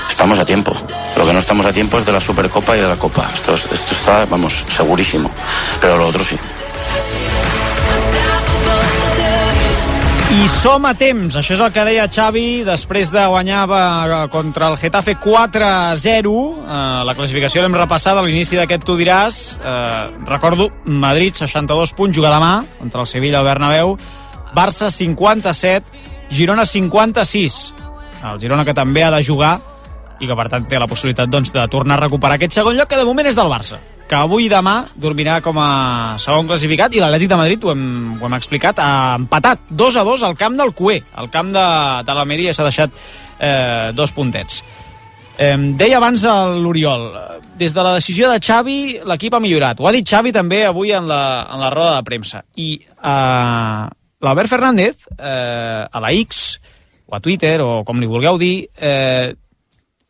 Estamos 0.10 0.38
a 0.38 0.46
tiempo. 0.46 0.76
Lo 1.18 1.26
que 1.26 1.34
no 1.34 1.40
estamos 1.40 1.66
a 1.66 1.74
tiempo 1.74 1.98
es 1.98 2.06
de 2.06 2.12
la 2.12 2.22
Supercopa 2.22 2.78
y 2.78 2.82
de 2.82 2.88
la 2.88 2.98
Copa. 2.98 3.30
Esto, 3.34 3.56
es- 3.56 3.68
esto 3.72 3.96
está, 3.96 4.26
vamos, 4.26 4.64
segurísimo. 4.76 5.30
Pero 5.82 5.98
lo 5.98 6.08
otro 6.08 6.24
sí. 6.24 6.38
I 10.34 10.48
som 10.50 10.82
a 10.90 10.96
temps, 10.98 11.36
això 11.38 11.54
és 11.54 11.60
el 11.62 11.70
que 11.70 11.84
deia 11.86 12.08
Xavi. 12.10 12.64
Després 12.66 13.12
de 13.14 13.22
guanyar 13.30 13.68
eh, 13.70 14.16
contra 14.34 14.72
el 14.72 14.80
Getafe 14.82 15.14
4-0 15.22 16.32
eh, 16.34 16.78
la 17.06 17.14
classificació 17.14 17.62
l'hem 17.62 17.78
repassada 17.78 18.24
a 18.24 18.26
l'inici 18.26 18.58
d'aquest 18.58 18.88
tu 18.88 18.96
diràs. 18.98 19.38
Eh, 19.62 20.26
recordo, 20.26 20.72
Madrid 20.90 21.38
62 21.38 21.94
punts 21.94 22.18
juga 22.18 22.34
demà 22.34 22.64
contra 22.80 23.06
el 23.06 23.12
Sevilla 23.12 23.44
al 23.44 23.46
Bernabéu. 23.52 23.94
Barça 24.58 24.90
57 24.90 26.34
Girona 26.34 26.66
56 26.66 27.62
el 28.32 28.42
Girona 28.42 28.66
que 28.66 28.74
també 28.74 29.04
ha 29.06 29.14
de 29.14 29.22
jugar 29.22 29.60
i 30.22 30.30
que 30.30 30.38
per 30.38 30.50
tant 30.50 30.66
té 30.66 30.82
la 30.82 30.90
possibilitat 30.90 31.30
doncs, 31.30 31.54
de 31.54 31.66
tornar 31.70 32.00
a 32.00 32.06
recuperar 32.08 32.40
aquest 32.40 32.58
segon 32.58 32.78
lloc 32.78 32.90
que 32.90 32.98
de 32.98 33.06
moment 33.06 33.30
és 33.30 33.38
del 33.38 33.52
Barça 33.52 33.78
que 34.14 34.20
avui 34.22 34.44
i 34.46 34.50
demà 34.52 34.76
dormirà 34.94 35.40
com 35.42 35.58
a 35.58 36.20
segon 36.22 36.46
classificat 36.46 36.94
i 36.94 37.00
l'Atlètic 37.02 37.32
de 37.32 37.38
Madrid, 37.40 37.64
ho 37.66 37.72
hem, 37.72 37.86
ho 38.20 38.28
hem 38.28 38.36
explicat, 38.38 38.78
ha 38.78 39.16
empatat 39.18 39.72
2 39.74 39.98
a 39.98 40.04
2 40.06 40.26
al 40.28 40.36
camp 40.38 40.60
del 40.60 40.70
Cué. 40.78 41.00
Al 41.18 41.32
camp 41.34 41.50
de, 41.56 41.64
de 42.06 42.14
l'Almeria 42.14 42.54
s'ha 42.54 42.68
deixat 42.68 42.94
eh, 42.94 43.90
dos 43.98 44.14
puntets. 44.14 44.60
Eh, 45.42 45.58
deia 45.82 45.98
abans 45.98 46.28
l'Oriol, 46.62 47.08
des 47.58 47.74
de 47.74 47.88
la 47.88 47.96
decisió 47.98 48.30
de 48.30 48.38
Xavi 48.38 48.78
l'equip 49.02 49.34
ha 49.34 49.42
millorat. 49.42 49.82
Ho 49.82 49.90
ha 49.90 49.96
dit 49.96 50.06
Xavi 50.06 50.36
també 50.36 50.62
avui 50.68 50.94
en 50.94 51.10
la, 51.10 51.24
en 51.50 51.66
la 51.66 51.74
roda 51.74 51.98
de 51.98 52.06
premsa. 52.12 52.44
I 52.54 52.70
eh, 52.86 53.84
l'Albert 54.22 54.54
Fernández, 54.54 55.08
eh, 55.18 55.88
a 55.90 56.06
la 56.06 56.14
X, 56.22 56.44
o 57.10 57.18
a 57.18 57.24
Twitter, 57.24 57.56
o 57.66 57.82
com 57.82 57.98
li 57.98 58.14
vulgueu 58.14 58.38
dir, 58.38 58.56
eh, 58.78 59.34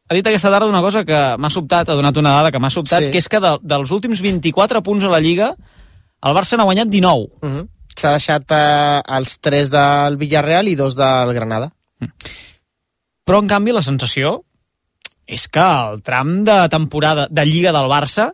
ha 0.09 0.13
dit 0.17 0.27
aquesta 0.27 0.51
tarda 0.51 0.67
una 0.69 0.81
cosa 0.83 1.03
que 1.07 1.19
m'ha 1.39 1.49
sobtat, 1.53 1.89
ha 1.89 1.95
donat 1.97 2.17
una 2.19 2.35
dada 2.37 2.51
que 2.51 2.59
m'ha 2.59 2.69
sobtat, 2.73 3.03
Sí. 3.05 3.11
que 3.11 3.17
és 3.23 3.29
que 3.29 3.39
de, 3.39 3.57
dels 3.61 3.91
últims 3.91 4.21
24 4.21 4.81
punts 4.83 5.03
a 5.05 5.09
la 5.09 5.19
Lliga, 5.23 5.55
el 6.23 6.35
Barça 6.35 6.57
n'ha 6.57 6.67
guanyat 6.67 6.87
19. 6.87 7.29
Uh 7.41 7.49
-huh. 7.49 7.67
S'ha 7.95 8.11
deixat 8.11 8.51
eh, 8.51 9.01
els 9.17 9.39
3 9.39 9.69
del 9.69 10.17
Villarreal 10.17 10.67
i 10.67 10.75
dos 10.75 10.95
del 10.95 11.33
Granada. 11.33 11.71
Però, 13.25 13.39
en 13.39 13.47
canvi, 13.47 13.71
la 13.71 13.81
sensació 13.81 14.43
és 15.25 15.47
que 15.47 15.59
el 15.59 16.01
tram 16.01 16.43
de 16.43 16.67
temporada 16.69 17.27
de 17.29 17.45
Lliga 17.45 17.71
del 17.71 17.87
Barça, 17.87 18.33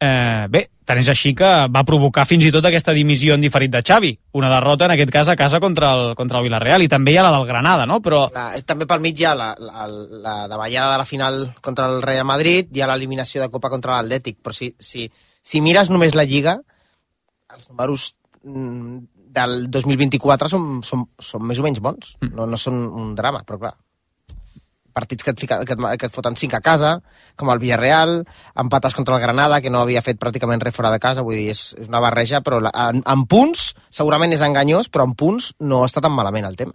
eh, 0.00 0.46
bé, 0.50 0.62
tant 0.88 1.00
és 1.00 1.08
així 1.12 1.34
que 1.36 1.48
va 1.74 1.84
provocar 1.86 2.24
fins 2.28 2.46
i 2.46 2.52
tot 2.54 2.64
aquesta 2.68 2.94
dimissió 2.96 3.34
en 3.36 3.44
diferit 3.44 3.72
de 3.72 3.82
Xavi. 3.84 4.12
Una 4.40 4.50
derrota, 4.52 4.86
en 4.86 4.94
aquest 4.94 5.12
cas, 5.12 5.28
a 5.28 5.36
casa 5.36 5.60
contra 5.60 5.92
el, 5.96 6.14
contra 6.18 6.38
el 6.38 6.46
Villarreal, 6.46 6.84
i 6.84 6.90
també 6.90 7.12
hi 7.12 7.18
ha 7.20 7.26
la 7.26 7.34
del 7.34 7.46
Granada, 7.48 7.86
no? 7.86 8.00
Però 8.04 8.24
La, 8.34 8.50
també 8.66 8.88
pel 8.88 9.02
mig 9.04 9.20
hi 9.20 9.28
ha 9.28 9.34
la, 9.38 9.50
la, 9.58 9.88
la 10.24 10.36
davallada 10.50 10.94
de 10.94 11.02
la 11.02 11.08
final 11.08 11.42
contra 11.60 11.90
el 11.90 12.00
Real 12.02 12.26
Madrid, 12.28 12.70
hi 12.72 12.84
ha 12.84 12.90
l'eliminació 12.90 13.42
de 13.42 13.50
Copa 13.52 13.72
contra 13.72 13.98
l'Atlètic, 13.98 14.40
però 14.42 14.56
si, 14.56 14.72
si, 14.78 15.08
si 15.42 15.62
mires 15.64 15.92
només 15.92 16.16
la 16.16 16.26
Lliga, 16.28 16.58
els 17.54 17.68
números 17.70 18.12
mm, 18.44 18.98
del 19.38 19.58
2024 19.70 20.48
són, 20.52 20.80
són, 20.86 21.04
són 21.20 21.44
més 21.44 21.60
o 21.60 21.66
menys 21.66 21.82
bons. 21.84 22.16
No, 22.30 22.46
no 22.48 22.60
són 22.60 22.80
un 22.88 23.14
drama, 23.18 23.44
però 23.46 23.60
clar, 23.66 23.76
partits 24.98 25.24
que 25.24 25.32
et, 25.34 25.40
fica, 25.40 25.60
que, 25.64 25.76
et, 25.78 25.84
que 26.00 26.10
et 26.10 26.14
foten 26.14 26.36
5 26.38 26.58
a 26.58 26.62
casa, 26.64 26.92
com 27.38 27.52
el 27.54 27.62
Villarreal, 27.62 28.16
empates 28.58 28.96
contra 28.98 29.16
el 29.16 29.22
Granada, 29.22 29.60
que 29.62 29.70
no 29.70 29.84
havia 29.84 30.02
fet 30.02 30.18
pràcticament 30.20 30.64
res 30.64 30.76
fora 30.76 30.90
de 30.94 30.98
casa, 31.02 31.24
vull 31.26 31.38
dir, 31.38 31.52
és, 31.54 31.62
és 31.78 31.90
una 31.90 32.02
barreja, 32.04 32.42
però 32.44 32.58
la, 32.64 32.74
en, 32.88 33.04
en 33.06 33.24
punts 33.30 33.70
segurament 33.94 34.34
és 34.34 34.42
enganyós, 34.44 34.90
però 34.90 35.06
en 35.08 35.14
punts 35.18 35.52
no 35.62 35.84
està 35.86 36.02
tan 36.04 36.14
malament 36.16 36.50
el 36.50 36.58
tema. 36.58 36.74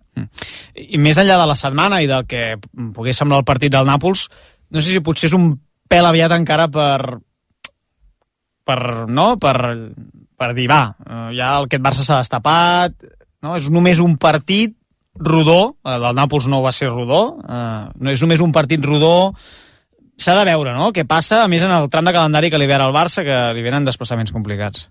i 0.79 0.97
més 1.01 1.19
enllà 1.19 1.37
de 1.41 1.51
la 1.51 1.59
setmana 1.59 2.01
i 2.01 2.09
del 2.09 2.25
que 2.29 2.55
pogués 2.95 3.19
semblar 3.19 3.43
el 3.43 3.47
partit 3.47 3.75
del 3.75 3.87
Nàpols, 3.89 4.29
no 4.73 4.81
sé 4.81 4.95
si 4.95 5.05
potser 5.05 5.29
és 5.29 5.37
un 5.37 5.51
pèl 5.91 6.07
aviat 6.09 6.33
encara 6.33 6.71
per 6.71 7.19
per, 8.63 8.79
no? 9.07 9.35
per, 9.37 9.57
per 10.39 10.53
dir, 10.55 10.69
va, 10.71 10.83
eh, 11.03 11.27
ja 11.37 11.57
aquest 11.59 11.83
Barça 11.83 12.05
s'ha 12.07 12.21
destapat, 12.23 12.95
no? 13.43 13.57
és 13.59 13.69
només 13.73 14.01
un 14.03 14.15
partit, 14.21 14.75
rodó, 15.15 15.75
eh, 15.83 15.95
el 15.95 16.09
Nàpols 16.17 16.47
no 16.49 16.61
va 16.63 16.71
ser 16.71 16.89
rodó, 16.89 17.37
eh, 17.43 17.91
no 17.99 18.11
és 18.11 18.21
només 18.23 18.41
un 18.41 18.51
partit 18.55 18.83
rodó, 18.85 19.33
s'ha 20.17 20.35
de 20.39 20.47
veure, 20.51 20.73
no?, 20.77 20.91
què 20.93 21.05
passa, 21.09 21.43
a 21.43 21.51
més 21.51 21.63
en 21.65 21.71
el 21.73 21.89
tram 21.93 22.05
de 22.05 22.15
calendari 22.15 22.51
que 22.51 22.59
li 22.61 22.67
ve 22.69 22.77
ara 22.77 22.89
al 22.89 22.95
Barça, 22.95 23.25
que 23.25 23.39
li 23.55 23.65
venen 23.65 23.85
desplaçaments 23.85 24.33
complicats. 24.33 24.89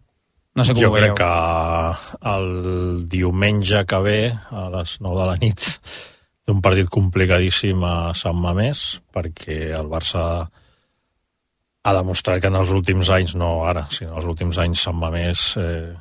No 0.54 0.66
sé 0.66 0.74
com 0.74 0.82
jo 0.82 0.90
ho 0.90 0.94
veieu. 0.94 1.14
crec 1.14 1.22
que 1.22 2.28
el 2.28 3.08
diumenge 3.08 3.86
que 3.88 4.00
ve, 4.04 4.18
a 4.50 4.66
les 4.74 4.98
9 5.00 5.20
de 5.20 5.28
la 5.30 5.36
nit, 5.40 5.68
té 6.44 6.52
un 6.52 6.60
partit 6.60 6.90
complicadíssim 6.92 7.84
a 7.88 8.12
Sant 8.18 8.36
Mamés, 8.36 9.00
perquè 9.14 9.70
el 9.78 9.88
Barça 9.88 10.24
ha 11.82 11.94
demostrat 11.96 12.42
que 12.42 12.50
en 12.52 12.58
els 12.60 12.70
últims 12.70 13.08
anys, 13.10 13.34
no 13.34 13.64
ara, 13.66 13.86
sinó 13.90 14.18
els 14.20 14.28
últims 14.28 14.58
anys 14.60 14.84
Sant 14.84 14.98
Mamés 14.98 15.46
eh, 15.58 15.94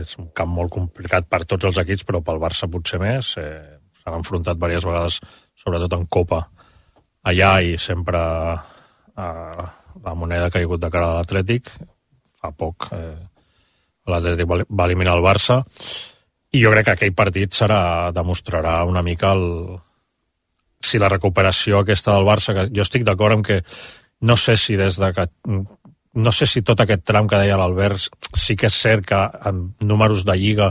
és, 0.00 0.16
un, 0.20 0.28
camp 0.36 0.50
molt 0.50 0.72
complicat 0.74 1.28
per 1.30 1.44
tots 1.48 1.68
els 1.70 1.80
equips, 1.82 2.04
però 2.04 2.20
pel 2.24 2.42
Barça 2.42 2.70
potser 2.70 3.00
més. 3.02 3.34
Eh, 3.40 3.80
S'han 4.04 4.18
enfrontat 4.18 4.58
diverses 4.58 4.84
vegades, 4.84 5.14
sobretot 5.56 5.94
en 5.96 6.02
Copa, 6.12 6.42
allà 7.24 7.52
i 7.64 7.78
sempre 7.80 8.20
eh, 9.16 9.62
la 10.04 10.14
moneda 10.14 10.50
ha 10.50 10.52
caigut 10.52 10.82
de 10.82 10.90
cara 10.92 11.08
a 11.08 11.20
l'Atlètic. 11.20 11.70
Fa 12.40 12.50
poc 12.52 12.90
eh, 12.92 13.14
l'Atlètic 14.10 14.50
va 14.50 14.60
va 14.68 14.88
eliminar 14.90 15.16
el 15.16 15.24
Barça 15.24 15.62
i 16.54 16.60
jo 16.62 16.70
crec 16.70 16.86
que 16.86 16.94
aquell 16.98 17.16
partit 17.16 17.56
serà 17.56 18.12
demostrarà 18.14 18.76
una 18.86 19.02
mica 19.02 19.32
el, 19.34 19.46
si 20.84 21.00
la 21.00 21.10
recuperació 21.10 21.80
aquesta 21.80 22.14
del 22.14 22.28
Barça, 22.28 22.54
que 22.54 22.68
jo 22.70 22.84
estic 22.84 23.06
d'acord 23.06 23.38
amb 23.38 23.46
que 23.46 23.62
no 24.24 24.36
sé 24.36 24.56
si 24.60 24.76
des 24.76 25.00
de 25.00 25.10
que 25.16 25.26
no 26.14 26.32
sé 26.32 26.46
si 26.46 26.62
tot 26.62 26.80
aquest 26.80 27.04
tram 27.06 27.28
que 27.30 27.40
deia 27.40 27.58
l'Albert 27.58 28.08
sí 28.34 28.56
que 28.56 28.70
és 28.70 28.76
cert 28.78 29.06
que 29.08 29.20
en 29.50 29.66
números 29.82 30.24
de 30.24 30.36
Lliga 30.38 30.70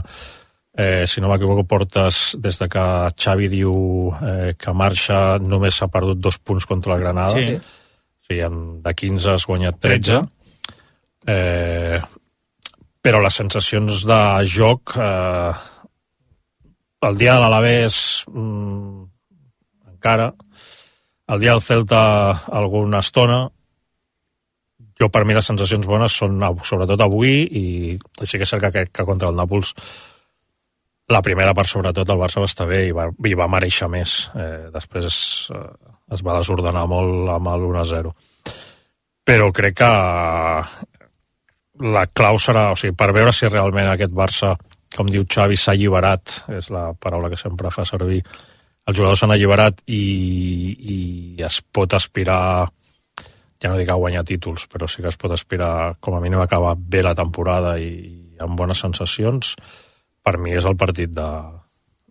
eh, 0.76 1.04
si 1.06 1.20
no 1.20 1.30
m'equivoco 1.30 1.66
portes 1.68 2.36
des 2.40 2.58
de 2.58 2.68
que 2.68 2.84
Xavi 3.24 3.50
diu 3.52 3.74
eh, 4.18 4.54
que 4.58 4.72
marxa 4.72 5.38
només 5.38 5.76
s'ha 5.76 5.90
perdut 5.92 6.18
dos 6.18 6.38
punts 6.38 6.66
contra 6.66 6.96
el 6.96 7.04
Granada. 7.04 7.34
Sí. 7.36 7.58
o 7.58 8.26
sigui, 8.26 8.40
en, 8.46 8.82
de 8.82 8.94
15 8.94 9.34
has 9.34 9.46
guanyat 9.46 9.80
13 9.84 10.22
eh, 11.28 12.00
però 13.04 13.20
les 13.20 13.36
sensacions 13.36 14.04
de 14.08 14.20
joc 14.48 14.96
eh, 14.96 15.52
el 17.04 17.18
dia 17.20 17.34
de 17.36 17.40
l'Alavés 17.42 17.96
mm, 18.32 19.02
encara. 19.92 20.30
El 21.28 21.40
dia 21.40 21.52
del 21.52 21.64
Celta 21.64 22.00
alguna 22.52 23.00
estona 23.04 23.44
jo 25.00 25.08
per 25.10 25.24
mi 25.24 25.36
les 25.36 25.46
sensacions 25.46 25.86
bones 25.86 26.16
són 26.22 26.42
sobretot 26.62 27.00
avui 27.02 27.42
i, 27.44 27.64
sí 28.22 28.38
que 28.38 28.46
és 28.46 28.52
cert 28.54 28.68
que, 28.70 28.86
que 28.92 29.06
contra 29.06 29.30
el 29.32 29.38
Nàpols 29.38 29.74
la 31.12 31.20
primera 31.20 31.52
part 31.52 31.68
sobretot 31.68 32.08
el 32.08 32.20
Barça 32.20 32.40
va 32.40 32.48
estar 32.48 32.68
bé 32.68 32.86
i 32.88 32.92
va, 32.96 33.10
i 33.28 33.34
va 33.36 33.50
mereixer 33.50 33.90
més. 33.92 34.22
Eh, 34.32 34.70
després 34.72 35.04
es, 35.10 35.18
eh, 35.52 35.66
es 36.16 36.22
va 36.24 36.38
desordenar 36.38 36.86
molt 36.88 37.28
amb 37.34 37.50
el 37.52 37.66
1-0 37.72 38.14
però 39.24 39.48
crec 39.56 39.80
que 39.80 39.90
la 41.94 42.06
clau 42.12 42.38
serà, 42.38 42.68
o 42.72 42.78
sigui, 42.78 42.94
per 42.96 43.10
veure 43.16 43.32
si 43.34 43.48
realment 43.48 43.88
aquest 43.90 44.12
Barça, 44.14 44.52
com 44.94 45.08
diu 45.10 45.24
Xavi, 45.26 45.56
s'ha 45.58 45.72
alliberat, 45.74 46.44
és 46.54 46.68
la 46.70 46.90
paraula 47.00 47.30
que 47.32 47.40
sempre 47.40 47.72
fa 47.74 47.86
servir, 47.88 48.20
els 48.84 48.98
jugadors 48.98 49.24
s'han 49.24 49.32
alliberat 49.32 49.80
i, 49.88 50.04
i 50.94 50.98
es 51.42 51.62
pot 51.72 51.96
aspirar 51.96 52.68
ja 53.64 53.70
no 53.72 53.78
dic 53.80 53.88
a 53.88 53.96
guanyar 53.96 54.26
títols, 54.28 54.66
però 54.68 54.84
sí 54.84 55.00
que 55.00 55.08
es 55.08 55.16
pot 55.16 55.32
aspirar 55.32 55.96
com 56.04 56.18
a 56.18 56.20
mínim 56.20 56.42
a 56.42 56.44
acabar 56.44 56.74
bé 56.76 57.00
la 57.02 57.14
temporada 57.16 57.78
i 57.80 58.36
amb 58.44 58.58
bones 58.60 58.82
sensacions. 58.84 59.54
Per 60.24 60.34
mi 60.36 60.52
és 60.52 60.66
el 60.68 60.76
partit 60.76 61.14
de, 61.16 61.28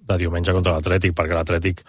de 0.10 0.18
diumenge 0.18 0.56
contra 0.56 0.74
l'Atlètic, 0.74 1.14
perquè 1.14 1.38
l'Atlètic 1.38 1.84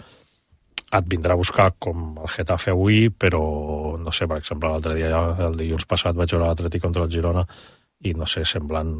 et 0.94 1.06
vindrà 1.08 1.32
a 1.32 1.40
buscar 1.40 1.70
com 1.80 2.18
el 2.20 2.28
Getafe 2.28 2.74
avui, 2.74 3.08
però 3.08 3.40
no 3.96 4.12
sé, 4.12 4.28
per 4.28 4.42
exemple, 4.42 4.68
l'altre 4.68 4.92
dia, 4.98 5.22
el 5.48 5.56
dilluns 5.56 5.88
passat, 5.88 6.12
vaig 6.18 6.36
veure 6.36 6.50
l'Atlètic 6.50 6.84
contra 6.84 7.06
el 7.06 7.14
Girona 7.16 7.46
i 8.04 8.12
no 8.12 8.28
sé, 8.28 8.44
semblen 8.44 8.92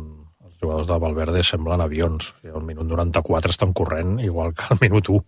els 0.47 0.57
jugadors 0.63 0.89
de 0.89 0.99
Valverde 1.05 1.45
semblen 1.45 1.85
avions. 1.85 2.33
Al 2.49 2.65
minut 2.65 2.89
94 2.89 3.53
estan 3.53 3.77
corrent 3.77 4.17
igual 4.25 4.57
que 4.57 4.71
al 4.71 4.81
minut 4.81 5.13
1. 5.13 5.21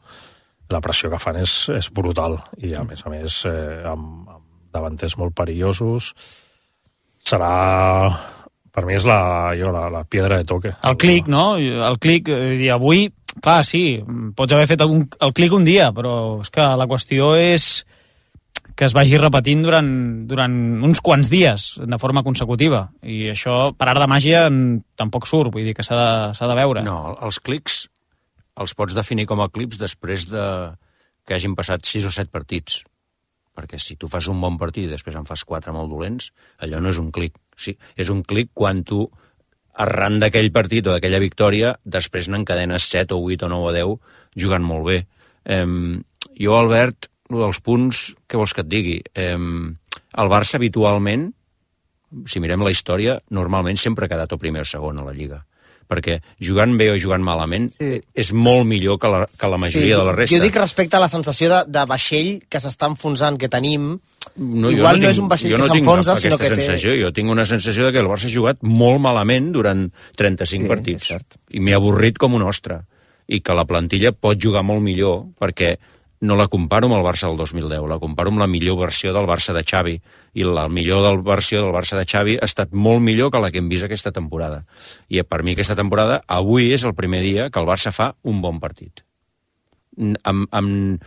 La 0.72 0.80
pressió 0.82 1.12
que 1.12 1.20
fan 1.22 1.36
és, 1.44 1.68
és 1.76 1.92
brutal 1.94 2.40
i 2.56 2.72
a 2.74 2.82
més 2.88 3.04
a 3.04 3.12
més 3.12 3.42
eh, 3.46 3.84
amb, 3.86 4.24
amb 4.32 4.45
davanters 4.74 5.16
molt 5.20 5.36
perillosos 5.36 6.12
serà 7.26 7.52
per 8.76 8.84
mi 8.84 8.96
és 8.98 9.06
la, 9.08 9.54
jo, 9.56 9.70
la, 9.72 9.86
la 9.88 10.02
piedra 10.04 10.36
de 10.36 10.44
toque. 10.44 10.74
El 10.84 10.98
clic, 11.00 11.30
no? 11.32 11.56
El 11.56 11.96
clic, 11.96 12.28
eh, 12.28 12.58
i 12.60 12.68
avui, 12.68 13.06
clar, 13.40 13.62
sí, 13.64 14.02
pots 14.36 14.52
haver 14.52 14.66
fet 14.68 14.84
un, 14.84 15.06
el 15.24 15.32
clic 15.32 15.54
un 15.56 15.64
dia, 15.64 15.88
però 15.96 16.42
és 16.44 16.52
que 16.52 16.66
la 16.76 16.88
qüestió 16.90 17.32
és 17.40 17.86
que 18.76 18.84
es 18.84 18.92
vagi 18.92 19.16
repetint 19.16 19.62
durant, 19.64 19.88
durant 20.28 20.56
uns 20.84 21.00
quants 21.00 21.30
dies, 21.32 21.70
de 21.80 21.98
forma 21.98 22.20
consecutiva. 22.26 22.82
I 23.00 23.30
això, 23.32 23.70
per 23.72 23.88
art 23.88 24.02
de 24.04 24.08
màgia, 24.12 24.44
tampoc 25.00 25.24
surt, 25.24 25.54
vull 25.54 25.64
dir 25.64 25.72
que 25.78 25.86
s'ha 25.86 25.96
de, 25.96 26.10
s'ha 26.36 26.48
de 26.50 26.58
veure. 26.58 26.84
No, 26.84 27.14
els 27.24 27.40
clics 27.40 27.86
els 28.60 28.76
pots 28.76 28.96
definir 28.96 29.26
com 29.28 29.40
a 29.40 29.48
clips 29.52 29.80
després 29.80 30.26
de 30.28 30.44
que 31.26 31.36
hagin 31.36 31.56
passat 31.58 31.84
6 31.84 32.08
o 32.08 32.12
7 32.14 32.32
partits. 32.32 32.82
Perquè 33.56 33.80
si 33.80 33.96
tu 33.96 34.08
fas 34.12 34.28
un 34.28 34.40
bon 34.42 34.58
partit 34.60 34.86
i 34.86 34.92
després 34.92 35.16
en 35.16 35.26
fas 35.28 35.44
4 35.48 35.72
molt 35.74 35.90
dolents, 35.92 36.30
allò 36.62 36.82
no 36.82 36.92
és 36.92 37.00
un 37.00 37.10
clic. 37.14 37.36
Sí, 37.56 37.76
és 37.96 38.12
un 38.12 38.22
clic 38.22 38.52
quan 38.54 38.82
tu, 38.84 39.06
arran 39.82 40.20
d'aquell 40.20 40.50
partit 40.52 40.86
o 40.86 40.94
d'aquella 40.94 41.20
victòria, 41.20 41.74
després 41.84 42.30
n'encadenes 42.32 42.88
7 42.92 43.16
o 43.16 43.20
8 43.24 43.48
o 43.48 43.52
9 43.52 43.70
o 43.70 43.74
10 43.76 44.44
jugant 44.44 44.64
molt 44.64 44.86
bé. 44.88 45.00
Eh, 45.44 45.64
jo, 46.36 46.54
Albert, 46.56 47.10
el 47.32 47.42
dels 47.42 47.60
punts, 47.64 48.06
què 48.28 48.38
vols 48.40 48.54
que 48.54 48.64
et 48.64 48.70
digui? 48.70 49.00
Eh, 49.14 49.36
el 49.36 50.32
Barça 50.32 50.60
habitualment, 50.60 51.28
si 52.30 52.40
mirem 52.40 52.62
la 52.64 52.72
història, 52.72 53.18
normalment 53.34 53.80
sempre 53.80 54.06
ha 54.06 54.12
quedat 54.12 54.32
o 54.32 54.40
primer 54.40 54.64
o 54.64 54.68
segon 54.68 55.02
a 55.02 55.04
la 55.08 55.16
Lliga 55.16 55.42
perquè 55.88 56.18
jugant 56.42 56.74
bé 56.78 56.90
o 56.92 56.98
jugant 57.00 57.22
malament 57.24 57.70
sí. 57.76 58.00
és 58.14 58.32
molt 58.34 58.66
millor 58.66 58.98
que 59.02 59.10
la, 59.12 59.24
que 59.26 59.50
la 59.52 59.58
majoria 59.62 59.94
sí, 59.94 60.00
de 60.00 60.04
la 60.08 60.14
resta. 60.16 60.36
Jo 60.36 60.42
dic 60.42 60.58
respecte 60.60 60.96
a 60.98 61.00
la 61.02 61.08
sensació 61.12 61.48
de, 61.52 61.60
de 61.72 61.84
vaixell 61.88 62.30
que 62.50 62.60
s'està 62.62 62.88
enfonsant 62.90 63.38
que 63.38 63.48
tenim, 63.52 63.92
no, 64.36 64.70
igual 64.74 64.98
no, 65.00 65.06
tinc- 65.06 65.10
és 65.14 65.20
un 65.22 65.28
vaixell 65.30 65.54
que 65.54 65.62
no 65.62 65.68
tinc 65.70 65.84
s'enfonsa, 65.86 66.16
sinó 66.20 66.38
que 66.38 66.50
té... 66.50 66.56
sensació. 66.60 66.96
Jo 67.00 67.12
tinc 67.16 67.30
una 67.30 67.46
sensació 67.46 67.86
de 67.86 67.92
que 67.94 68.02
el 68.02 68.10
Barça 68.10 68.26
ha 68.30 68.34
jugat 68.34 68.62
molt 68.66 69.00
malament 69.00 69.52
durant 69.54 69.86
35 70.18 70.64
Sí, 70.66 70.68
partits. 70.68 71.12
I 71.54 71.62
m'he 71.62 71.74
avorrit 71.78 72.18
com 72.18 72.34
un 72.34 72.42
ostre. 72.46 72.82
I 73.26 73.40
que 73.42 73.54
la 73.58 73.64
plantilla 73.66 74.12
pot 74.14 74.38
jugar 74.38 74.62
molt 74.62 74.82
millor, 74.86 75.24
perquè 75.38 75.76
no 76.20 76.36
la 76.36 76.46
comparo 76.48 76.88
amb 76.88 76.96
el 76.96 77.04
Barça 77.04 77.28
del 77.28 77.36
2010, 77.36 77.82
la 77.90 77.98
comparo 78.00 78.32
amb 78.32 78.40
la 78.40 78.48
millor 78.48 78.78
versió 78.80 79.12
del 79.12 79.28
Barça 79.28 79.52
de 79.56 79.64
Xavi. 79.64 79.96
I 80.36 80.44
la 80.44 80.66
millor 80.68 81.02
del 81.04 81.20
versió 81.24 81.62
del 81.62 81.74
Barça 81.74 81.98
de 81.98 82.06
Xavi 82.08 82.38
ha 82.40 82.48
estat 82.48 82.72
molt 82.72 83.02
millor 83.04 83.30
que 83.32 83.42
la 83.42 83.50
que 83.50 83.60
hem 83.60 83.68
vist 83.68 83.84
aquesta 83.84 84.12
temporada. 84.12 84.64
I 85.08 85.22
per 85.22 85.42
mi 85.42 85.56
aquesta 85.56 85.76
temporada, 85.76 86.22
avui 86.26 86.72
és 86.72 86.84
el 86.84 86.94
primer 86.94 87.22
dia 87.24 87.50
que 87.50 87.60
el 87.60 87.68
Barça 87.68 87.92
fa 87.92 88.14
un 88.22 88.40
bon 88.44 88.60
partit. 88.60 89.04
Em, 89.96 90.46
em, 90.52 90.98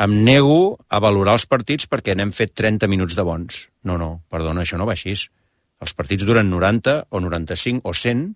em 0.00 0.16
nego 0.24 0.78
a 0.88 1.00
valorar 1.02 1.36
els 1.38 1.46
partits 1.50 1.88
perquè 1.90 2.16
n'hem 2.16 2.32
fet 2.32 2.54
30 2.54 2.88
minuts 2.88 3.14
de 3.18 3.26
bons. 3.26 3.66
No, 3.84 3.98
no, 3.98 4.22
perdona, 4.30 4.62
això 4.62 4.78
no 4.78 4.86
va 4.88 4.98
així. 4.98 5.16
Els 5.80 5.94
partits 5.96 6.26
duren 6.28 6.50
90 6.50 7.06
o 7.08 7.20
95 7.20 7.88
o 7.88 7.94
100 7.94 8.26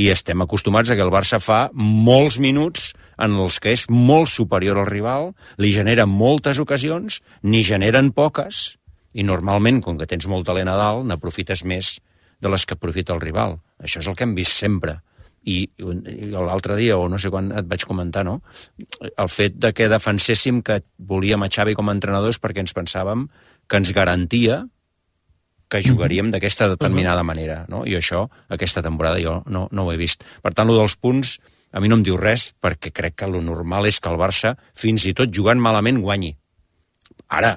i 0.00 0.08
estem 0.10 0.42
acostumats 0.42 0.90
a 0.90 0.96
que 0.96 1.04
el 1.04 1.12
Barça 1.12 1.40
fa 1.42 1.68
molts 1.74 2.38
minuts 2.42 2.92
en 3.20 3.36
els 3.44 3.60
que 3.62 3.74
és 3.76 3.86
molt 3.90 4.30
superior 4.32 4.80
al 4.80 4.88
rival, 4.88 5.30
li 5.60 5.72
genera 5.74 6.08
moltes 6.08 6.60
ocasions, 6.62 7.20
ni 7.42 7.62
generen 7.66 8.12
poques, 8.16 8.80
i 9.12 9.26
normalment, 9.26 9.80
com 9.84 9.98
que 9.98 10.08
tens 10.10 10.28
molt 10.30 10.46
talent 10.46 10.70
a 10.70 10.78
dalt, 10.78 11.06
n'aprofites 11.08 11.64
més 11.66 11.98
de 12.40 12.50
les 12.52 12.64
que 12.64 12.76
aprofita 12.76 13.14
el 13.14 13.22
rival. 13.22 13.58
Això 13.82 14.00
és 14.00 14.08
el 14.08 14.16
que 14.16 14.26
hem 14.26 14.34
vist 14.38 14.56
sempre. 14.56 15.00
I, 15.40 15.62
i 15.80 16.26
l'altre 16.34 16.76
dia, 16.76 16.98
o 17.00 17.08
no 17.08 17.18
sé 17.18 17.30
quan 17.32 17.48
et 17.56 17.68
vaig 17.68 17.86
comentar, 17.88 18.26
no? 18.28 18.40
el 19.10 19.30
fet 19.32 19.56
de 19.56 19.72
que 19.72 19.88
defenséssim 19.88 20.60
que 20.62 20.82
volíem 20.98 21.42
a 21.42 21.48
Xavi 21.48 21.74
com 21.78 21.88
a 21.88 21.96
entrenador 21.96 22.32
és 22.34 22.40
perquè 22.40 22.60
ens 22.60 22.76
pensàvem 22.76 23.24
que 23.66 23.80
ens 23.80 23.94
garantia 23.96 24.66
que 25.70 25.80
jugaríem 25.86 26.32
d'aquesta 26.34 26.66
determinada 26.72 27.22
manera, 27.22 27.62
no? 27.70 27.84
I 27.86 27.94
això, 27.94 28.24
aquesta 28.50 28.82
temporada, 28.82 29.20
jo 29.22 29.36
no, 29.46 29.68
no 29.70 29.86
ho 29.86 29.92
he 29.92 30.00
vist. 30.00 30.26
Per 30.42 30.50
tant, 30.50 30.66
lo 30.66 30.74
dels 30.80 30.96
punts, 30.98 31.36
a 31.72 31.80
mi 31.80 31.88
no 31.88 31.98
em 32.00 32.04
diu 32.06 32.18
res, 32.18 32.50
perquè 32.60 32.92
crec 32.94 33.20
que 33.22 33.30
lo 33.30 33.40
normal 33.44 33.86
és 33.86 34.00
que 34.00 34.10
el 34.10 34.18
Barça, 34.20 34.56
fins 34.74 35.06
i 35.06 35.14
tot 35.16 35.32
jugant 35.34 35.60
malament, 35.62 36.00
guanyi. 36.02 36.34
Ara, 37.30 37.56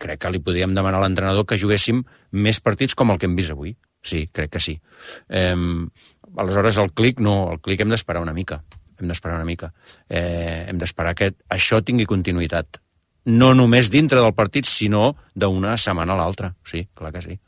crec 0.00 0.20
que 0.20 0.32
li 0.32 0.40
podríem 0.44 0.74
demanar 0.76 1.00
a 1.00 1.06
l'entrenador 1.06 1.46
que 1.48 1.58
juguéssim 1.60 2.02
més 2.32 2.60
partits 2.60 2.94
com 2.94 3.12
el 3.12 3.20
que 3.20 3.28
hem 3.28 3.36
vist 3.38 3.54
avui. 3.54 3.74
Sí, 4.04 4.26
crec 4.32 4.52
que 4.56 4.60
sí. 4.60 4.76
Eh, 5.28 5.56
aleshores, 6.36 6.78
el 6.78 6.92
clic, 6.92 7.20
no, 7.24 7.52
el 7.52 7.60
clic 7.64 7.80
hem 7.80 7.92
d'esperar 7.94 8.22
una 8.22 8.36
mica. 8.36 8.60
Hem 9.00 9.08
d'esperar 9.10 9.38
una 9.40 9.48
mica. 9.48 9.72
Eh, 10.08 10.66
hem 10.68 10.78
d'esperar 10.78 11.14
que 11.16 11.32
això 11.48 11.80
tingui 11.82 12.06
continuïtat. 12.06 12.80
No 13.32 13.54
només 13.56 13.88
dintre 13.90 14.20
del 14.20 14.36
partit, 14.36 14.68
sinó 14.68 15.14
d'una 15.34 15.78
setmana 15.80 16.12
a 16.12 16.20
l'altra. 16.20 16.52
Sí, 16.68 16.84
clar 16.94 17.12
que 17.14 17.24
sí. 17.24 17.38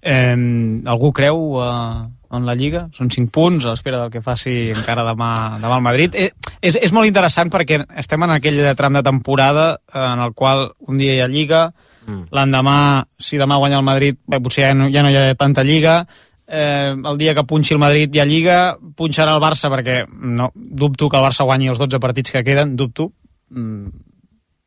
Eh, 0.00 0.36
algú 0.88 1.12
creu, 1.12 1.60
eh, 1.60 2.08
en 2.34 2.46
la 2.46 2.54
Lliga, 2.58 2.86
són 2.96 3.10
5 3.12 3.30
punts 3.34 3.64
a 3.64 3.72
l'espera 3.74 4.00
del 4.02 4.12
que 4.14 4.22
faci 4.24 4.54
encara 4.72 5.04
demà, 5.06 5.30
demà 5.62 5.78
el 5.78 5.84
Madrid. 5.84 6.16
Eh, 6.18 6.30
és, 6.60 6.78
és 6.78 6.94
molt 6.94 7.08
interessant 7.08 7.52
perquè 7.52 7.82
estem 8.02 8.26
en 8.26 8.34
aquell 8.36 8.62
tram 8.78 8.98
de 8.98 9.04
temporada 9.06 9.66
en 9.94 10.22
el 10.24 10.34
qual 10.34 10.70
un 10.88 10.98
dia 11.00 11.16
hi 11.16 11.20
ha 11.24 11.28
Lliga, 11.30 11.66
mm. 12.06 12.28
l'endemà, 12.36 12.78
si 13.18 13.38
demà 13.38 13.60
guanya 13.62 13.80
el 13.82 13.86
Madrid, 13.86 14.18
bé, 14.26 14.40
potser 14.42 14.68
ja 14.68 14.72
no, 14.74 14.90
ja 14.92 15.04
no 15.06 15.12
hi 15.12 15.20
ha 15.20 15.36
tanta 15.38 15.64
Lliga, 15.66 16.00
eh, 16.46 16.94
el 16.96 17.20
dia 17.20 17.34
que 17.34 17.46
punxi 17.46 17.76
el 17.76 17.82
Madrid 17.82 18.14
hi 18.14 18.22
ha 18.22 18.28
Lliga, 18.28 18.58
punxarà 18.96 19.36
el 19.36 19.44
Barça 19.44 19.70
perquè 19.72 20.02
no, 20.08 20.50
dubto 20.54 21.10
que 21.10 21.20
el 21.20 21.28
Barça 21.28 21.46
guanyi 21.46 21.70
els 21.72 21.82
12 21.82 22.02
partits 22.02 22.34
que 22.34 22.44
queden, 22.46 22.76
dubto. 22.76 23.10
Mm, 23.50 24.02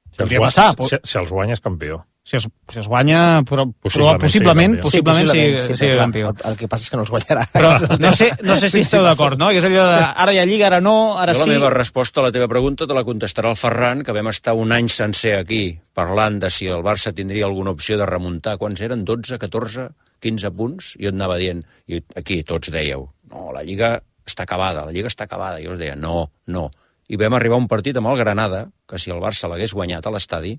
Si 0.10 0.24
els, 0.24 0.32
guanya, 0.34 0.48
passar, 0.50 0.88
si, 0.90 0.98
si 1.06 1.18
els 1.20 1.30
guanya 1.32 1.56
és 1.56 1.62
campió. 1.64 2.02
Si 2.30 2.38
es, 2.38 2.46
si 2.70 2.78
es 2.78 2.88
guanya, 2.88 3.42
però, 3.50 3.66
Possiblement 3.82 4.22
possiblement, 4.22 4.76
sigui 4.78 5.02
possiblement, 5.02 5.26
campió. 5.26 5.56
possiblement, 5.56 5.64
sí, 5.66 5.78
sí, 5.80 5.86
però 5.86 5.96
clar, 5.96 6.04
campió. 6.04 6.30
El, 6.30 6.52
el 6.52 6.58
que 6.60 6.68
passa 6.70 6.86
és 6.86 6.92
que 6.94 7.00
no 7.00 7.06
els 7.06 7.12
guanyarà. 7.16 7.46
Però 7.56 7.72
no 8.04 8.12
sé, 8.14 8.28
no 8.46 8.58
sé 8.62 8.70
si 8.70 8.84
esteu 8.86 9.02
d'acord, 9.06 9.40
no? 9.42 9.48
Que 9.50 9.64
és 9.64 9.66
allò 9.66 9.86
de 9.90 10.02
ara 10.06 10.36
hi 10.36 10.38
ha 10.38 10.46
Lliga, 10.46 10.68
ara 10.70 10.80
no, 10.86 10.94
ara 11.18 11.34
jo 11.34 11.42
sí. 11.42 11.50
la 11.50 11.56
meva 11.58 11.72
resposta 11.74 12.22
a 12.22 12.28
la 12.28 12.34
teva 12.36 12.46
pregunta 12.52 12.86
te 12.86 12.98
la 12.98 13.04
contestarà 13.08 13.50
el 13.50 13.58
Ferran, 13.58 14.04
que 14.06 14.14
vam 14.14 14.30
estar 14.30 14.54
un 14.54 14.76
any 14.76 14.92
sencer 14.94 15.40
aquí 15.40 15.64
parlant 15.98 16.38
de 16.44 16.52
si 16.54 16.70
el 16.70 16.86
Barça 16.86 17.16
tindria 17.18 17.50
alguna 17.50 17.74
opció 17.74 17.98
de 17.98 18.06
remuntar. 18.06 18.60
Quants 18.62 18.86
eren? 18.86 19.02
12, 19.10 19.42
14, 19.42 19.88
15 20.22 20.54
punts? 20.60 20.92
I 21.00 21.08
jo 21.08 21.16
et 21.16 21.18
anava 21.18 21.40
dient, 21.42 21.66
i 21.90 22.04
aquí 22.20 22.44
tots 22.46 22.70
dèieu, 22.70 23.08
no, 23.34 23.50
la 23.56 23.66
Lliga 23.66 23.96
està 24.30 24.46
acabada, 24.46 24.86
la 24.86 24.94
Lliga 24.94 25.10
està 25.10 25.26
acabada. 25.26 25.58
I 25.58 25.66
jo 25.66 25.74
us 25.74 25.82
deia, 25.82 25.98
no, 25.98 26.28
no. 26.46 26.68
I 27.10 27.18
vam 27.18 27.34
arribar 27.34 27.58
a 27.58 27.64
un 27.66 27.68
partit 27.72 27.98
amb 27.98 28.14
el 28.14 28.22
Granada, 28.22 28.68
que 28.86 29.02
si 29.02 29.10
el 29.10 29.18
Barça 29.24 29.50
l'hagués 29.50 29.74
guanyat 29.74 30.06
a 30.06 30.14
l'estadi, 30.14 30.54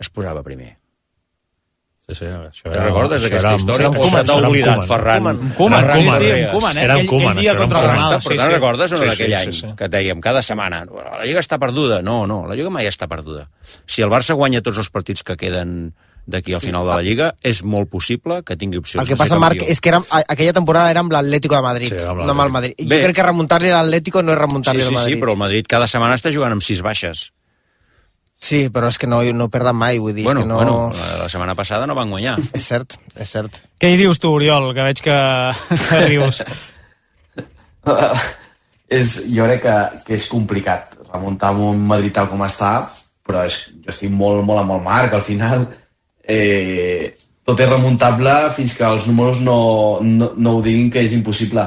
es 0.00 0.08
posava 0.08 0.40
primer. 0.44 0.78
Sí, 2.08 2.14
sí, 2.14 2.24
això 2.26 2.70
Te'n 2.70 2.84
recordes 2.84 3.18
això 3.20 3.24
d'aquesta 3.26 3.48
era- 3.48 3.56
història? 3.58 3.76
era 3.80 3.86
amb 3.88 3.96
se 4.14 4.20
t'ha 4.28 4.34
oblidat, 4.46 4.76
era 4.76 4.82
Ferran? 4.86 5.22
Koeman. 5.24 5.54
Koeman, 5.56 5.80
Ferran 5.80 5.96
sí, 5.96 6.02
sí, 6.06 6.44
Koeman, 6.52 6.78
eh? 6.78 6.84
Era 6.84 6.92
amb 6.94 7.00
Aquell- 7.00 7.08
Koeman, 7.10 7.26
aquell 7.32 7.40
dia 7.42 7.50
era 7.50 7.58
contra 7.58 7.78
el 7.80 7.82
Koeman. 7.84 7.96
Granada, 7.96 8.18
Però 8.20 8.22
sí, 8.30 8.38
sí. 8.38 8.52
recordes 8.54 8.90
Sí, 8.90 8.96
sí, 8.96 9.02
d'aquell 9.06 9.26
sí, 9.26 9.34
any 9.34 9.52
sí. 9.52 9.66
que 9.76 9.88
dèiem 9.90 10.20
cada 10.20 10.42
setmana 10.42 10.84
la 10.86 11.24
Lliga 11.26 11.40
està 11.40 11.58
perduda? 11.58 12.02
No, 12.02 12.26
no, 12.28 12.46
la 12.46 12.54
Lliga 12.54 12.70
mai 12.70 12.86
està 12.86 13.08
perduda. 13.08 13.48
Si 13.86 14.02
el 14.02 14.08
Barça 14.08 14.34
guanya 14.38 14.62
tots 14.62 14.78
els 14.78 14.88
partits 14.88 15.24
que 15.24 15.36
queden 15.36 15.94
d'aquí 16.28 16.54
al 16.54 16.60
final 16.60 16.86
de 16.86 16.94
la 16.94 17.02
Lliga, 17.02 17.34
és 17.42 17.64
molt 17.64 17.90
possible 17.90 18.44
que 18.44 18.56
tingui 18.56 18.78
opcions 18.78 19.02
El 19.02 19.08
que 19.08 19.16
passa, 19.16 19.36
Marc, 19.40 19.62
és 19.66 19.80
que 19.80 19.88
era, 19.88 20.00
aquella 20.28 20.52
temporada 20.52 20.88
era 20.92 21.00
amb 21.00 21.10
l'Atlético 21.10 21.56
de 21.56 21.62
Madrid, 21.62 21.88
Sí, 21.88 21.94
era 21.96 22.10
amb 22.10 22.20
no 22.22 22.30
amb 22.30 22.40
el 22.40 22.50
Madrid. 22.50 22.74
l'Atlètic. 22.78 22.84
Jo 22.86 22.88
Bé. 22.88 23.02
crec 23.02 23.16
que 23.16 23.22
remuntar-li 23.22 23.70
a 23.70 23.82
l'Atlético 23.82 24.22
no 24.22 24.32
és 24.32 24.38
remuntar-li 24.38 24.80
Sí, 24.80 24.86
al 24.86 24.88
sí, 24.90 24.94
Madrid. 24.94 25.16
sí, 25.16 25.20
però 25.22 25.32
el 25.32 25.38
Madrid 25.38 25.66
cada 25.68 25.86
setmana 25.88 26.14
està 26.14 26.32
jugant 26.32 26.52
amb 26.52 26.62
sis 26.62 26.82
baixes. 26.82 27.32
Sí, 28.36 28.66
però 28.70 28.90
és 28.92 28.98
que 29.00 29.08
no, 29.08 29.22
no 29.32 29.48
perden 29.50 29.78
mai, 29.78 29.98
vull 29.98 30.14
dir, 30.14 30.26
Bueno, 30.26 30.42
que 30.42 30.48
no... 30.50 30.56
bueno, 30.60 30.76
la, 30.92 31.22
la 31.22 31.28
setmana 31.32 31.54
passada 31.56 31.86
no 31.88 31.96
van 31.96 32.10
guanyar. 32.12 32.36
És 32.58 32.68
cert, 32.68 32.98
és 33.16 33.32
cert. 33.32 33.60
Què 33.80 33.92
hi 33.92 33.96
dius 34.00 34.20
tu, 34.20 34.32
Oriol, 34.36 34.72
que 34.76 34.84
veig 34.84 35.00
que, 35.04 35.16
que 35.88 36.02
rius? 36.04 36.42
és, 38.98 39.14
jo 39.32 39.48
crec 39.48 39.64
que, 39.64 39.76
que 40.06 40.16
és 40.18 40.28
complicat 40.30 40.92
remuntar 41.08 41.54
amb 41.54 41.64
un 41.70 41.80
Madrid 41.88 42.14
tal 42.14 42.28
com 42.30 42.44
està, 42.44 42.74
però 43.26 43.46
és, 43.48 43.62
jo 43.82 43.94
estic 43.94 44.12
molt, 44.12 44.44
molt 44.46 44.62
amb 44.62 44.76
el 44.76 44.84
Marc, 44.84 45.16
al 45.16 45.24
final 45.24 45.64
eh, 46.26 47.16
tot 47.46 47.60
és 47.62 47.70
remuntable 47.70 48.34
fins 48.56 48.74
que 48.76 48.86
els 48.86 49.06
números 49.06 49.40
no, 49.46 49.58
no, 50.02 50.32
no 50.36 50.56
ho 50.56 50.62
diguin 50.62 50.90
que 50.90 51.04
és 51.06 51.14
impossible. 51.14 51.64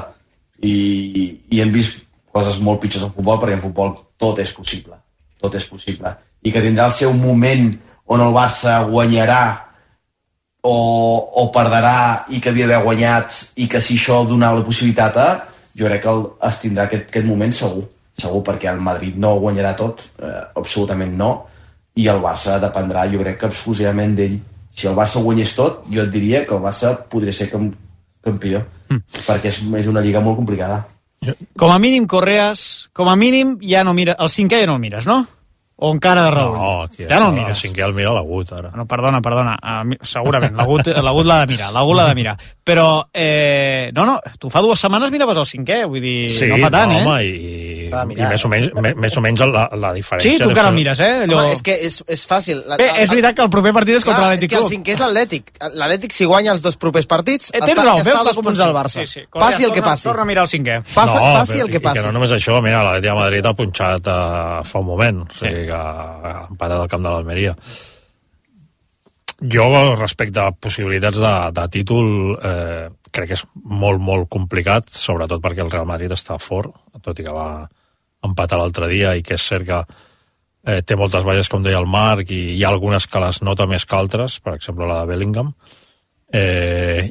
I, 0.59 0.75
I 1.55 1.61
hem 1.63 1.71
vist 1.71 2.03
coses 2.35 2.59
molt 2.63 2.81
pitjors 2.83 3.05
en 3.07 3.13
futbol, 3.15 3.39
perquè 3.39 3.55
en 3.55 3.63
futbol 3.63 3.93
tot 4.19 4.41
és 4.43 4.51
possible. 4.55 4.99
Tot 5.39 5.55
és 5.55 5.67
possible. 5.71 6.11
I 6.43 6.53
que 6.53 6.63
tindrà 6.63 6.87
el 6.87 6.95
seu 6.95 7.13
moment 7.13 7.71
on 8.09 8.23
el 8.23 8.33
Barça 8.33 8.79
guanyarà 8.89 9.43
o, 10.63 10.75
o 11.41 11.45
perdrà 11.55 12.25
i 12.33 12.41
que 12.41 12.51
havia 12.51 12.67
d'haver 12.67 12.85
guanyat 12.85 13.37
i 13.63 13.67
que 13.71 13.81
si 13.83 13.99
això 13.99 14.23
donava 14.27 14.59
la 14.59 14.67
possibilitat 14.67 15.17
a, 15.19 15.29
jo 15.77 15.87
crec 15.87 16.03
que 16.03 16.11
el, 16.11 16.25
es 16.49 16.61
tindrà 16.63 16.87
aquest, 16.87 17.07
aquest 17.09 17.27
moment 17.27 17.53
segur, 17.55 17.85
segur 18.19 18.41
perquè 18.47 18.71
el 18.71 18.81
Madrid 18.83 19.19
no 19.19 19.37
guanyarà 19.39 19.75
tot, 19.79 20.03
eh, 20.19 20.35
absolutament 20.59 21.15
no, 21.17 21.31
i 21.99 22.07
el 22.11 22.21
Barça 22.23 22.59
dependrà, 22.61 23.07
jo 23.11 23.21
crec 23.23 23.39
que 23.41 23.51
exclusivament 23.51 24.15
d'ell. 24.15 24.37
Si 24.75 24.87
el 24.87 24.95
Barça 24.95 25.23
guanyés 25.23 25.55
tot, 25.57 25.83
jo 25.91 26.03
et 26.05 26.11
diria 26.13 26.45
que 26.47 26.55
el 26.55 26.63
Barça 26.63 26.93
podria 27.11 27.35
ser 27.35 27.49
cam, 27.51 27.71
campió, 28.23 28.61
mm. 28.89 29.23
perquè 29.25 29.51
és, 29.51 29.63
és 29.81 29.89
una 29.91 30.03
lliga 30.05 30.23
molt 30.23 30.39
complicada. 30.39 30.83
Com 31.59 31.71
a 31.73 31.79
mínim, 31.83 32.05
Correas, 32.07 32.87
com 32.95 33.09
a 33.11 33.17
mínim 33.19 33.57
ja 33.63 33.83
no 33.83 33.93
mira... 33.95 34.15
El 34.19 34.31
cinquè 34.31 34.61
ja 34.61 34.69
no 34.69 34.77
el 34.79 34.83
mires, 34.83 35.07
no? 35.09 35.25
O 35.81 35.93
encara 35.95 36.25
de 36.25 36.31
raó? 36.31 36.55
No, 36.57 36.81
aquí 36.83 37.05
ja 37.07 37.19
no 37.21 37.29
el 37.29 37.37
el 37.37 37.43
mires. 37.45 37.61
cinquè 37.63 37.85
el 37.85 37.93
mira 37.95 38.11
l'agut, 38.11 38.49
ara. 38.51 38.71
No, 38.75 38.83
perdona, 38.85 39.21
perdona. 39.23 39.53
Uh, 39.63 39.95
segurament, 40.03 40.57
l'agut 40.59 41.25
l'ha 41.25 41.37
de 41.45 41.53
mirar, 41.53 41.69
l'agut 41.71 41.95
l'ha 41.95 42.07
de 42.09 42.15
mirar. 42.17 42.33
Però, 42.67 43.05
eh, 43.13 43.89
no, 43.95 44.03
no, 44.05 44.17
tu 44.37 44.49
fa 44.51 44.59
dues 44.59 44.77
setmanes 44.83 45.09
miraves 45.09 45.37
el 45.39 45.47
cinquè, 45.47 45.85
vull 45.87 46.03
dir, 46.03 46.29
Sí, 46.35 46.49
no 46.51 46.57
fa 46.59 46.69
tant, 46.73 46.91
no, 46.91 46.99
eh? 46.99 47.05
home, 47.05 47.23
i, 47.23 47.78
S'ha 47.89 48.03
de 48.05 48.13
i 48.15 48.27
més, 48.29 48.43
o 48.45 48.49
menys, 48.51 48.67
me, 48.75 48.91
més 48.95 49.17
o 49.17 49.21
menys 49.25 49.41
la, 49.43 49.63
la 49.81 49.91
diferència... 49.95 50.31
Sí, 50.31 50.37
tu 50.41 50.49
encara 50.49 50.69
el 50.71 50.75
mires, 50.77 50.99
eh? 51.03 51.09
Allò... 51.25 51.39
Home, 51.41 51.51
és 51.55 51.61
que 51.65 51.75
és, 51.89 51.97
és 52.07 52.23
fàcil. 52.29 52.61
La, 52.69 52.77
Bé, 52.79 52.87
és 53.03 53.09
veritat 53.11 53.35
que 53.37 53.43
el 53.45 53.51
proper 53.53 53.73
partit 53.75 53.99
és 53.99 54.05
contra 54.07 54.27
l'Atlètic 54.27 54.47
És 54.47 54.53
que 54.53 54.59
el 54.59 54.63
Club. 54.65 54.73
cinquè 54.77 54.95
és 54.95 55.03
l'Atlètic. 55.03 55.51
L'Atlètic, 55.73 56.15
si 56.15 56.25
guanya 56.29 56.53
els 56.55 56.61
dos 56.65 56.77
propers 56.77 57.05
partits, 57.09 57.51
Eh, 57.53 57.59
està, 57.59 57.75
raó, 57.83 57.97
està 57.99 58.19
a 58.21 58.25
dos 58.29 58.39
punts 58.39 58.59
del 58.63 58.73
Barça. 58.75 59.03
Sí, 59.05 59.19
sí, 59.19 59.25
passi 59.33 59.63
el 59.67 59.73
que 59.75 59.81
passi. 59.85 60.07
Torna 60.09 60.23
a 60.23 60.29
mirar 60.29 60.47
el 60.47 60.51
cinquè. 60.53 60.79
Passa, 60.93 61.15
no, 61.19 61.33
passi 61.39 61.57
però- 61.57 61.65
el 61.67 61.71
que 61.73 61.77
I 61.81 61.85
passi. 61.89 61.99
que 61.99 62.05
no 62.07 62.11
només 62.17 62.31
això, 62.37 62.61
mira, 62.61 62.83
l'Atlètic 62.83 63.09
de 63.09 63.15
Madrid 63.19 63.45
ha 63.45 63.53
punxat 63.53 64.07
uh, 64.07 64.63
fa 64.63 64.79
un 64.83 64.85
moment, 64.93 65.23
o 65.27 65.33
sigui 65.39 65.65
que 65.69 65.79
ha 65.79 66.47
empatat 66.49 66.79
al 66.83 66.87
camp 66.91 67.03
de 67.07 67.09
l'Almeria. 67.15 67.55
Jo, 69.39 69.95
respecte 69.95 70.39
a 70.43 70.51
possibilitats 70.51 71.15
de, 71.17 71.33
de 71.55 71.63
títol, 71.71 72.09
eh, 72.43 72.89
crec 73.15 73.29
que 73.31 73.37
és 73.37 73.43
molt, 73.63 74.01
molt 74.03 74.27
complicat, 74.29 74.89
sobretot 74.91 75.39
perquè 75.41 75.63
el 75.63 75.71
Real 75.71 75.87
Madrid 75.87 76.11
està 76.11 76.35
fort, 76.43 76.73
tot 77.01 77.21
i 77.21 77.23
que 77.23 77.31
va 77.31 77.45
empatar 78.25 78.59
l'altre 78.59 78.89
dia 78.91 79.15
i 79.15 79.23
que 79.23 79.37
és 79.37 79.45
cert 79.51 79.67
que 79.67 79.79
eh, 79.79 80.81
té 80.81 80.97
moltes 80.99 81.25
baixes, 81.27 81.49
com 81.51 81.63
deia 81.63 81.79
el 81.79 81.87
Marc, 81.89 82.31
i 82.31 82.57
hi 82.57 82.63
ha 82.63 82.73
algunes 82.73 83.07
que 83.07 83.21
les 83.23 83.41
nota 83.45 83.67
més 83.69 83.85
que 83.85 83.97
altres, 83.97 84.39
per 84.43 84.55
exemple 84.57 84.87
la 84.89 85.01
de 85.01 85.13
Bellingham. 85.13 85.53
Eh, 86.33 87.09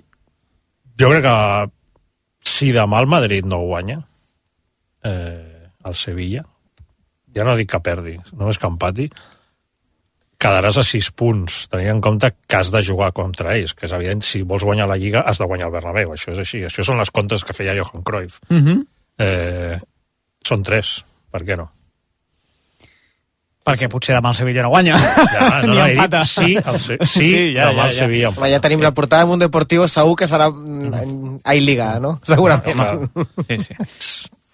jo 0.99 1.11
crec 1.11 1.25
que 1.25 1.39
si 2.49 2.71
demà 2.75 3.01
el 3.03 3.11
Madrid 3.11 3.47
no 3.47 3.61
guanya 3.65 3.99
eh, 5.05 5.73
el 5.85 5.95
Sevilla, 5.95 6.45
ja 7.35 7.45
no 7.47 7.57
dic 7.59 7.71
que 7.73 7.83
perdi, 7.85 8.17
només 8.35 8.59
que 8.59 8.71
empati, 8.71 9.09
quedaràs 10.39 10.79
a 10.79 10.85
6 10.87 11.11
punts, 11.19 11.59
tenint 11.71 11.97
en 11.97 12.01
compte 12.03 12.31
que 12.47 12.59
has 12.61 12.71
de 12.71 12.83
jugar 12.87 13.11
contra 13.15 13.57
ells, 13.57 13.75
que 13.75 13.89
és 13.89 13.95
evident, 13.95 14.23
si 14.23 14.45
vols 14.47 14.65
guanyar 14.67 14.87
la 14.91 14.99
Lliga 15.01 15.25
has 15.27 15.41
de 15.43 15.49
guanyar 15.51 15.67
el 15.69 15.75
Bernabéu, 15.75 16.15
això 16.15 16.31
és 16.35 16.43
així, 16.45 16.63
això 16.67 16.87
són 16.87 17.03
les 17.03 17.11
comptes 17.15 17.45
que 17.45 17.57
feia 17.57 17.75
Johan 17.79 18.05
Cruyff. 18.07 18.39
Uh 18.49 18.59
-huh. 18.59 18.79
eh, 19.19 19.81
són 20.47 20.63
3, 20.67 20.93
per 21.33 21.43
què 21.45 21.57
no? 21.59 21.71
Perquè 23.69 23.85
potser 23.93 24.15
demà 24.17 24.31
el 24.33 24.37
Sevilla 24.39 24.63
no 24.65 24.71
guanya. 24.73 24.97
Ja, 24.97 25.49
no, 25.67 25.75
no, 25.75 25.83
he 25.85 25.91
dit 25.93 25.99
empata. 25.99 26.23
sí, 26.25 26.55
el 26.57 26.79
Se- 26.81 26.97
sí, 27.05 27.29
demà 27.53 27.91
el 27.91 27.93
Sevilla 27.93 28.31
Home, 28.31 28.49
ja 28.55 28.61
tenim 28.65 28.81
la 28.81 28.95
portada 28.97 29.27
de 29.27 29.35
un 29.37 29.43
Deportivo, 29.43 29.89
segur 29.93 30.17
que 30.17 30.29
serà 30.31 30.49
mm, 30.49 31.43
a 31.45 31.55
Liga, 31.61 31.91
no? 32.01 32.15
Segurament. 32.31 33.11
Sí, 33.49 33.59
sí. 33.67 33.77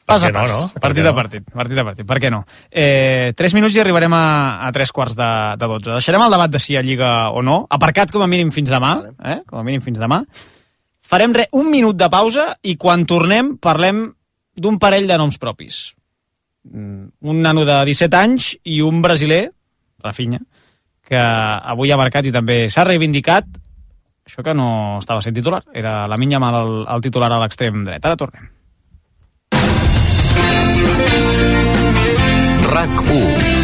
Pas 0.05 0.20
a 0.22 0.28
no, 0.28 0.41
pas, 0.43 0.51
no? 0.51 0.66
Per 0.74 0.82
partit 0.82 1.07
a 1.07 1.12
no? 1.12 1.16
partit, 1.16 1.47
partit 1.49 1.78
a 1.80 1.85
partit, 1.87 2.07
per 2.09 2.18
què 2.20 2.28
no? 2.32 2.43
Eh, 2.68 3.32
tres 3.39 3.55
minuts 3.57 3.72
i 3.78 3.80
arribarem 3.80 4.12
a, 4.12 4.24
a 4.66 4.72
tres 4.74 4.91
quarts 4.93 5.14
de, 5.16 5.28
de 5.57 5.68
dotze. 5.70 5.95
Deixarem 5.95 6.26
el 6.26 6.35
debat 6.35 6.53
de 6.53 6.61
si 6.61 6.74
hi 6.74 6.76
ha 6.76 6.82
Lliga 6.85 7.12
o 7.32 7.41
no, 7.41 7.62
aparcat 7.72 8.12
com 8.12 8.20
a 8.20 8.28
mínim 8.28 8.51
fins 8.53 8.68
demà, 8.68 8.99
eh? 9.24 9.39
com 9.49 9.62
a 9.62 9.64
mínim 9.64 9.80
fins 9.80 10.03
demà. 10.03 10.18
Farem 11.09 11.32
re, 11.39 11.47
un 11.57 11.70
minut 11.72 11.97
de 11.97 12.11
pausa 12.12 12.51
i 12.68 12.76
quan 12.80 13.07
tornem 13.09 13.55
parlem 13.62 14.05
d'un 14.57 14.79
parell 14.79 15.09
de 15.11 15.19
noms 15.19 15.39
propis. 15.39 15.95
Mm, 16.65 17.09
Un 17.21 17.43
nano 17.43 17.65
de 17.65 17.85
17 17.85 18.17
anys 18.17 18.55
i 18.65 18.81
un 18.83 19.03
brasiler, 19.03 19.51
Rafinha, 20.03 20.41
que 21.05 21.21
avui 21.21 21.93
ha 21.93 22.01
marcat 22.01 22.27
i 22.27 22.33
també 22.33 22.65
s'ha 22.73 22.87
reivindicat 22.89 23.47
això 24.25 24.43
que 24.43 24.55
no 24.57 24.99
estava 24.99 25.21
sent 25.21 25.37
titular. 25.37 25.63
Era 25.75 26.07
la 26.09 26.17
minya 26.17 26.41
mal 26.41 26.57
el, 26.63 26.75
el 26.89 27.05
titular 27.05 27.31
a 27.33 27.43
l'extrem 27.43 27.85
dret. 27.85 28.05
Ara 28.05 28.17
tornem. 28.17 28.49
RAC 32.75 33.05
1 33.05 33.64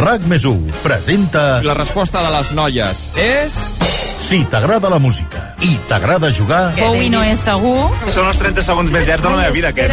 RAC 0.00 0.22
més 0.24 0.46
presenta... 0.80 1.60
La 1.60 1.74
resposta 1.76 2.22
de 2.24 2.32
les 2.32 2.54
noies 2.56 3.10
és... 3.20 3.60
Si 4.30 4.44
t'agrada 4.46 4.86
la 4.92 5.00
música 5.02 5.50
i 5.66 5.74
t'agrada 5.90 6.30
jugar... 6.32 6.70
Bowie 6.78 7.10
no 7.10 7.20
és 7.26 7.40
segur. 7.42 7.90
Són 8.14 8.28
els 8.30 8.38
30 8.38 8.62
segons 8.62 8.92
més 8.94 9.08
llargs 9.08 9.24
de 9.26 9.32
la 9.32 9.40
meva 9.40 9.52
vida, 9.52 9.72
que 9.74 9.88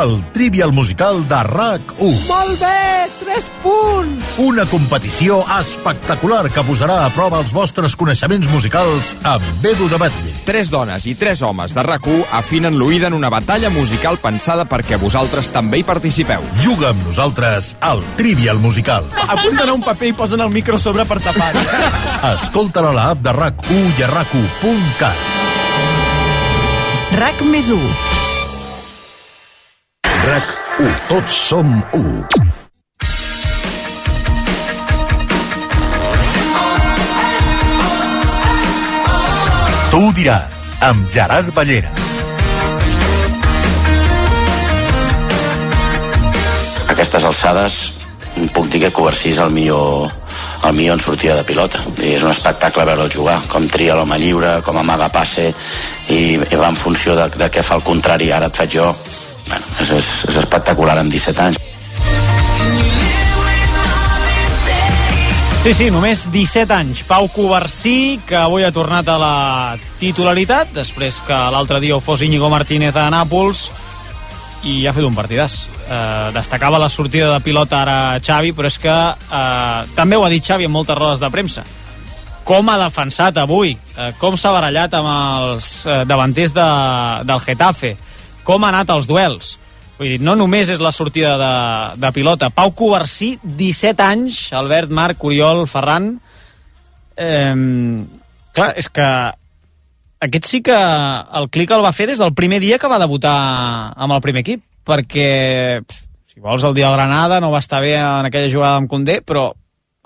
El 0.00 0.16
Trivial 0.34 0.72
Musical 0.72 1.20
de 1.28 1.40
RAC1. 1.50 2.22
Molt 2.30 2.62
bé, 2.62 3.04
3 3.20 3.48
punts. 3.62 4.38
Una 4.42 4.64
competició 4.66 5.42
espectacular 5.58 6.48
que 6.50 6.64
posarà 6.66 7.02
a 7.04 7.12
prova 7.14 7.42
els 7.44 7.52
vostres 7.54 7.94
coneixements 7.94 8.48
musicals 8.50 9.12
amb 9.22 9.68
Edu 9.68 9.90
de 9.92 10.00
Batlle. 10.00 10.32
Tres 10.48 10.72
dones 10.72 11.06
i 11.06 11.14
tres 11.14 11.44
homes 11.44 11.76
de 11.76 11.84
rac 11.84 12.08
afinen 12.34 12.74
l'oïda 12.76 13.06
en 13.08 13.14
una 13.16 13.30
batalla 13.32 13.70
musical 13.70 14.18
pensada 14.20 14.66
perquè 14.68 14.98
vosaltres 15.00 15.48
també 15.54 15.78
hi 15.80 15.86
participeu. 15.86 16.42
Juga 16.60 16.90
amb 16.90 17.06
nosaltres 17.06 17.76
al 17.80 18.02
Trivial 18.18 18.58
Musical. 18.64 19.06
Apunten 19.44 19.68
a 19.68 19.72
un 19.76 19.82
paper 19.84 20.08
i 20.08 20.12
posen 20.16 20.40
el 20.40 20.48
micro 20.48 20.78
sobre 20.80 21.04
per 21.04 21.18
tapar-ho. 21.20 21.60
Escolta-la 22.32 22.88
a 22.88 22.96
l'app 22.96 23.18
de 23.20 23.32
RAC1 23.36 23.98
i 24.00 24.04
a 24.06 24.06
rac1.cat. 24.08 25.18
RAC 27.20 27.42
més 27.52 27.68
1. 27.68 27.82
RAC1. 30.24 30.94
Tots 31.10 31.36
som 31.50 31.74
1. 31.92 32.24
Tu 39.90 40.00
ho 40.00 40.14
diràs, 40.16 40.56
amb 40.88 41.04
Gerard 41.12 41.52
Ballera. 41.52 41.92
Aquestes 46.96 47.28
alçades 47.28 47.93
puc 48.54 48.68
dir 48.70 48.80
que 48.84 48.92
Covarsí 48.94 49.32
és 49.32 49.40
el 49.42 49.52
millor, 49.54 50.10
el 50.66 50.74
millor 50.76 50.98
en 50.98 51.04
sortida 51.04 51.36
de 51.38 51.44
pilota. 51.46 51.82
I 52.02 52.14
és 52.16 52.24
un 52.24 52.32
espectacle 52.32 52.86
veure-lo 52.86 53.10
jugar, 53.12 53.40
com 53.50 53.68
tria 53.70 53.96
l'home 53.98 54.18
lliure, 54.22 54.56
com 54.66 54.78
amaga 54.80 55.10
passe, 55.14 55.50
i, 56.08 56.22
i 56.38 56.56
va 56.60 56.70
en 56.72 56.78
funció 56.78 57.16
de, 57.18 57.28
de 57.38 57.50
què 57.50 57.62
fa 57.62 57.78
el 57.78 57.86
contrari, 57.86 58.32
ara 58.32 58.50
et 58.50 58.56
faig 58.62 58.78
jo. 58.78 58.90
Bueno, 59.48 59.64
és, 59.80 59.94
és, 60.00 60.10
és 60.32 60.42
espectacular 60.42 60.98
amb 60.98 61.12
17 61.12 61.46
anys. 61.48 61.62
Sí, 65.64 65.72
sí, 65.72 65.86
només 65.88 66.26
17 66.28 66.74
anys. 66.76 66.98
Pau 67.08 67.24
Covarsí, 67.32 68.20
que 68.28 68.36
avui 68.36 68.66
ha 68.66 68.72
tornat 68.74 69.08
a 69.08 69.14
la 69.16 69.36
titularitat, 69.96 70.74
després 70.76 71.22
que 71.24 71.38
l'altre 71.54 71.80
dia 71.80 71.96
ho 71.96 72.02
fos 72.04 72.20
Íñigo 72.20 72.50
Martínez 72.52 72.92
a 73.00 73.06
Nàpols, 73.08 73.70
i 74.64 74.86
ha 74.88 74.92
fet 74.96 75.04
un 75.04 75.14
partidàs. 75.16 75.54
Eh, 75.84 76.30
destacava 76.34 76.80
la 76.80 76.88
sortida 76.88 77.30
de 77.32 77.40
pilota 77.44 77.82
ara 77.82 77.96
Xavi, 78.24 78.54
però 78.56 78.70
és 78.70 78.78
que 78.80 78.92
eh, 78.92 79.80
també 79.96 80.16
ho 80.16 80.24
ha 80.24 80.30
dit 80.32 80.44
Xavi 80.44 80.68
en 80.68 80.72
moltes 80.72 80.96
rodes 80.98 81.20
de 81.20 81.30
premsa. 81.32 81.64
Com 82.44 82.68
ha 82.68 82.78
defensat 82.80 83.38
avui, 83.40 83.74
eh, 83.74 84.10
com 84.20 84.38
s'ha 84.40 84.52
barallat 84.54 84.96
amb 84.96 85.10
els 85.12 85.70
eh, 85.86 86.00
davanters 86.08 86.56
de, 86.56 86.68
del 87.28 87.44
Getafe, 87.44 87.94
com 88.44 88.64
ha 88.64 88.72
anat 88.72 88.92
els 88.96 89.08
duels. 89.08 89.54
Vull 89.98 90.16
dir, 90.16 90.20
no 90.24 90.34
només 90.34 90.72
és 90.72 90.82
la 90.82 90.92
sortida 90.92 91.36
de, 91.38 91.54
de 92.02 92.12
pilota. 92.16 92.50
Pau 92.50 92.72
Covarsí, 92.74 93.34
17 93.44 94.02
anys, 94.02 94.42
Albert, 94.52 94.90
Marc, 94.90 95.24
Oriol, 95.24 95.66
Ferran... 95.70 96.14
Eh, 97.14 97.54
clar, 98.54 98.72
és 98.74 98.88
que 98.90 99.06
aquest 100.24 100.48
sí 100.48 100.62
que 100.64 100.74
el 100.74 101.50
clic 101.52 101.72
el 101.74 101.84
va 101.84 101.92
fer 101.96 102.08
des 102.10 102.20
del 102.20 102.34
primer 102.34 102.60
dia 102.62 102.78
que 102.78 102.90
va 102.90 103.00
debutar 103.02 103.34
amb 103.94 104.16
el 104.16 104.22
primer 104.24 104.44
equip, 104.44 104.64
perquè 104.84 105.28
si 106.34 106.42
vols 106.42 106.64
el 106.66 106.74
dia 106.74 106.88
del 106.88 106.96
Granada 106.98 107.40
no 107.40 107.52
va 107.52 107.62
estar 107.62 107.80
bé 107.84 107.94
en 107.98 108.28
aquella 108.28 108.52
jugada 108.52 108.80
amb 108.80 108.90
Condé, 108.90 109.20
però 109.22 109.52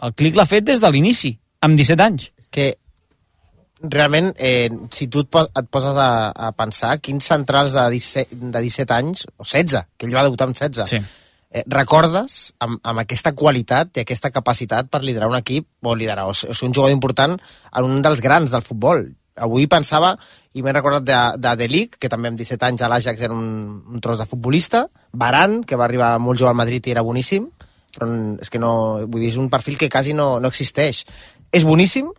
el 0.05 0.15
clic 0.15 0.37
l'ha 0.37 0.47
fet 0.47 0.67
des 0.67 0.83
de 0.83 0.91
l'inici, 0.93 1.33
amb 1.65 1.79
17 1.79 2.05
anys. 2.05 2.29
És 2.39 2.51
que 2.53 2.67
realment, 3.83 4.33
eh, 4.37 4.69
si 4.91 5.09
tu 5.09 5.23
et, 5.25 5.39
et 5.59 5.71
poses 5.71 5.97
a, 5.97 6.11
a 6.35 6.51
pensar 6.57 6.99
quins 7.01 7.25
centrals 7.33 7.75
de 7.77 7.87
17, 7.95 8.39
de 8.53 8.63
17 8.67 8.95
anys, 8.95 9.25
o 9.37 9.47
16, 9.47 9.87
que 9.97 10.09
ell 10.09 10.17
va 10.19 10.27
debutar 10.27 10.49
amb 10.49 10.59
16, 10.59 10.91
sí. 10.91 11.01
eh, 11.51 11.65
recordes 11.67 12.39
amb, 12.65 12.81
amb 12.83 13.05
aquesta 13.05 13.35
qualitat 13.39 13.97
i 13.97 14.05
aquesta 14.05 14.33
capacitat 14.35 14.91
per 14.91 15.05
liderar 15.05 15.31
un 15.31 15.39
equip, 15.39 15.69
o 15.83 15.95
liderar, 15.95 16.27
o 16.27 16.35
ser 16.35 16.53
un 16.67 16.75
jugador 16.75 16.95
important 16.95 17.39
en 17.39 17.89
un 17.89 18.03
dels 18.03 18.23
grans 18.25 18.55
del 18.55 18.67
futbol. 18.67 19.07
Avui 19.39 19.67
pensava, 19.71 20.15
i 20.55 20.63
m'he 20.63 20.73
recordat 20.75 21.05
de, 21.07 21.19
de 21.39 21.55
Delic, 21.61 21.97
que 22.01 22.09
també 22.11 22.29
amb 22.33 22.39
17 22.41 22.67
anys 22.67 22.83
a 22.83 22.89
l'Ajax 22.91 23.23
era 23.23 23.35
un, 23.35 23.83
un 23.89 24.01
tros 24.05 24.19
de 24.19 24.27
futbolista, 24.27 24.87
Baran, 25.13 25.63
que 25.65 25.77
va 25.79 25.87
arribar 25.87 26.17
molt 26.19 26.39
jove 26.41 26.51
al 26.53 26.59
Madrid 26.59 26.87
i 26.87 26.95
era 26.95 27.03
boníssim, 27.07 27.49
però 27.99 28.09
és 28.43 28.51
que 28.53 28.59
no, 28.63 28.73
vull 29.07 29.23
dir, 29.23 29.31
és 29.33 29.39
un 29.41 29.49
perfil 29.51 29.79
que 29.81 29.89
quasi 29.91 30.13
no, 30.15 30.39
no 30.41 30.49
existeix. 30.53 31.05
És 31.51 31.65
boníssim, 31.65 32.11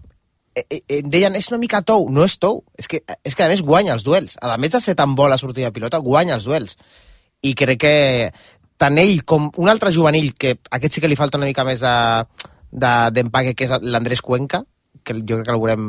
eh, 0.55 0.65
eh, 0.69 0.81
em 0.99 1.09
deien, 1.13 1.35
és 1.37 1.47
una 1.51 1.59
mica 1.61 1.81
tou. 1.85 2.07
No 2.09 2.25
és 2.25 2.37
tou. 2.41 2.63
És 2.77 2.87
que, 2.89 3.03
és 3.23 3.35
que 3.37 3.45
a 3.45 3.47
més 3.51 3.61
guanya 3.63 3.93
els 3.93 4.03
duels. 4.03 4.35
A 4.41 4.57
més 4.57 4.71
de 4.73 4.81
ser 4.81 4.95
tan 4.97 5.13
bo 5.15 5.27
la 5.29 5.37
sortida 5.37 5.69
de 5.69 5.75
pilota, 5.75 5.99
guanya 6.03 6.33
els 6.39 6.47
duels. 6.49 6.75
I 7.45 7.53
crec 7.55 7.79
que 7.85 7.93
tant 8.81 8.97
ell 8.97 9.21
com 9.27 9.49
un 9.61 9.69
altre 9.69 9.91
juvenil, 9.95 10.33
que 10.39 10.57
aquest 10.71 10.97
sí 10.97 11.01
que 11.03 11.07
li 11.11 11.15
falta 11.19 11.37
una 11.37 11.47
mica 11.47 11.63
més 11.67 11.79
de- 11.79 12.25
de- 12.71 13.11
d'empaque, 13.13 13.53
que 13.55 13.65
és 13.69 13.73
l'Andrés 13.81 14.21
Cuenca, 14.25 14.63
que 15.03 15.13
jo 15.13 15.37
crec 15.37 15.45
que 15.45 15.51
el 15.53 15.59
veurem 15.61 15.85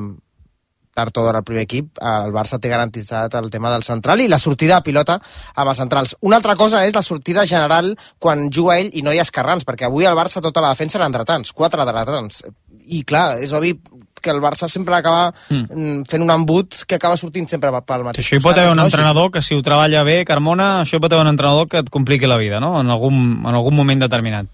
tard 1.01 1.17
o 1.17 1.25
d'hora 1.25 1.41
al 1.43 1.49
primer 1.49 1.65
equip, 1.67 1.93
el 1.97 2.35
Barça 2.37 2.61
té 2.61 2.71
garantitzat 2.73 3.35
el 3.41 3.51
tema 3.53 3.73
del 3.73 3.87
central 3.87 4.21
i 4.21 4.29
la 4.29 4.39
sortida 4.39 4.79
de 4.79 4.89
pilota 4.91 5.19
amb 5.55 5.69
els 5.73 5.81
centrals. 5.81 6.17
Una 6.27 6.41
altra 6.41 6.57
cosa 6.61 6.85
és 6.87 6.95
la 6.97 7.05
sortida 7.07 7.47
general 7.49 7.95
quan 8.19 8.49
juga 8.53 8.79
ell 8.81 8.93
i 8.93 9.05
no 9.07 9.15
hi 9.15 9.21
ha 9.21 9.27
esquerrans, 9.27 9.67
perquè 9.69 9.89
avui 9.89 10.09
el 10.09 10.19
Barça 10.19 10.45
tota 10.45 10.63
la 10.65 10.75
defensa 10.75 11.01
eren 11.01 11.17
dretans, 11.17 11.55
quatre 11.57 11.87
dretans. 11.89 12.45
I 12.91 13.05
clar, 13.07 13.39
és 13.43 13.53
obvi 13.57 13.75
que 14.21 14.31
el 14.31 14.41
Barça 14.41 14.69
sempre 14.69 14.95
acaba 14.95 15.31
mm. 15.49 16.03
fent 16.09 16.23
un 16.23 16.33
embut 16.35 16.83
que 16.87 16.99
acaba 16.99 17.17
sortint 17.17 17.49
sempre 17.49 17.73
pel 17.73 18.05
mateix. 18.05 18.27
Això 18.27 18.37
hi 18.37 18.45
pot 18.45 18.59
haver 18.59 18.75
un 18.75 18.83
entrenador 18.83 19.31
que 19.33 19.43
si 19.43 19.57
ho 19.57 19.63
treballa 19.65 20.05
bé, 20.05 20.21
Carmona, 20.29 20.83
això 20.83 20.99
hi 20.99 21.03
pot 21.03 21.15
haver 21.15 21.25
un 21.25 21.33
entrenador 21.33 21.71
que 21.73 21.81
et 21.81 21.89
compliqui 21.93 22.29
la 22.29 22.39
vida, 22.41 22.61
no?, 22.61 22.75
en 22.81 22.93
algun, 22.93 23.17
en 23.41 23.55
algun 23.55 23.79
moment 23.79 24.05
determinat. 24.05 24.51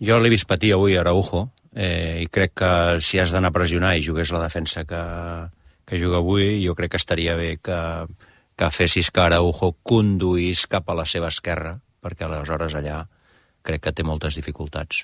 Jo 0.00 0.20
l'he 0.20 0.32
vist 0.32 0.48
patir 0.48 0.74
avui 0.76 0.96
a 0.96 1.02
Araujo 1.02 1.46
eh, 1.74 2.20
i 2.24 2.28
crec 2.32 2.54
que 2.62 2.72
si 3.04 3.20
has 3.20 3.32
d'anar 3.32 3.50
a 3.52 3.56
pressionar 3.56 3.96
i 3.96 4.04
jugués 4.04 4.32
la 4.32 4.42
defensa 4.44 4.84
que, 4.88 5.00
que 5.90 5.98
juga 5.98 6.20
avui, 6.22 6.60
jo 6.62 6.76
crec 6.78 6.92
que 6.94 7.00
estaria 7.02 7.34
bé 7.34 7.56
que, 7.58 7.76
que 8.54 8.68
fessis 8.70 9.10
que 9.10 9.24
Araujo 9.24 9.72
conduís 9.82 10.68
cap 10.70 10.86
a 10.86 10.94
la 10.94 11.02
seva 11.02 11.32
esquerra, 11.34 11.80
perquè 11.98 12.28
aleshores 12.28 12.76
allà 12.78 13.00
crec 13.66 13.82
que 13.88 13.92
té 13.98 14.06
moltes 14.06 14.38
dificultats. 14.38 15.02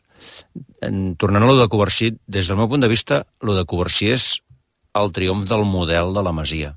En, 0.87 1.17
tornant 1.19 1.43
a 1.43 1.51
lo 1.51 1.59
de 1.59 1.67
Covarsí, 1.73 2.13
des 2.31 2.47
del 2.47 2.61
meu 2.63 2.71
punt 2.71 2.87
de 2.87 2.93
vista, 2.93 3.25
lo 3.43 3.59
de 3.59 3.67
Covarsí 3.67 4.13
és 4.15 4.29
el 4.95 5.11
triomf 5.11 5.51
del 5.51 5.67
model 5.67 6.15
de 6.15 6.23
la 6.23 6.33
Masia. 6.39 6.77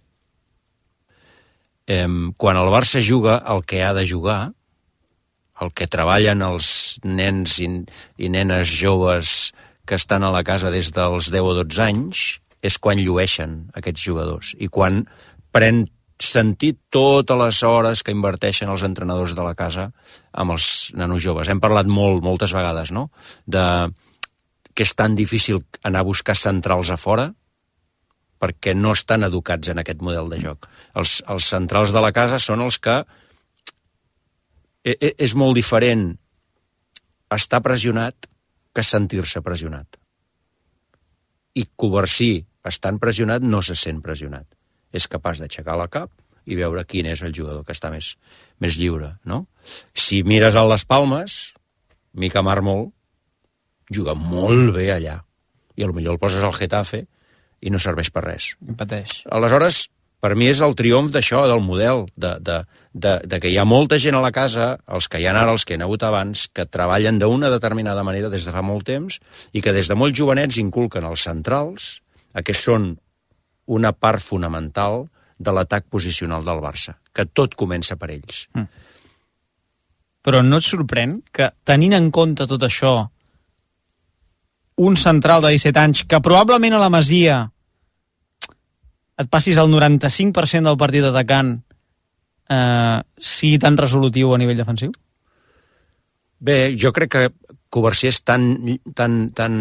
Em, 1.86 2.34
quan 2.34 2.58
el 2.58 2.74
Barça 2.74 3.06
juga 3.06 3.38
el 3.54 3.62
que 3.62 3.86
ha 3.86 3.94
de 3.94 4.10
jugar, 4.10 4.42
el 5.62 5.70
que 5.70 5.86
treballen 5.86 6.42
els 6.42 6.98
nens 7.06 7.60
i, 7.62 7.70
i 8.18 8.34
nenes 8.34 8.74
joves 8.74 9.54
que 9.86 10.02
estan 10.02 10.26
a 10.26 10.34
la 10.34 10.42
casa 10.42 10.74
des 10.74 10.90
dels 10.98 11.30
10 11.30 11.46
o 11.46 11.58
12 11.62 11.84
anys, 11.86 12.28
és 12.62 12.78
quan 12.78 13.00
llueixen 13.00 13.70
aquests 13.80 14.04
jugadors 14.04 14.54
i 14.60 14.68
quan 14.68 15.06
pren 15.56 15.86
sentit 16.20 16.78
totes 16.92 17.40
les 17.40 17.62
hores 17.64 18.04
que 18.04 18.12
inverteixen 18.12 18.70
els 18.70 18.84
entrenadors 18.84 19.34
de 19.38 19.44
la 19.46 19.56
casa 19.56 19.88
amb 20.36 20.52
els 20.52 20.92
nanos 21.00 21.24
joves. 21.24 21.48
Hem 21.48 21.62
parlat 21.64 21.88
molt, 21.88 22.22
moltes 22.24 22.52
vegades, 22.54 22.92
no?, 22.92 23.08
de 23.48 23.64
que 24.76 24.84
és 24.84 24.94
tan 24.96 25.16
difícil 25.16 25.64
anar 25.84 26.04
a 26.04 26.08
buscar 26.08 26.36
centrals 26.40 26.92
a 26.92 26.98
fora 27.00 27.30
perquè 28.40 28.72
no 28.76 28.94
estan 28.96 29.26
educats 29.28 29.72
en 29.72 29.82
aquest 29.82 30.04
model 30.06 30.30
de 30.32 30.40
joc. 30.40 30.68
Els, 30.96 31.20
els 31.28 31.48
centrals 31.52 31.92
de 31.92 32.04
la 32.04 32.14
casa 32.16 32.40
són 32.40 32.64
els 32.64 32.78
que 32.80 33.02
e- 34.84 34.96
e- 34.96 35.16
és 35.18 35.36
molt 35.36 35.56
diferent 35.56 36.14
estar 37.36 37.60
pressionat 37.62 38.30
que 38.74 38.84
sentir-se 38.84 39.42
pressionat. 39.44 40.00
I 41.56 41.66
Covarsí, 41.76 42.46
estant 42.70 43.00
pressionat, 43.02 43.44
no 43.44 43.62
se 43.66 43.76
sent 43.78 44.02
pressionat. 44.06 44.48
És 44.94 45.08
capaç 45.08 45.42
d'aixecar 45.42 45.78
la 45.78 45.90
cap 45.92 46.12
i 46.50 46.58
veure 46.58 46.86
quin 46.90 47.10
és 47.12 47.22
el 47.26 47.34
jugador 47.36 47.66
que 47.66 47.76
està 47.76 47.92
més, 47.94 48.16
més 48.62 48.78
lliure, 48.80 49.14
no? 49.26 49.44
Si 49.94 50.24
mires 50.26 50.58
a 50.58 50.66
les 50.66 50.86
Palmes, 50.86 51.40
Mica 52.14 52.42
Mármol 52.42 52.90
juga 53.90 54.16
molt 54.18 54.74
bé 54.76 54.90
allà. 54.96 55.20
I 55.80 55.88
millor 55.88 56.18
el 56.18 56.20
poses 56.22 56.44
al 56.44 56.56
Getafe 56.56 57.06
i 57.62 57.72
no 57.72 57.80
serveix 57.80 58.10
per 58.12 58.26
res. 58.26 58.54
I 58.68 58.76
pateix. 58.76 59.22
Aleshores, 59.32 59.86
per 60.20 60.34
mi 60.36 60.50
és 60.52 60.60
el 60.66 60.76
triomf 60.76 61.14
d'això, 61.16 61.46
del 61.48 61.62
model, 61.64 62.04
de, 62.20 62.34
de, 62.44 62.58
de, 62.92 63.14
de 63.24 63.40
que 63.40 63.52
hi 63.52 63.58
ha 63.60 63.68
molta 63.68 64.00
gent 64.04 64.18
a 64.20 64.24
la 64.24 64.34
casa, 64.36 64.74
els 64.92 65.08
que 65.08 65.22
hi 65.22 65.28
ha 65.28 65.32
ara, 65.32 65.54
els 65.54 65.64
que 65.64 65.78
hi 65.78 65.80
ha 65.80 65.88
hagut 65.88 66.04
abans, 66.04 66.48
que 66.52 66.68
treballen 66.68 67.22
d'una 67.22 67.52
determinada 67.54 68.04
manera 68.04 68.32
des 68.34 68.44
de 68.48 68.56
fa 68.56 68.64
molt 68.66 68.88
temps 68.90 69.22
i 69.54 69.64
que 69.64 69.76
des 69.76 69.88
de 69.88 69.96
molt 69.96 70.18
jovenets 70.20 70.60
inculquen 70.60 71.08
els 71.08 71.24
centrals 71.24 72.00
que 72.46 72.56
són 72.56 72.92
una 73.70 73.92
part 73.94 74.24
fonamental 74.24 75.06
de 75.40 75.54
l'atac 75.56 75.88
posicional 75.90 76.44
del 76.46 76.60
Barça, 76.64 76.98
que 77.14 77.26
tot 77.26 77.56
comença 77.56 77.96
per 77.96 78.10
ells. 78.12 78.48
Però 80.26 80.42
no 80.44 80.60
et 80.60 80.68
sorprèn 80.68 81.20
que, 81.32 81.52
tenint 81.64 81.96
en 81.96 82.10
compte 82.12 82.48
tot 82.50 82.66
això, 82.68 82.94
un 84.80 84.96
central 85.00 85.44
de 85.44 85.54
17 85.56 85.80
anys 85.80 86.04
que 86.08 86.22
probablement 86.24 86.76
a 86.76 86.82
la 86.82 86.92
Masia 86.92 87.40
et 89.20 89.28
passis 89.32 89.58
el 89.60 89.68
95% 89.72 90.64
del 90.70 90.80
partit 90.80 91.04
atacant 91.04 91.58
eh, 92.50 93.00
sigui 93.20 93.60
tan 93.60 93.78
resolutiu 93.80 94.34
a 94.34 94.40
nivell 94.40 94.60
defensiu? 94.60 94.94
Bé, 96.40 96.76
jo 96.80 96.94
crec 96.96 97.12
que 97.12 97.26
Covarsí 97.70 98.08
és 98.10 98.22
tan, 98.26 98.48
tan, 98.96 99.18
tan 99.36 99.54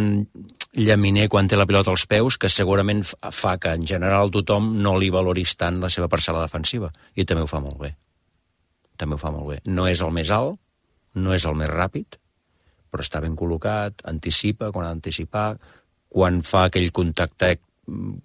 llaminer 0.79 1.29
quan 1.29 1.49
té 1.51 1.57
la 1.59 1.67
pilota 1.67 1.91
als 1.91 2.07
peus 2.07 2.39
que 2.39 2.49
segurament 2.49 3.05
fa- 3.33 3.57
que 3.59 3.73
en 3.75 3.85
general 3.87 4.31
tothom 4.35 4.71
no 4.83 4.97
li 4.99 5.11
valoris 5.11 5.57
tant 5.59 5.81
la 5.83 5.91
seva 5.91 6.09
parcel·la 6.09 6.45
defensiva 6.47 6.93
i 7.15 7.25
també 7.25 7.43
ho 7.45 7.51
fa 7.51 7.61
molt 7.61 7.79
bé 7.83 7.95
també 8.99 9.15
ho 9.15 9.21
fa 9.23 9.31
molt 9.35 9.49
bé 9.53 9.61
no 9.67 9.87
és 9.91 10.01
el 10.03 10.11
més 10.15 10.31
alt, 10.35 10.59
no 11.15 11.35
és 11.35 11.45
el 11.47 11.55
més 11.59 11.71
ràpid 11.71 12.19
però 12.91 13.05
està 13.05 13.21
ben 13.21 13.35
col·locat 13.37 14.01
anticipa 14.09 14.71
quan 14.73 14.87
ha 14.87 14.93
d'anticipar 14.95 15.59
quan 16.09 16.43
fa 16.43 16.65
aquell 16.69 16.91
contacte 16.93 17.59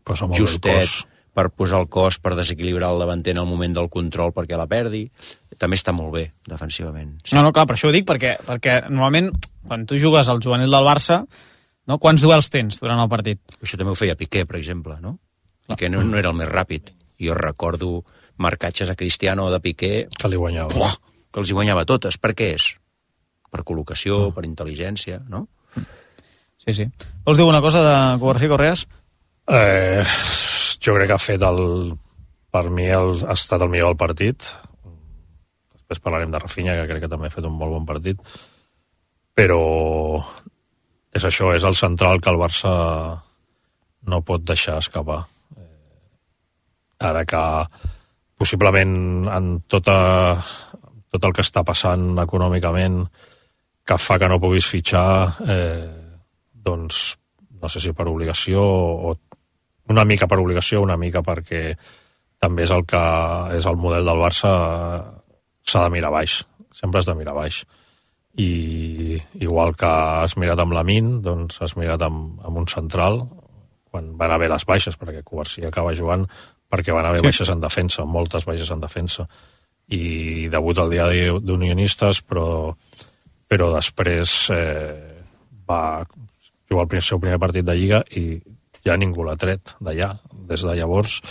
Posa 0.03 0.25
molt 0.27 0.35
bé 0.37 0.41
el 0.43 0.47
justet 0.47 0.81
cos. 0.83 0.93
per 1.33 1.47
posar 1.55 1.79
el 1.83 1.87
cos 1.89 2.17
per 2.19 2.33
desequilibrar 2.35 2.89
el 2.93 2.99
davanter 2.99 3.31
en 3.31 3.39
el 3.43 3.47
moment 3.47 3.73
del 3.75 3.89
control 3.89 4.33
perquè 4.35 4.57
la 4.59 4.67
perdi 4.67 5.05
també 5.57 5.77
està 5.79 5.93
molt 5.95 6.11
bé 6.13 6.25
defensivament 6.47 7.15
Sí. 7.23 7.35
No, 7.35 7.41
no, 7.43 7.51
clar, 7.55 7.65
per 7.67 7.75
això 7.77 7.87
ho 7.89 7.93
dic, 7.95 8.05
perquè, 8.09 8.37
perquè 8.43 8.81
normalment 8.89 9.31
quan 9.67 9.85
tu 9.87 9.95
jugues 9.97 10.27
al 10.29 10.41
juvenil 10.43 10.71
del 10.71 10.83
Barça, 10.83 11.21
no, 11.89 11.99
quants 11.99 12.23
duels 12.23 12.49
tens 12.51 12.79
durant 12.79 13.01
el 13.03 13.09
partit? 13.11 13.41
Això 13.61 13.79
també 13.79 13.91
ho 13.91 13.99
feia 13.99 14.15
Piqué, 14.19 14.45
per 14.47 14.59
exemple, 14.59 14.95
no? 15.03 15.17
Piqué 15.67 15.89
no, 15.91 16.03
no 16.07 16.19
era 16.19 16.31
el 16.31 16.37
més 16.37 16.51
ràpid. 16.51 16.93
Jo 17.23 17.35
recordo 17.37 18.03
marcatges 18.43 18.91
a 18.91 18.95
Cristiano 18.99 19.47
o 19.47 19.51
de 19.51 19.59
Piqué... 19.63 19.93
Que 20.19 20.31
li 20.31 20.39
guanyava. 20.39 20.73
Buah, 20.73 20.95
que 21.31 21.43
els 21.43 21.51
hi 21.51 21.57
guanyava 21.57 21.85
totes. 21.89 22.17
Per 22.19 22.33
què 22.37 22.53
és? 22.55 22.69
Per 23.53 23.63
col·locació, 23.67 24.29
per 24.35 24.45
intel·ligència, 24.47 25.19
no? 25.29 25.45
Sí, 26.63 26.73
sí. 26.73 26.87
Vols 27.25 27.37
dir 27.37 27.43
alguna 27.43 27.61
cosa 27.61 27.83
de 27.83 27.95
Covarsí 28.21 28.47
Correas? 28.47 28.85
Eh, 29.51 30.03
jo 30.79 30.95
crec 30.95 31.11
que 31.11 31.17
ha 31.17 31.21
fet 31.21 31.43
el... 31.43 31.93
Per 32.53 32.67
mi 32.69 32.85
el, 32.93 33.15
ha 33.25 33.33
estat 33.33 33.63
el 33.65 33.71
millor 33.73 33.91
del 33.91 33.99
partit. 33.99 34.47
Després 35.73 36.03
parlarem 36.05 36.31
de 36.31 36.39
Rafinha, 36.39 36.75
que 36.77 36.89
crec 36.91 37.05
que 37.05 37.11
també 37.11 37.27
ha 37.27 37.33
fet 37.33 37.47
un 37.49 37.55
molt 37.57 37.73
bon 37.73 37.87
partit. 37.89 38.19
Però 39.33 39.59
és 41.13 41.25
això, 41.25 41.53
és 41.53 41.63
el 41.63 41.77
central 41.77 42.21
que 42.21 42.31
el 42.31 42.39
Barça 42.41 42.71
no 44.09 44.21
pot 44.25 44.43
deixar 44.43 44.79
escapar. 44.81 45.21
Eh, 45.55 45.67
ara 47.09 47.23
que 47.25 47.43
possiblement 48.39 49.29
en 49.31 49.51
tota, 49.69 49.97
tot 51.13 51.27
el 51.27 51.35
que 51.35 51.45
està 51.45 51.63
passant 51.63 52.17
econòmicament 52.23 53.03
que 53.85 53.99
fa 53.99 54.17
que 54.19 54.29
no 54.31 54.39
puguis 54.41 54.67
fitxar 54.67 55.07
eh, 55.47 55.91
doncs 56.53 57.03
no 57.61 57.69
sé 57.71 57.79
si 57.83 57.93
per 57.95 58.07
obligació 58.11 58.63
o 58.63 59.13
una 59.93 60.03
mica 60.07 60.27
per 60.27 60.39
obligació, 60.39 60.81
una 60.81 60.97
mica 60.97 61.21
perquè 61.23 61.75
també 62.39 62.65
és 62.65 62.71
el 62.71 62.83
que 62.87 63.03
és 63.55 63.67
el 63.69 63.79
model 63.79 64.07
del 64.07 64.19
Barça 64.19 64.51
s'ha 65.63 65.85
de 65.85 65.93
mirar 65.93 66.11
baix, 66.11 66.41
sempre 66.75 66.99
has 66.99 67.07
de 67.07 67.15
mirar 67.19 67.35
baix 67.37 67.61
i 68.37 69.19
igual 69.39 69.75
que 69.77 69.85
has 69.85 70.33
mirat 70.41 70.59
amb 70.59 70.73
l'Amin 70.73 71.19
doncs 71.21 71.59
has 71.61 71.75
mirat 71.77 72.01
amb, 72.01 72.39
amb 72.41 72.57
un 72.63 72.67
central 72.67 73.19
quan 73.93 74.15
van 74.17 74.31
haver 74.33 74.49
les 74.49 74.65
baixes 74.65 74.97
perquè 74.97 75.21
Covarsí 75.23 75.65
acaba 75.67 75.93
jugant 75.93 76.25
perquè 76.73 76.93
van 76.95 77.05
haver 77.05 77.19
Sí. 77.21 77.23
sí. 77.23 77.27
baixes 77.29 77.49
en 77.53 77.61
defensa, 77.61 78.05
moltes 78.05 78.45
baixes 78.49 78.71
en 78.73 78.79
defensa 78.81 79.27
i 79.93 80.47
debut 80.49 80.79
al 80.79 80.89
dia 80.89 81.05
d'unionistes 81.37 82.23
però, 82.25 82.73
però 83.47 83.67
després 83.75 84.49
eh, 84.49 85.21
va 85.69 86.03
jugar 86.69 86.83
el 86.83 86.89
primer- 86.89 87.03
seu 87.05 87.19
primer 87.19 87.37
partit 87.37 87.65
de 87.65 87.75
Lliga 87.77 88.01
i 88.17 88.41
ja 88.83 88.97
ningú 88.97 89.23
l'ha 89.23 89.35
tret 89.37 89.75
d'allà. 89.79 90.17
Des 90.49 90.63
de 90.65 90.73
llavors, 90.75 91.21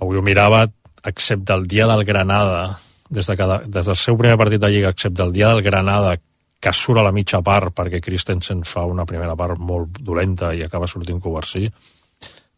avui 0.00 0.18
ho 0.18 0.22
mirava, 0.22 0.66
excepte 1.04 1.52
el 1.54 1.66
dia 1.70 1.86
del 1.86 2.04
Granada, 2.04 2.78
des, 3.10 3.26
de 3.26 3.36
cada, 3.36 3.60
des 3.66 3.86
del 3.90 3.96
seu 3.98 4.16
primer 4.18 4.38
partit 4.38 4.62
de 4.62 4.70
Lliga, 4.70 4.92
excepte 4.94 5.22
el 5.26 5.32
dia 5.34 5.50
del 5.50 5.62
Granada, 5.66 6.16
que 6.60 6.72
surt 6.76 7.00
a 7.00 7.04
la 7.06 7.12
mitja 7.16 7.40
part 7.42 7.72
perquè 7.74 8.02
Christensen 8.04 8.64
fa 8.68 8.84
una 8.86 9.06
primera 9.08 9.34
part 9.36 9.58
molt 9.58 9.98
dolenta 10.04 10.52
i 10.54 10.62
acaba 10.62 10.86
sortint 10.90 11.20
Covarsí, 11.20 11.66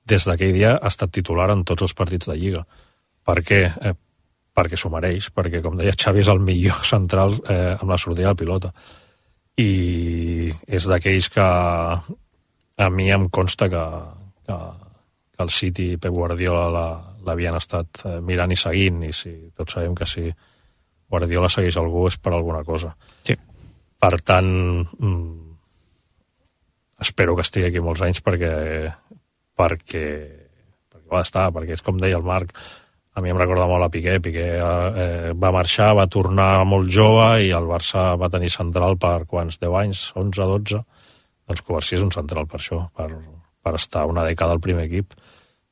des 0.05 0.25
d'aquell 0.27 0.53
dia 0.57 0.73
ha 0.77 0.91
estat 0.91 1.13
titular 1.15 1.51
en 1.55 1.63
tots 1.65 1.87
els 1.87 1.95
partits 1.95 2.27
de 2.27 2.35
Lliga. 2.37 2.65
Per 3.25 3.37
què? 3.47 3.61
Eh, 3.71 3.93
perquè 4.53 4.77
s'ho 4.77 4.91
mereix, 4.93 5.31
perquè, 5.33 5.63
com 5.63 5.77
deia 5.79 5.95
Xavi, 5.97 6.21
és 6.25 6.29
el 6.29 6.43
millor 6.43 6.83
central 6.95 7.39
eh, 7.49 7.77
amb 7.79 7.91
la 7.95 7.99
sortida 7.99 8.35
de 8.35 8.41
pilota. 8.43 8.73
I 9.63 10.51
és 10.67 10.89
d'aquells 10.89 11.29
que 11.31 11.45
a 12.83 12.89
mi 12.91 13.11
em 13.13 13.29
consta 13.31 13.69
que, 13.71 13.85
que, 14.49 14.57
que 15.37 15.43
el 15.47 15.51
City 15.55 15.89
Pep 15.97 16.13
Guardiola 16.13 16.69
la- 16.73 17.12
l'havien 17.27 17.57
estat 17.59 18.05
eh, 18.05 18.19
mirant 18.25 18.53
i 18.53 18.59
seguint, 18.59 19.03
i 19.07 19.13
si 19.17 19.33
tots 19.57 19.79
sabem 19.79 19.95
que 19.99 20.09
si 20.09 20.27
Guardiola 21.13 21.51
segueix 21.53 21.77
algú 21.77 22.07
és 22.09 22.17
per 22.17 22.33
alguna 22.33 22.63
cosa. 22.65 22.95
Sí. 23.29 23.37
Per 24.03 24.15
tant, 24.27 24.53
mm, 24.83 25.57
espero 27.05 27.37
que 27.37 27.45
estigui 27.45 27.69
aquí 27.69 27.83
molts 27.85 28.03
anys 28.03 28.23
perquè 28.25 28.53
perquè, 29.59 30.07
perquè 30.91 31.11
va 31.13 31.23
estar, 31.27 31.51
perquè 31.55 31.77
és 31.77 31.85
com 31.85 32.01
deia 32.01 32.19
el 32.19 32.27
Marc, 32.27 32.55
a 33.13 33.21
mi 33.21 33.29
em 33.29 33.37
recorda 33.37 33.69
molt 33.69 33.85
a 33.85 33.91
Piqué, 33.93 34.17
Piqué 34.25 34.47
eh, 34.57 35.33
va 35.37 35.53
marxar, 35.53 35.91
va 35.99 36.09
tornar 36.09 36.65
molt 36.65 36.89
jove 36.93 37.27
i 37.45 37.51
el 37.53 37.69
Barça 37.69 38.13
va 38.21 38.31
tenir 38.33 38.49
central 38.53 38.97
per 39.01 39.27
quants, 39.29 39.59
10 39.61 39.77
anys, 39.83 40.05
11, 40.17 40.47
12, 40.55 40.81
doncs 41.49 41.65
Covarsí 41.67 41.99
és 41.99 42.07
un 42.07 42.13
central 42.15 42.49
per 42.49 42.63
això, 42.63 42.87
per, 42.97 43.11
per 43.63 43.75
estar 43.77 44.07
una 44.09 44.25
dècada 44.25 44.57
al 44.57 44.65
primer 44.65 44.87
equip. 44.89 45.13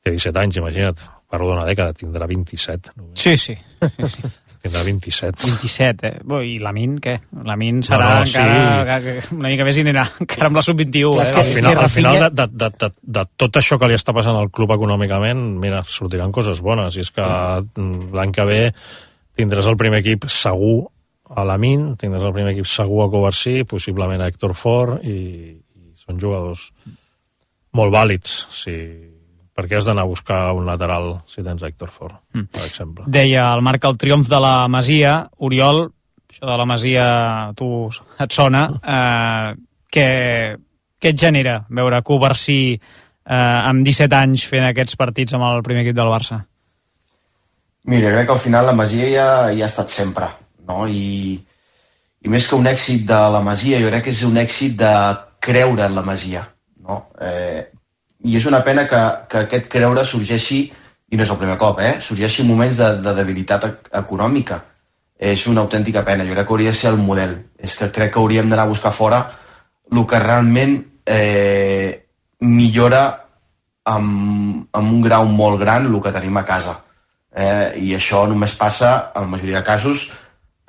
Té 0.01 0.13
17 0.13 0.37
anys, 0.43 0.61
imagina't, 0.61 1.01
parlo 1.31 1.49
d'una 1.53 1.65
dècada, 1.67 1.95
tindrà 1.97 2.27
27. 2.29 2.91
Només. 2.99 3.19
Sí, 3.23 3.37
sí. 3.39 3.55
sí, 3.55 4.09
sí. 4.17 4.21
Tindrà 4.61 4.83
27. 4.85 5.41
27, 5.47 6.05
eh? 6.05 6.17
Bo, 6.29 6.37
I 6.45 6.59
Lamin, 6.61 6.99
què? 7.01 7.15
Lamin 7.47 7.79
serà 7.81 7.97
No, 7.97 8.09
no, 8.19 8.25
encara 8.27 8.97
sí. 9.01 9.05
que- 9.07 9.33
una 9.39 9.49
mica 9.49 9.65
més 9.65 9.79
i 9.79 9.81
anirà 9.87 10.03
encara 10.21 10.51
amb 10.51 10.59
la 10.59 10.61
sub-21. 10.67 11.15
Clar, 11.15 11.25
Eh? 11.31 11.39
al 11.41 11.49
final, 11.55 11.79
al 11.81 11.89
final 11.89 12.19
de, 12.19 12.29
de, 12.37 12.45
de, 12.61 12.69
de, 12.83 12.89
de 13.17 13.23
tot 13.41 13.57
això 13.57 13.79
que 13.81 13.89
li 13.89 13.97
està 13.97 14.13
passant 14.13 14.37
al 14.37 14.51
club 14.53 14.75
econòmicament, 14.77 15.41
mira, 15.63 15.81
sortiran 15.89 16.29
coses 16.35 16.61
bones. 16.61 16.93
I 16.93 17.01
és 17.01 17.09
que 17.15 17.25
mm, 17.25 18.11
l'any 18.13 18.35
que 18.37 18.45
ve 18.51 18.59
tindràs 19.41 19.65
el 19.71 19.79
primer 19.81 20.03
equip 20.05 20.29
segur 20.29 20.83
a 21.31 21.47
la 21.47 21.57
Min, 21.57 21.95
tindràs 21.97 22.27
el 22.29 22.35
primer 22.37 22.53
equip 22.53 22.69
segur 22.69 23.01
a 23.07 23.09
Covarsí, 23.09 23.63
possiblement 23.65 24.21
a 24.21 24.27
Héctor 24.29 24.53
Ford, 24.53 25.01
i, 25.01 25.55
i 25.57 25.89
són 26.05 26.21
jugadors 26.21 26.67
molt 27.73 27.93
vàlids. 27.97 28.43
Si, 28.53 28.77
per 29.55 29.67
què 29.67 29.77
has 29.77 29.85
d'anar 29.87 30.05
a 30.05 30.09
buscar 30.11 30.53
un 30.55 30.65
lateral 30.65 31.21
si 31.27 31.43
tens 31.43 31.61
Héctor 31.63 31.89
Ford, 31.91 32.15
Mm. 32.33 32.47
per 32.51 32.65
exemple? 32.65 33.03
Deia 33.07 33.53
el 33.53 33.61
Marc 33.61 33.83
el 33.85 33.97
triomf 33.97 34.29
de 34.29 34.39
la 34.39 34.67
Masia. 34.67 35.29
Oriol, 35.39 35.91
això 36.31 36.47
de 36.47 36.57
la 36.57 36.65
Masia 36.65 37.05
a 37.49 37.53
tu 37.53 37.89
et 38.19 38.31
sona. 38.31 38.63
Eh, 38.81 39.55
què, 39.91 40.07
què 41.01 41.09
et 41.11 41.19
genera 41.19 41.65
veure 41.69 42.01
Covarsí 42.01 42.61
eh, 42.73 43.33
amb 43.35 43.83
17 43.85 44.15
anys 44.15 44.45
fent 44.47 44.63
aquests 44.69 44.95
partits 44.95 45.33
amb 45.33 45.43
el 45.49 45.61
primer 45.63 45.83
equip 45.83 45.95
del 45.95 46.07
Barça? 46.13 46.39
Mira, 47.83 48.11
crec 48.13 48.27
que 48.27 48.33
al 48.33 48.39
final 48.39 48.65
la 48.65 48.73
Masia 48.77 49.07
ja, 49.09 49.27
ja 49.57 49.65
ha 49.65 49.69
estat 49.69 49.89
sempre, 49.89 50.27
no? 50.69 50.85
I, 50.87 51.33
I 52.21 52.29
més 52.29 52.47
que 52.47 52.55
un 52.55 52.67
èxit 52.69 53.07
de 53.09 53.19
la 53.33 53.41
Masia, 53.41 53.79
jo 53.81 53.89
crec 53.89 54.03
que 54.05 54.13
és 54.13 54.23
un 54.23 54.37
èxit 54.37 54.75
de 54.77 54.91
creure 55.41 55.87
en 55.87 55.95
la 55.97 56.03
Masia, 56.05 56.43
no? 56.85 57.07
Eh, 57.19 57.63
I 58.23 58.35
és 58.37 58.45
una 58.45 58.61
pena 58.63 58.85
que, 58.87 58.99
que 59.29 59.45
aquest 59.45 59.67
creure 59.71 60.03
sorgeixi, 60.05 60.61
i 61.11 61.17
no 61.17 61.23
és 61.25 61.31
el 61.33 61.39
primer 61.41 61.57
cop, 61.59 61.79
eh? 61.81 61.95
Sorgeixi 62.01 62.43
en 62.43 62.51
moments 62.51 62.77
de, 62.77 62.91
de 63.03 63.13
debilitat 63.17 63.65
ec- 63.67 63.89
econòmica. 64.01 64.61
És 65.21 65.45
una 65.47 65.61
autèntica 65.61 66.03
pena, 66.05 66.25
jo 66.25 66.33
crec 66.33 66.47
que 66.47 66.53
hauria 66.53 66.71
de 66.73 66.77
ser 66.77 66.91
el 66.93 67.01
model. 67.01 67.35
És 67.59 67.75
que 67.77 67.89
crec 67.93 68.13
que 68.13 68.19
hauríem 68.21 68.49
d'anar 68.49 68.65
a 68.65 68.71
buscar 68.71 68.93
fora 68.93 69.23
el 69.91 70.05
que 70.07 70.19
realment 70.23 70.77
eh, 71.05 72.07
millora 72.41 73.03
amb, 73.85 74.67
amb 74.71 74.93
un 74.93 75.01
grau 75.01 75.25
molt 75.27 75.59
gran 75.59 75.89
el 75.89 75.99
que 76.01 76.13
tenim 76.15 76.37
a 76.37 76.45
casa 76.47 76.77
eh, 77.35 77.73
i 77.81 77.93
això 77.97 78.23
només 78.29 78.55
passa, 78.59 79.11
en 79.15 79.25
la 79.27 79.31
majoria 79.33 79.59
de 79.59 79.65
casos, 79.67 80.05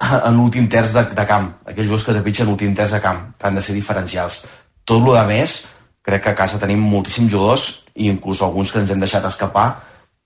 en 0.27 0.37
l'últim 0.37 0.67
terç 0.69 0.93
de, 0.97 1.05
de 1.15 1.27
camp. 1.29 1.49
Aquells 1.67 1.89
jugadors 1.89 2.07
que 2.09 2.17
trepitgen 2.17 2.51
l'últim 2.51 2.75
terç 2.75 2.97
de 2.97 3.01
camp, 3.05 3.23
que 3.39 3.47
han 3.49 3.59
de 3.59 3.63
ser 3.65 3.75
diferencials. 3.77 4.43
Tot 4.85 5.03
el 5.03 5.15
de 5.15 5.25
més, 5.29 5.57
crec 6.03 6.23
que 6.23 6.33
a 6.33 6.39
casa 6.39 6.61
tenim 6.61 6.83
moltíssims 6.83 7.31
jugadors, 7.31 7.85
i 7.95 8.09
inclús 8.11 8.43
alguns 8.43 8.73
que 8.73 8.81
ens 8.81 8.91
hem 8.91 9.01
deixat 9.03 9.25
escapar, 9.29 9.69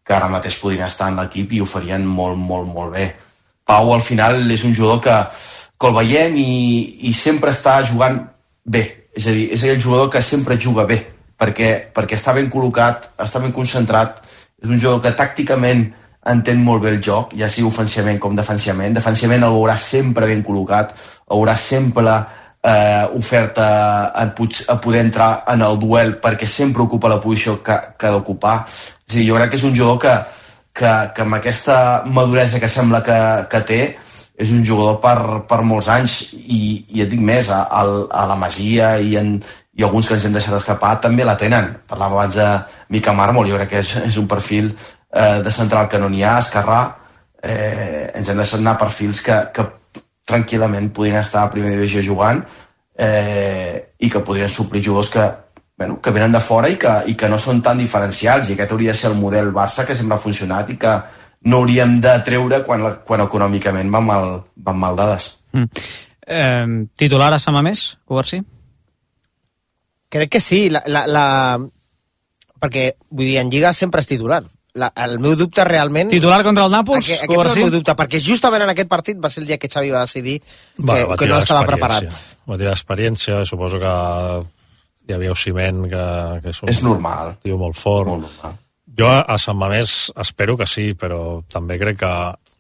que 0.07 0.15
ara 0.15 0.31
mateix 0.31 0.59
podrien 0.61 0.87
estar 0.87 1.11
en 1.11 1.19
l'equip 1.21 1.53
i 1.53 1.61
ho 1.61 1.67
farien 1.67 2.05
molt, 2.07 2.39
molt, 2.39 2.69
molt 2.71 2.95
bé. 2.95 3.11
Pau, 3.67 3.93
al 3.93 4.05
final, 4.05 4.39
és 4.55 4.63
un 4.65 4.75
jugador 4.75 5.03
que, 5.03 5.17
que 5.81 5.91
el 5.91 5.97
veiem 5.97 6.39
i, 6.39 6.53
i 7.11 7.13
sempre 7.13 7.51
està 7.51 7.81
jugant 7.85 8.21
bé. 8.63 8.85
És 9.17 9.27
a 9.27 9.35
dir, 9.35 9.49
és 9.57 9.65
aquell 9.65 9.83
jugador 9.83 10.11
que 10.13 10.23
sempre 10.23 10.59
juga 10.63 10.87
bé, 10.87 11.01
perquè, 11.41 11.71
perquè 11.95 12.19
està 12.19 12.37
ben 12.37 12.51
col·locat, 12.53 13.11
està 13.25 13.43
ben 13.43 13.55
concentrat, 13.57 14.21
és 14.63 14.69
un 14.69 14.79
jugador 14.79 15.03
que 15.03 15.17
tàcticament 15.19 15.89
entén 16.27 16.63
molt 16.63 16.83
bé 16.83 16.93
el 16.95 17.03
joc, 17.03 17.35
ja 17.39 17.49
sigui 17.51 17.69
ofensivament 17.69 18.19
com 18.23 18.37
defensivament. 18.39 18.95
Defensivament 18.95 19.47
el 19.47 19.55
veurà 19.55 19.77
sempre 19.81 20.27
ben 20.31 20.43
col·locat, 20.47 20.95
veurà 21.31 21.55
sempre 21.59 22.15
eh, 22.67 23.09
oferta 23.15 24.13
en 24.23 24.33
Puig 24.35 24.65
a 24.69 24.81
poder 24.81 25.05
entrar 25.05 25.45
en 25.53 25.63
el 25.63 25.79
duel 25.79 26.17
perquè 26.23 26.49
sempre 26.51 26.83
ocupa 26.83 27.09
la 27.09 27.21
posició 27.21 27.61
que, 27.63 27.77
que 27.99 28.09
ha 28.09 28.17
d'ocupar. 28.17 28.57
A 28.67 29.13
dir, 29.13 29.29
jo 29.29 29.37
crec 29.39 29.53
que 29.53 29.61
és 29.61 29.69
un 29.69 29.77
jugador 29.77 30.01
que, 30.03 30.17
que, 30.75 30.95
que 31.15 31.23
amb 31.23 31.39
aquesta 31.39 31.79
maduresa 32.07 32.61
que 32.61 32.69
sembla 32.69 33.03
que, 33.07 33.21
que 33.53 33.63
té 33.69 33.81
és 34.37 34.51
un 34.53 34.65
jugador 34.67 34.99
per, 35.01 35.47
per 35.49 35.63
molts 35.65 35.89
anys 35.89 36.19
i, 36.37 36.85
i 36.93 37.05
et 37.05 37.09
dic 37.09 37.23
més, 37.25 37.49
a, 37.49 37.63
a, 37.71 37.85
a 38.13 38.27
la 38.29 38.37
Masia 38.37 38.97
i, 39.01 39.15
en, 39.17 39.39
i 39.77 39.87
alguns 39.87 40.11
que 40.11 40.19
ens 40.19 40.27
hem 40.29 40.37
deixat 40.37 40.59
escapar 40.59 40.99
també 41.01 41.25
la 41.25 41.39
tenen. 41.41 41.71
Parlàvem 41.89 42.19
abans 42.19 42.37
de 42.37 42.51
Mica 42.93 43.15
Mármol, 43.17 43.49
jo 43.49 43.57
crec 43.57 43.73
que 43.73 43.81
és, 43.81 43.95
és 44.11 44.21
un 44.21 44.29
perfil 44.29 44.69
eh, 44.75 45.41
de 45.47 45.55
central 45.55 45.89
que 45.89 46.03
no 46.03 46.11
n'hi 46.13 46.27
ha, 46.27 46.37
Esquerrà, 46.43 46.83
eh, 47.41 48.11
ens 48.19 48.29
hem 48.29 48.43
deixat 48.43 48.61
anar 48.61 48.77
perfils 48.83 49.23
que, 49.25 49.41
que 49.57 49.65
tranquil·lament 50.27 50.91
podrien 50.95 51.21
estar 51.21 51.45
a 51.45 51.51
primera 51.53 51.77
divisió 51.77 52.03
jugant 52.03 52.43
eh, 52.99 53.93
i 53.99 54.11
que 54.11 54.25
podrien 54.27 54.51
suplir 54.51 54.83
jugadors 54.85 55.11
que, 55.13 55.27
bueno, 55.79 56.01
que 56.03 56.11
venen 56.11 56.35
de 56.35 56.41
fora 56.41 56.71
i 56.73 56.79
que, 56.81 56.95
i 57.13 57.15
que 57.15 57.29
no 57.31 57.39
són 57.39 57.63
tan 57.63 57.79
diferencials 57.79 58.51
i 58.51 58.57
aquest 58.57 58.75
hauria 58.75 58.95
de 58.95 58.99
ser 58.99 59.13
el 59.13 59.21
model 59.21 59.53
Barça 59.55 59.87
que 59.87 59.95
sempre 59.95 60.17
ha 60.17 60.23
funcionat 60.23 60.73
i 60.75 60.79
que 60.81 60.97
no 61.47 61.63
hauríem 61.63 62.01
de 62.03 62.17
treure 62.27 62.63
quan, 62.67 62.83
la, 62.83 62.97
quan 63.07 63.23
econòmicament 63.23 63.93
van 63.93 64.07
mal, 64.07 64.29
van 64.57 64.83
mal 64.83 64.99
dades. 64.99 65.31
Mm. 65.53 65.87
Eh, 66.27 66.67
titular 66.99 67.33
a 67.35 67.39
Samamés, 67.39 67.87
Covarsí? 68.05 68.43
Crec 70.11 70.31
que 70.31 70.41
sí, 70.41 70.67
la, 70.71 70.83
la, 70.87 71.05
la... 71.07 71.25
perquè 72.63 72.89
vull 73.11 73.27
dir, 73.29 73.39
en 73.43 73.51
Lliga 73.53 73.73
sempre 73.77 74.03
és 74.03 74.11
titular. 74.11 74.43
La, 74.77 74.91
el 75.07 75.17
meu 75.23 75.33
dubte 75.39 75.65
realment... 75.65 76.11
Titular 76.13 76.43
contra 76.45 76.67
el 76.69 76.75
Nàpols? 76.75 77.07
Aquest, 77.07 77.23
aquest 77.25 77.41
és 77.41 77.53
el 77.55 77.63
meu 77.65 77.73
dubte, 77.73 77.95
perquè 77.97 78.21
justament 78.21 78.67
en 78.67 78.73
aquest 78.75 78.91
partit 78.91 79.21
va 79.23 79.31
ser 79.33 79.41
el 79.43 79.49
dia 79.49 79.57
que 79.57 79.71
Xavi 79.73 79.93
va 79.95 80.03
decidir 80.05 80.37
que, 80.43 80.83
Bueno, 80.83 81.09
va 81.13 81.17
que 81.17 81.29
no 81.31 81.39
estava 81.41 81.65
preparat. 81.69 82.13
Va 82.45 82.59
tirar 82.61 82.75
experiència, 82.77 83.41
suposo 83.49 83.81
que 83.81 83.95
hi 85.07 85.17
havia 85.17 85.33
Ociment, 85.33 85.87
que, 85.89 86.05
que 86.45 86.53
és, 86.53 86.63
un, 86.63 86.73
És 86.73 86.83
normal. 86.85 87.37
Tio 87.45 87.59
molt 87.61 87.79
fort. 87.79 88.11
Molt 88.13 88.27
normal. 88.27 88.59
Jo 88.97 89.13
a 89.13 89.37
Sant 89.41 89.59
Mamés 89.61 89.95
espero 90.23 90.57
que 90.57 90.69
sí, 90.69 90.91
però 90.97 91.41
també 91.53 91.77
crec 91.81 92.01
que 92.01 92.13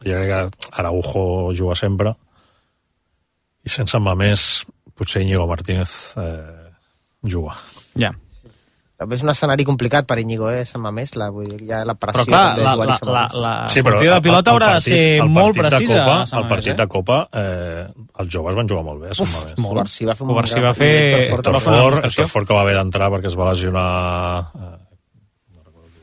jo 0.04 0.16
crec 0.18 0.32
que 0.32 0.70
Araujo 0.80 1.52
juga 1.56 1.76
sempre 1.78 2.12
i 3.66 3.72
sense 3.72 3.98
Mamés 3.98 4.64
potser 4.96 5.22
Íñigo 5.24 5.46
Martínez 5.48 5.90
eh, 6.20 6.70
juga. 7.26 7.56
Ja. 7.98 8.12
També 8.12 8.25
és 8.96 9.22
un 9.22 9.28
escenari 9.28 9.64
complicat 9.68 10.06
per 10.08 10.16
Íñigo, 10.22 10.48
eh, 10.48 10.64
Sant 10.64 10.80
Mamés, 10.80 11.12
la, 11.20 11.28
vull 11.34 11.50
dir, 11.50 11.66
ja 11.68 11.82
la 11.84 11.94
pressió 12.00 12.24
Però 12.24 12.30
clar, 12.30 12.44
la, 12.56 12.72
la, 12.80 12.96
la, 13.04 13.24
la 13.42 13.52
Sí, 13.68 13.82
però 13.84 13.98
sortida 13.98 14.14
de 14.14 14.24
pilota 14.24 14.54
haurà 14.54 14.70
de 14.76 14.80
ser 14.86 15.00
el 15.20 15.28
molt 15.28 15.58
precisa. 15.58 15.98
Copa, 16.00 16.38
el 16.40 16.48
partit 16.48 16.80
de 16.80 16.86
Copa, 16.94 17.18
eh, 17.42 17.84
els 18.22 18.32
joves 18.32 18.56
van 18.56 18.72
jugar 18.72 18.86
molt 18.86 19.04
bé 19.04 19.12
a 19.12 19.18
Sant 19.18 19.28
Mamés. 19.34 19.58
molt. 19.58 19.74
Covarsí 19.74 20.08
va 20.08 20.16
fer 20.16 20.24
un 20.24 20.32
Covarsí 20.32 20.64
va 20.64 20.72
fer... 20.78 20.90
Héctor 21.26 21.60
Fort. 21.60 22.00
Héctor 22.08 22.32
Fort 22.32 22.48
que 22.48 22.56
va 22.56 22.64
haver 22.64 22.78
d'entrar 22.80 23.12
perquè 23.12 23.28
es 23.28 23.36
va 23.36 23.50
lesionar 23.50 23.86
eh, 24.56 24.74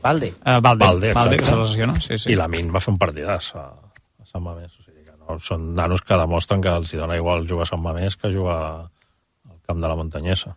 Valde. 0.04 0.26
Eh, 0.44 0.60
Valde, 0.60 0.84
Valde, 0.84 1.12
Valde, 1.14 1.36
que 1.36 1.44
se 1.46 1.56
lesiona, 1.56 1.94
sí, 1.98 2.18
sí. 2.18 2.30
i 2.30 2.36
la 2.36 2.46
Min 2.52 2.68
va 2.70 2.82
fer 2.84 2.92
un 2.92 2.98
partidàs 3.00 3.54
a, 3.56 3.62
a 4.20 4.26
Sant 4.28 4.42
Mamés. 4.44 4.74
O 4.76 4.84
sigui 4.84 5.00
que 5.00 5.16
no, 5.16 5.38
són 5.40 5.70
nanos 5.74 6.04
que 6.04 6.18
demostren 6.20 6.60
que 6.62 6.74
els 6.78 6.92
hi 6.92 7.00
dona 7.00 7.16
igual 7.16 7.48
jugar 7.48 7.64
a 7.64 7.70
Sant 7.72 7.80
Mamés 7.82 8.18
que 8.20 8.30
jugar 8.34 8.58
al 8.84 9.58
camp 9.64 9.80
de 9.80 9.88
la 9.88 9.96
Muntanyesa. 9.96 10.52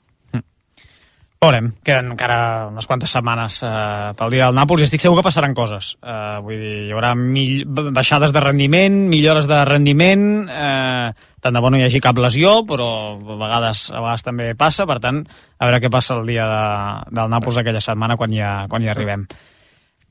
Veurem, 1.38 1.68
queden 1.86 2.16
encara 2.16 2.66
unes 2.72 2.88
quantes 2.90 3.12
setmanes 3.14 3.60
eh, 3.62 4.14
pel 4.18 4.32
dia 4.34 4.48
del 4.48 4.56
Nàpols 4.58 4.82
i 4.82 4.88
estic 4.88 5.04
segur 5.04 5.20
que 5.20 5.26
passaran 5.28 5.54
coses. 5.54 5.92
Eh, 6.02 6.38
vull 6.42 6.58
dir, 6.58 6.78
hi 6.88 6.96
haurà 6.96 7.12
mill... 7.14 7.62
baixades 7.94 8.34
de 8.34 8.42
rendiment, 8.42 8.96
millores 9.12 9.46
de 9.50 9.60
rendiment, 9.70 10.24
eh, 10.50 11.12
tant 11.38 11.54
de 11.54 11.62
bo 11.62 11.70
no 11.70 11.78
hi 11.78 11.86
hagi 11.86 12.02
cap 12.02 12.18
lesió, 12.18 12.64
però 12.66 12.88
a 13.14 13.38
vegades, 13.44 13.84
a 13.94 14.02
vegades 14.02 14.26
també 14.26 14.50
passa, 14.58 14.90
per 14.90 14.98
tant, 15.04 15.22
a 15.30 15.70
veure 15.70 15.82
què 15.86 15.94
passa 15.94 16.18
el 16.18 16.26
dia 16.26 16.50
de, 16.50 16.66
del 17.22 17.30
Nàpols 17.36 17.62
aquella 17.62 17.86
setmana 17.86 18.18
quan 18.18 18.34
ha, 18.42 18.58
quan 18.74 18.82
hi 18.82 18.92
arribem. 18.96 19.30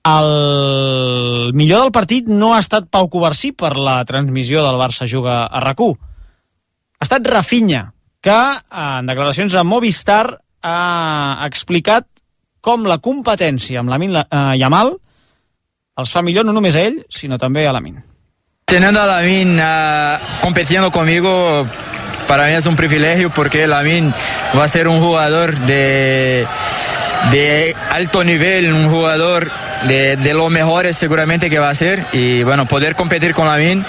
El 0.07 1.51
millor 1.59 1.89
del 1.89 1.95
partit 1.99 2.31
no 2.31 2.55
ha 2.55 2.63
estat 2.63 2.87
Pau 2.87 3.11
Covarsí 3.11 3.51
per 3.51 3.75
la 3.75 3.99
transmissió 4.07 4.63
del 4.63 4.79
Barça 4.79 5.11
Juga 5.11 5.43
a 5.51 5.59
rac 5.65 5.83
Ha 5.83 7.03
estat 7.03 7.27
Rafinha, 7.27 7.89
que 8.23 8.43
en 8.71 9.07
declaracions 9.11 9.55
a 9.59 9.67
Movistar 9.67 10.46
ha 10.67 11.47
explicat 11.47 12.07
com 12.61 12.87
la 12.89 12.99
competència 12.99 13.81
amb 13.81 13.93
Lamin 13.93 14.17
eh, 14.19 14.27
Yamal 14.59 14.97
els 15.97 16.13
fa 16.13 16.21
millor 16.21 16.45
no 16.45 16.53
només 16.53 16.77
a 16.77 16.83
ell, 16.85 16.99
sinó 17.09 17.39
també 17.41 17.65
a 17.67 17.73
Lamin. 17.73 18.03
Teniendo 18.67 19.01
a 19.01 19.07
Lamin 19.07 19.57
ah, 19.63 20.19
compitiendo 20.43 20.91
conmigo, 20.91 21.65
para 22.29 22.47
mí 22.47 22.53
es 22.53 22.67
un 22.67 22.77
privilegio 22.77 23.31
porque 23.31 23.67
Lamin 23.67 24.13
va 24.59 24.65
a 24.65 24.69
ser 24.69 24.89
un 24.89 25.01
jugador 25.01 25.57
de, 25.61 26.47
de 27.31 27.75
alto 27.91 28.25
nivel, 28.25 28.73
un 28.73 28.91
jugador 28.91 29.51
de, 29.89 30.17
de 30.17 30.35
los 30.35 30.51
mejores 30.51 30.97
seguramente 30.97 31.49
que 31.49 31.59
va 31.59 31.71
a 31.71 31.75
ser. 31.75 32.05
Y 32.13 32.43
bueno, 32.43 32.67
poder 32.67 32.95
competir 32.95 33.33
con 33.33 33.47
Lamin 33.47 33.85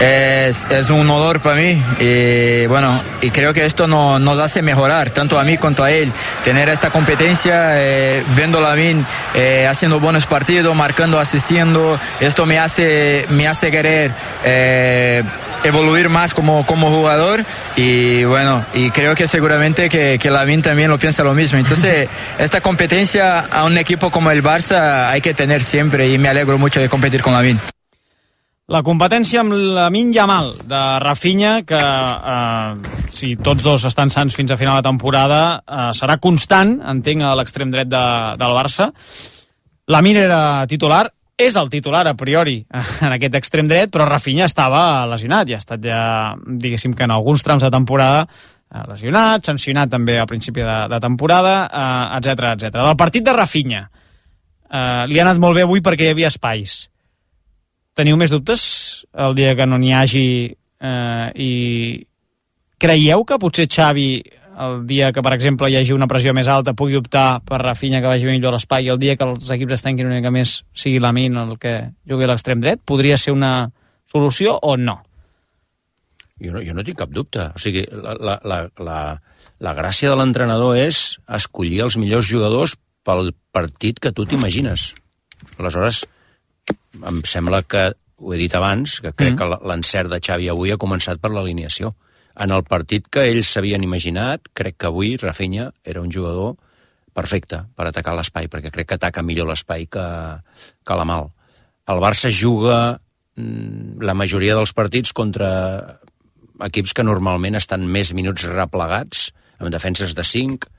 es, 0.00 0.66
es 0.70 0.90
un 0.90 1.08
honor 1.10 1.40
para 1.40 1.56
mí. 1.56 1.82
Y 2.00 2.66
bueno, 2.66 3.02
y 3.20 3.30
creo 3.30 3.52
que 3.52 3.64
esto 3.64 3.86
no- 3.86 4.18
nos 4.18 4.38
hace 4.38 4.62
mejorar, 4.62 5.10
tanto 5.10 5.38
a 5.38 5.44
mí 5.44 5.58
como 5.58 5.84
a 5.84 5.90
él. 5.90 6.12
Tener 6.44 6.68
esta 6.68 6.90
competencia, 6.90 7.80
eh, 7.80 8.24
viendo 8.36 8.58
a 8.58 8.62
eh, 9.34 9.66
haciendo 9.68 10.00
buenos 10.00 10.26
partidos, 10.26 10.74
marcando, 10.74 11.18
asistiendo, 11.20 11.98
esto 12.20 12.46
me 12.46 12.58
hace, 12.58 13.26
me 13.30 13.46
hace 13.46 13.70
querer 13.70 14.12
eh, 14.44 15.22
evoluir 15.64 16.08
más 16.08 16.34
como, 16.34 16.66
como 16.66 16.90
jugador 16.90 17.44
y 17.76 18.24
bueno, 18.24 18.64
y 18.74 18.90
creo 18.90 19.14
que 19.14 19.26
seguramente 19.28 19.88
que, 19.88 20.18
que 20.20 20.30
Lamin 20.30 20.62
también 20.62 20.90
lo 20.90 20.98
piensa 20.98 21.22
lo 21.22 21.34
mismo. 21.34 21.58
Entonces, 21.58 22.08
esta 22.38 22.60
competencia 22.60 23.38
a 23.40 23.64
un 23.64 23.78
equipo 23.78 24.10
como 24.10 24.30
el 24.30 24.42
Barça 24.42 25.08
hay 25.08 25.20
que 25.20 25.34
tener 25.34 25.62
siempre 25.62 26.08
y 26.08 26.18
me 26.18 26.28
alegro 26.28 26.58
mucho 26.58 26.80
de 26.80 26.88
competir 26.88 27.22
con 27.22 27.32
Lamin. 27.32 27.60
La 28.72 28.80
competència 28.80 29.42
amb 29.42 29.52
Lamin 29.52 30.14
Yamal, 30.14 30.46
de 30.64 30.78
Rafinha, 31.02 31.58
que 31.68 31.76
eh, 31.76 32.92
si 33.12 33.34
tots 33.36 33.60
dos 33.60 33.82
estan 33.84 34.08
sants 34.08 34.32
fins 34.32 34.54
a 34.54 34.56
final 34.56 34.78
de 34.78 34.86
temporada, 34.86 35.40
eh, 35.60 35.88
serà 35.92 36.16
constant, 36.16 36.78
entenc, 36.94 37.20
a 37.20 37.34
l'extrem 37.36 37.68
dret 37.74 37.90
de, 37.92 38.04
del 38.40 38.54
Barça. 38.56 38.86
Lamin 39.92 40.16
era 40.22 40.38
titular, 40.70 41.02
és 41.36 41.58
el 41.60 41.68
titular 41.68 42.06
a 42.08 42.14
priori 42.16 42.62
en 43.04 43.12
aquest 43.12 43.36
extrem 43.42 43.68
dret, 43.68 43.92
però 43.92 44.06
Rafinha 44.08 44.48
estava 44.48 45.04
lesionat 45.10 45.52
i 45.52 45.56
ha 45.58 45.60
estat 45.60 45.84
ja, 45.84 46.00
diguéssim 46.64 46.94
que 46.96 47.04
en 47.04 47.12
alguns 47.12 47.44
trams 47.44 47.66
de 47.66 47.70
temporada 47.74 48.22
eh, 48.24 48.86
lesionat, 48.88 49.44
sancionat 49.50 49.92
també 49.92 50.16
al 50.16 50.30
principi 50.30 50.64
de, 50.64 50.78
de 50.94 51.02
temporada, 51.02 51.58
etc 52.16 52.54
etc. 52.54 52.72
Del 52.78 52.96
partit 53.04 53.28
de 53.28 53.36
Rafinha, 53.36 53.84
eh, 53.84 55.04
li 55.12 55.20
ha 55.20 55.28
anat 55.28 55.44
molt 55.44 55.60
bé 55.60 55.68
avui 55.68 55.84
perquè 55.84 56.08
hi 56.08 56.16
havia 56.16 56.32
espais. 56.32 56.86
Teniu 57.98 58.16
més 58.16 58.32
dubtes 58.32 58.62
el 59.12 59.34
dia 59.36 59.52
que 59.56 59.66
no 59.68 59.78
n'hi 59.80 59.92
hagi 59.92 60.26
eh, 60.48 61.26
i 61.36 61.50
creieu 62.80 63.26
que 63.28 63.38
potser 63.38 63.68
Xavi 63.68 64.08
el 64.62 64.82
dia 64.86 65.10
que, 65.12 65.22
per 65.24 65.32
exemple, 65.34 65.68
hi 65.70 65.78
hagi 65.78 65.94
una 65.96 66.08
pressió 66.08 66.34
més 66.36 66.48
alta 66.50 66.74
pugui 66.76 66.98
optar 66.98 67.40
per 67.46 67.60
Rafinha 67.62 68.02
que 68.02 68.10
vagi 68.10 68.28
millor 68.28 68.52
a 68.52 68.56
l'espai 68.56 68.86
i 68.86 68.92
el 68.92 69.00
dia 69.00 69.16
que 69.16 69.24
els 69.28 69.50
equips 69.54 69.78
es 69.78 69.84
tanquin 69.84 70.08
una 70.08 70.18
mica 70.20 70.32
més 70.34 70.58
sigui 70.76 71.00
la 71.00 71.12
Min 71.16 71.38
el 71.40 71.56
que 71.60 71.74
jugui 72.08 72.28
a 72.28 72.32
l'extrem 72.32 72.60
dret? 72.60 72.82
Podria 72.84 73.16
ser 73.20 73.32
una 73.32 73.70
solució 74.12 74.58
o 74.60 74.76
no? 74.76 74.98
Jo 76.42 76.52
no, 76.56 76.62
jo 76.64 76.74
no 76.74 76.84
tinc 76.84 76.98
cap 76.98 77.12
dubte. 77.14 77.48
O 77.54 77.60
sigui, 77.62 77.84
la, 77.92 78.16
la, 78.18 78.38
la, 78.44 78.58
la, 78.82 78.98
la 79.62 79.74
gràcia 79.78 80.10
de 80.10 80.18
l'entrenador 80.18 80.76
és 80.80 81.20
escollir 81.28 81.84
els 81.86 81.96
millors 82.00 82.28
jugadors 82.28 82.76
pel 83.06 83.32
partit 83.54 84.00
que 84.02 84.12
tu 84.12 84.26
t'imagines. 84.26 84.90
Aleshores, 85.58 86.02
em 86.70 87.20
sembla 87.28 87.62
que, 87.62 87.92
ho 88.22 88.34
he 88.34 88.38
dit 88.38 88.54
abans, 88.54 89.00
que 89.02 89.12
crec 89.12 89.34
Mm. 89.34 89.38
que 89.38 89.68
l'encert 89.68 90.10
de 90.10 90.20
Xavi 90.22 90.48
avui 90.48 90.70
ha 90.70 90.78
començat 90.78 91.18
per 91.18 91.32
l'alineació. 91.32 91.94
En 92.38 92.50
el 92.54 92.62
partit 92.64 93.08
que 93.10 93.24
ells 93.28 93.48
s'havien 93.50 93.82
imaginat, 93.82 94.46
crec 94.54 94.78
que 94.78 94.86
avui 94.86 95.16
Rafinha 95.16 95.72
era 95.84 96.00
un 96.00 96.10
jugador 96.10 96.56
perfecte 97.12 97.64
per 97.76 97.88
atacar 97.88 98.14
l'espai, 98.16 98.48
perquè 98.48 98.70
crec 98.72 98.88
que 98.88 98.94
ataca 98.94 99.22
millor 99.22 99.48
l'espai 99.50 99.86
que, 99.86 100.06
que 100.86 100.94
la 100.96 101.04
mal. 101.04 101.28
El 101.88 102.00
Barça 102.00 102.30
juga 102.30 103.00
mm, 103.36 104.00
la 104.00 104.14
majoria 104.14 104.54
dels 104.56 104.72
partits 104.72 105.12
contra 105.12 105.98
equips 106.62 106.94
que 106.94 107.04
normalment 107.04 107.58
estan 107.58 107.84
més 107.84 108.14
minuts 108.14 108.46
replegats, 108.48 109.32
amb 109.58 109.70
defenses 109.74 110.14
de 110.14 110.24
5, 110.24 110.71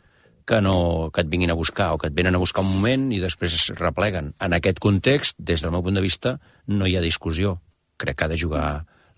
que, 0.46 0.60
no, 0.62 1.10
que 1.14 1.24
et 1.24 1.30
vinguin 1.32 1.52
a 1.54 1.58
buscar 1.58 1.92
o 1.94 2.00
que 2.02 2.10
et 2.12 2.16
venen 2.16 2.36
a 2.36 2.42
buscar 2.42 2.64
un 2.66 2.72
moment 2.72 3.10
i 3.16 3.22
després 3.24 3.56
es 3.58 3.70
repleguen. 3.80 4.34
En 4.44 4.56
aquest 4.56 4.82
context, 4.84 5.38
des 5.40 5.64
del 5.64 5.74
meu 5.76 5.84
punt 5.86 5.98
de 5.98 6.04
vista, 6.04 6.38
no 6.68 6.88
hi 6.88 6.98
ha 6.98 7.06
discussió. 7.06 7.58
Crec 7.98 8.20
que 8.20 8.28
ha 8.28 8.32
de 8.32 8.40
jugar 8.40 8.68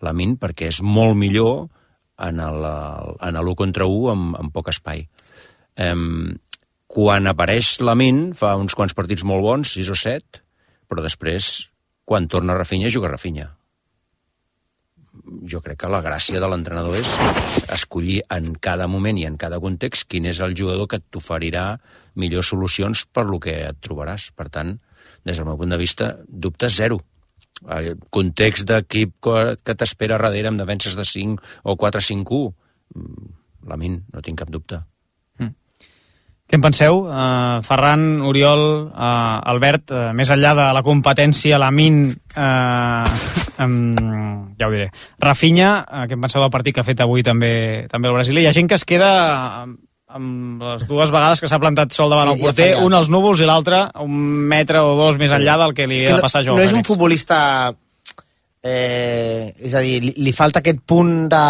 la 0.06 0.14
Min 0.14 0.36
perquè 0.38 0.70
és 0.70 0.82
molt 0.84 1.18
millor 1.18 1.68
en 2.22 2.40
l'1 2.40 3.56
contra 3.58 3.88
1 3.90 4.10
amb, 4.14 4.40
amb 4.40 4.54
poc 4.56 4.72
espai. 4.72 5.06
Um, 5.76 6.36
quan 6.88 7.28
apareix 7.28 7.76
la 7.84 7.96
Min, 8.00 8.30
fa 8.38 8.54
uns 8.56 8.76
quants 8.78 8.96
partits 8.96 9.26
molt 9.28 9.44
bons, 9.44 9.74
6 9.76 9.92
o 9.92 9.98
7, 10.00 10.42
però 10.88 11.04
després, 11.04 11.68
quan 12.06 12.30
torna 12.32 12.56
Rafinha, 12.56 12.92
juga 12.94 13.12
Rafinha. 13.12 13.50
Jo 15.50 15.62
crec 15.66 15.80
que 15.82 15.90
la 15.92 16.02
gràcia 16.06 16.40
de 16.42 16.50
l'entrenador 16.50 16.98
és 17.00 17.12
escollir 17.74 18.22
en 18.34 18.54
cada 18.62 18.88
moment 18.92 19.18
i 19.18 19.26
en 19.30 19.38
cada 19.42 19.60
context 19.64 20.08
quin 20.12 20.28
és 20.30 20.42
el 20.44 20.56
jugador 20.58 20.90
que 20.92 21.02
t'oferirà 21.02 21.66
millors 22.16 22.52
solucions 22.54 23.06
per 23.12 23.26
lo 23.30 23.40
que 23.42 23.56
et 23.70 23.82
trobaràs. 23.84 24.30
Per 24.36 24.48
tant, 24.54 24.76
des 25.26 25.38
del 25.38 25.48
meu 25.50 25.58
punt 25.60 25.74
de 25.74 25.82
vista, 25.82 26.14
dubtes 26.28 26.78
zero. 26.78 27.02
El 27.72 27.96
context 28.14 28.68
d'equip 28.70 29.16
que 29.22 29.76
t'espera 29.78 30.20
darrere 30.22 30.52
amb 30.52 30.62
defenses 30.62 30.98
de 31.00 31.06
5 31.08 31.42
o 31.64 31.78
4-5-1, 31.80 32.52
mm, 32.96 33.32
la 33.72 33.80
min, 33.80 34.04
no 34.14 34.22
tinc 34.22 34.44
cap 34.44 34.52
dubte. 34.52 34.84
Què 36.46 36.60
en 36.60 36.62
penseu? 36.62 37.00
Uh, 37.10 37.64
Ferran, 37.66 38.22
Oriol, 38.22 38.62
uh, 38.92 39.40
Albert, 39.50 39.90
uh, 39.90 40.12
més 40.14 40.30
enllà 40.30 40.52
de 40.54 40.68
la 40.78 40.84
competència, 40.86 41.58
la 41.58 41.72
min, 41.74 42.04
uh, 42.06 43.16
um, 43.66 44.54
ja 44.60 44.68
ho 44.70 44.76
diré, 44.76 44.92
Rafinha, 45.26 45.72
uh, 45.82 46.04
què 46.06 46.14
en 46.14 46.22
penseu 46.22 46.46
del 46.46 46.54
partit 46.54 46.78
que 46.78 46.84
ha 46.84 46.88
fet 46.88 47.02
avui 47.02 47.26
també 47.26 47.88
també 47.90 48.12
el 48.12 48.20
Brasil? 48.20 48.38
Hi 48.38 48.46
ha 48.46 48.54
gent 48.54 48.70
que 48.70 48.78
es 48.78 48.86
queda 48.86 49.10
amb, 50.16 50.62
les 50.62 50.86
dues 50.88 51.10
vegades 51.10 51.42
que 51.42 51.50
s'ha 51.50 51.60
plantat 51.60 51.98
sol 51.98 52.14
davant 52.14 52.30
el 52.32 52.40
porter, 52.40 52.76
un 52.86 52.94
als 52.94 53.10
núvols 53.12 53.42
i 53.42 53.50
l'altre 53.50 53.82
un 54.06 54.14
metre 54.52 54.84
o 54.86 54.94
dos 55.00 55.18
més 55.20 55.34
enllà 55.36 55.58
del 55.66 55.74
que 55.76 55.90
li 55.90 56.04
És 56.04 56.14
ha 56.14 56.20
de 56.20 56.28
passar 56.28 56.44
a 56.44 56.48
Joao 56.48 56.60
no 56.60 56.64
és 56.64 56.76
un 56.78 56.86
futbolista 56.88 57.40
eh, 58.64 59.52
és 59.60 59.74
a 59.74 59.82
dir, 59.84 59.98
li, 60.06 60.14
li 60.28 60.34
falta 60.36 60.62
aquest 60.62 60.86
punt 60.88 61.26
de, 61.32 61.44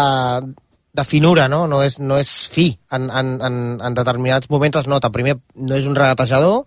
de 0.96 1.04
finura, 1.04 1.46
no? 1.52 1.66
No 1.68 1.82
és, 1.84 1.98
no 2.00 2.18
és 2.18 2.32
fi. 2.52 2.70
En, 2.96 3.10
en, 3.10 3.36
en, 3.44 3.62
en 3.84 3.96
determinats 3.96 4.50
moments 4.50 4.80
es 4.80 4.88
nota. 4.90 5.12
Primer, 5.12 5.36
no 5.56 5.76
és 5.76 5.88
un 5.88 5.96
regatejador 5.98 6.64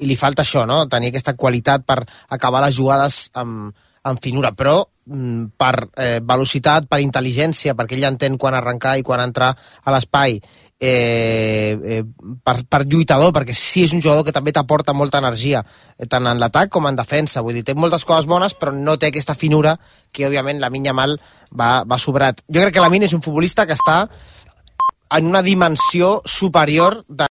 i 0.00 0.08
li 0.08 0.16
falta 0.20 0.44
això, 0.44 0.66
no? 0.68 0.84
Tenir 0.92 1.10
aquesta 1.10 1.36
qualitat 1.36 1.84
per 1.88 2.02
acabar 2.36 2.62
les 2.66 2.76
jugades 2.76 3.22
amb, 3.40 3.72
amb 4.04 4.22
finura, 4.22 4.52
però 4.56 4.78
mm, 4.84 5.52
per 5.60 5.74
eh, 5.96 6.18
velocitat, 6.24 6.88
per 6.90 7.00
intel·ligència, 7.04 7.76
perquè 7.76 7.98
ell 7.98 8.08
entén 8.12 8.38
quan 8.40 8.56
arrencar 8.56 8.96
i 8.98 9.06
quan 9.06 9.24
entrar 9.24 9.52
a 9.52 9.94
l'espai, 9.94 10.40
eh, 10.80 11.78
eh, 11.84 12.04
per, 12.42 12.56
per 12.64 12.80
lluitador, 12.88 13.34
perquè 13.36 13.54
sí 13.54 13.84
és 13.84 13.92
un 13.92 14.00
jugador 14.00 14.24
que 14.24 14.32
també 14.32 14.54
t'aporta 14.56 14.96
molta 14.96 15.20
energia, 15.20 15.60
eh, 15.98 16.08
tant 16.08 16.26
en 16.26 16.40
l'atac 16.40 16.72
com 16.72 16.88
en 16.88 16.96
defensa. 16.96 17.44
Vull 17.44 17.60
dir, 17.60 17.64
té 17.68 17.76
moltes 17.76 18.06
coses 18.08 18.26
bones, 18.30 18.56
però 18.56 18.72
no 18.72 18.96
té 18.96 19.12
aquesta 19.12 19.36
finura 19.36 19.76
que, 20.10 20.26
òbviament, 20.26 20.58
la 20.60 20.72
Minya 20.72 20.96
Mal 20.96 21.18
va, 21.52 21.84
va 21.84 22.00
sobrat. 22.00 22.40
Jo 22.48 22.64
crec 22.64 22.78
que 22.78 22.84
la 22.84 22.90
Min 22.92 23.04
és 23.04 23.14
un 23.14 23.22
futbolista 23.22 23.68
que 23.68 23.76
està 23.76 24.06
en 25.10 25.26
una 25.26 25.42
dimensió 25.42 26.20
superior 26.24 27.02
de 27.08 27.28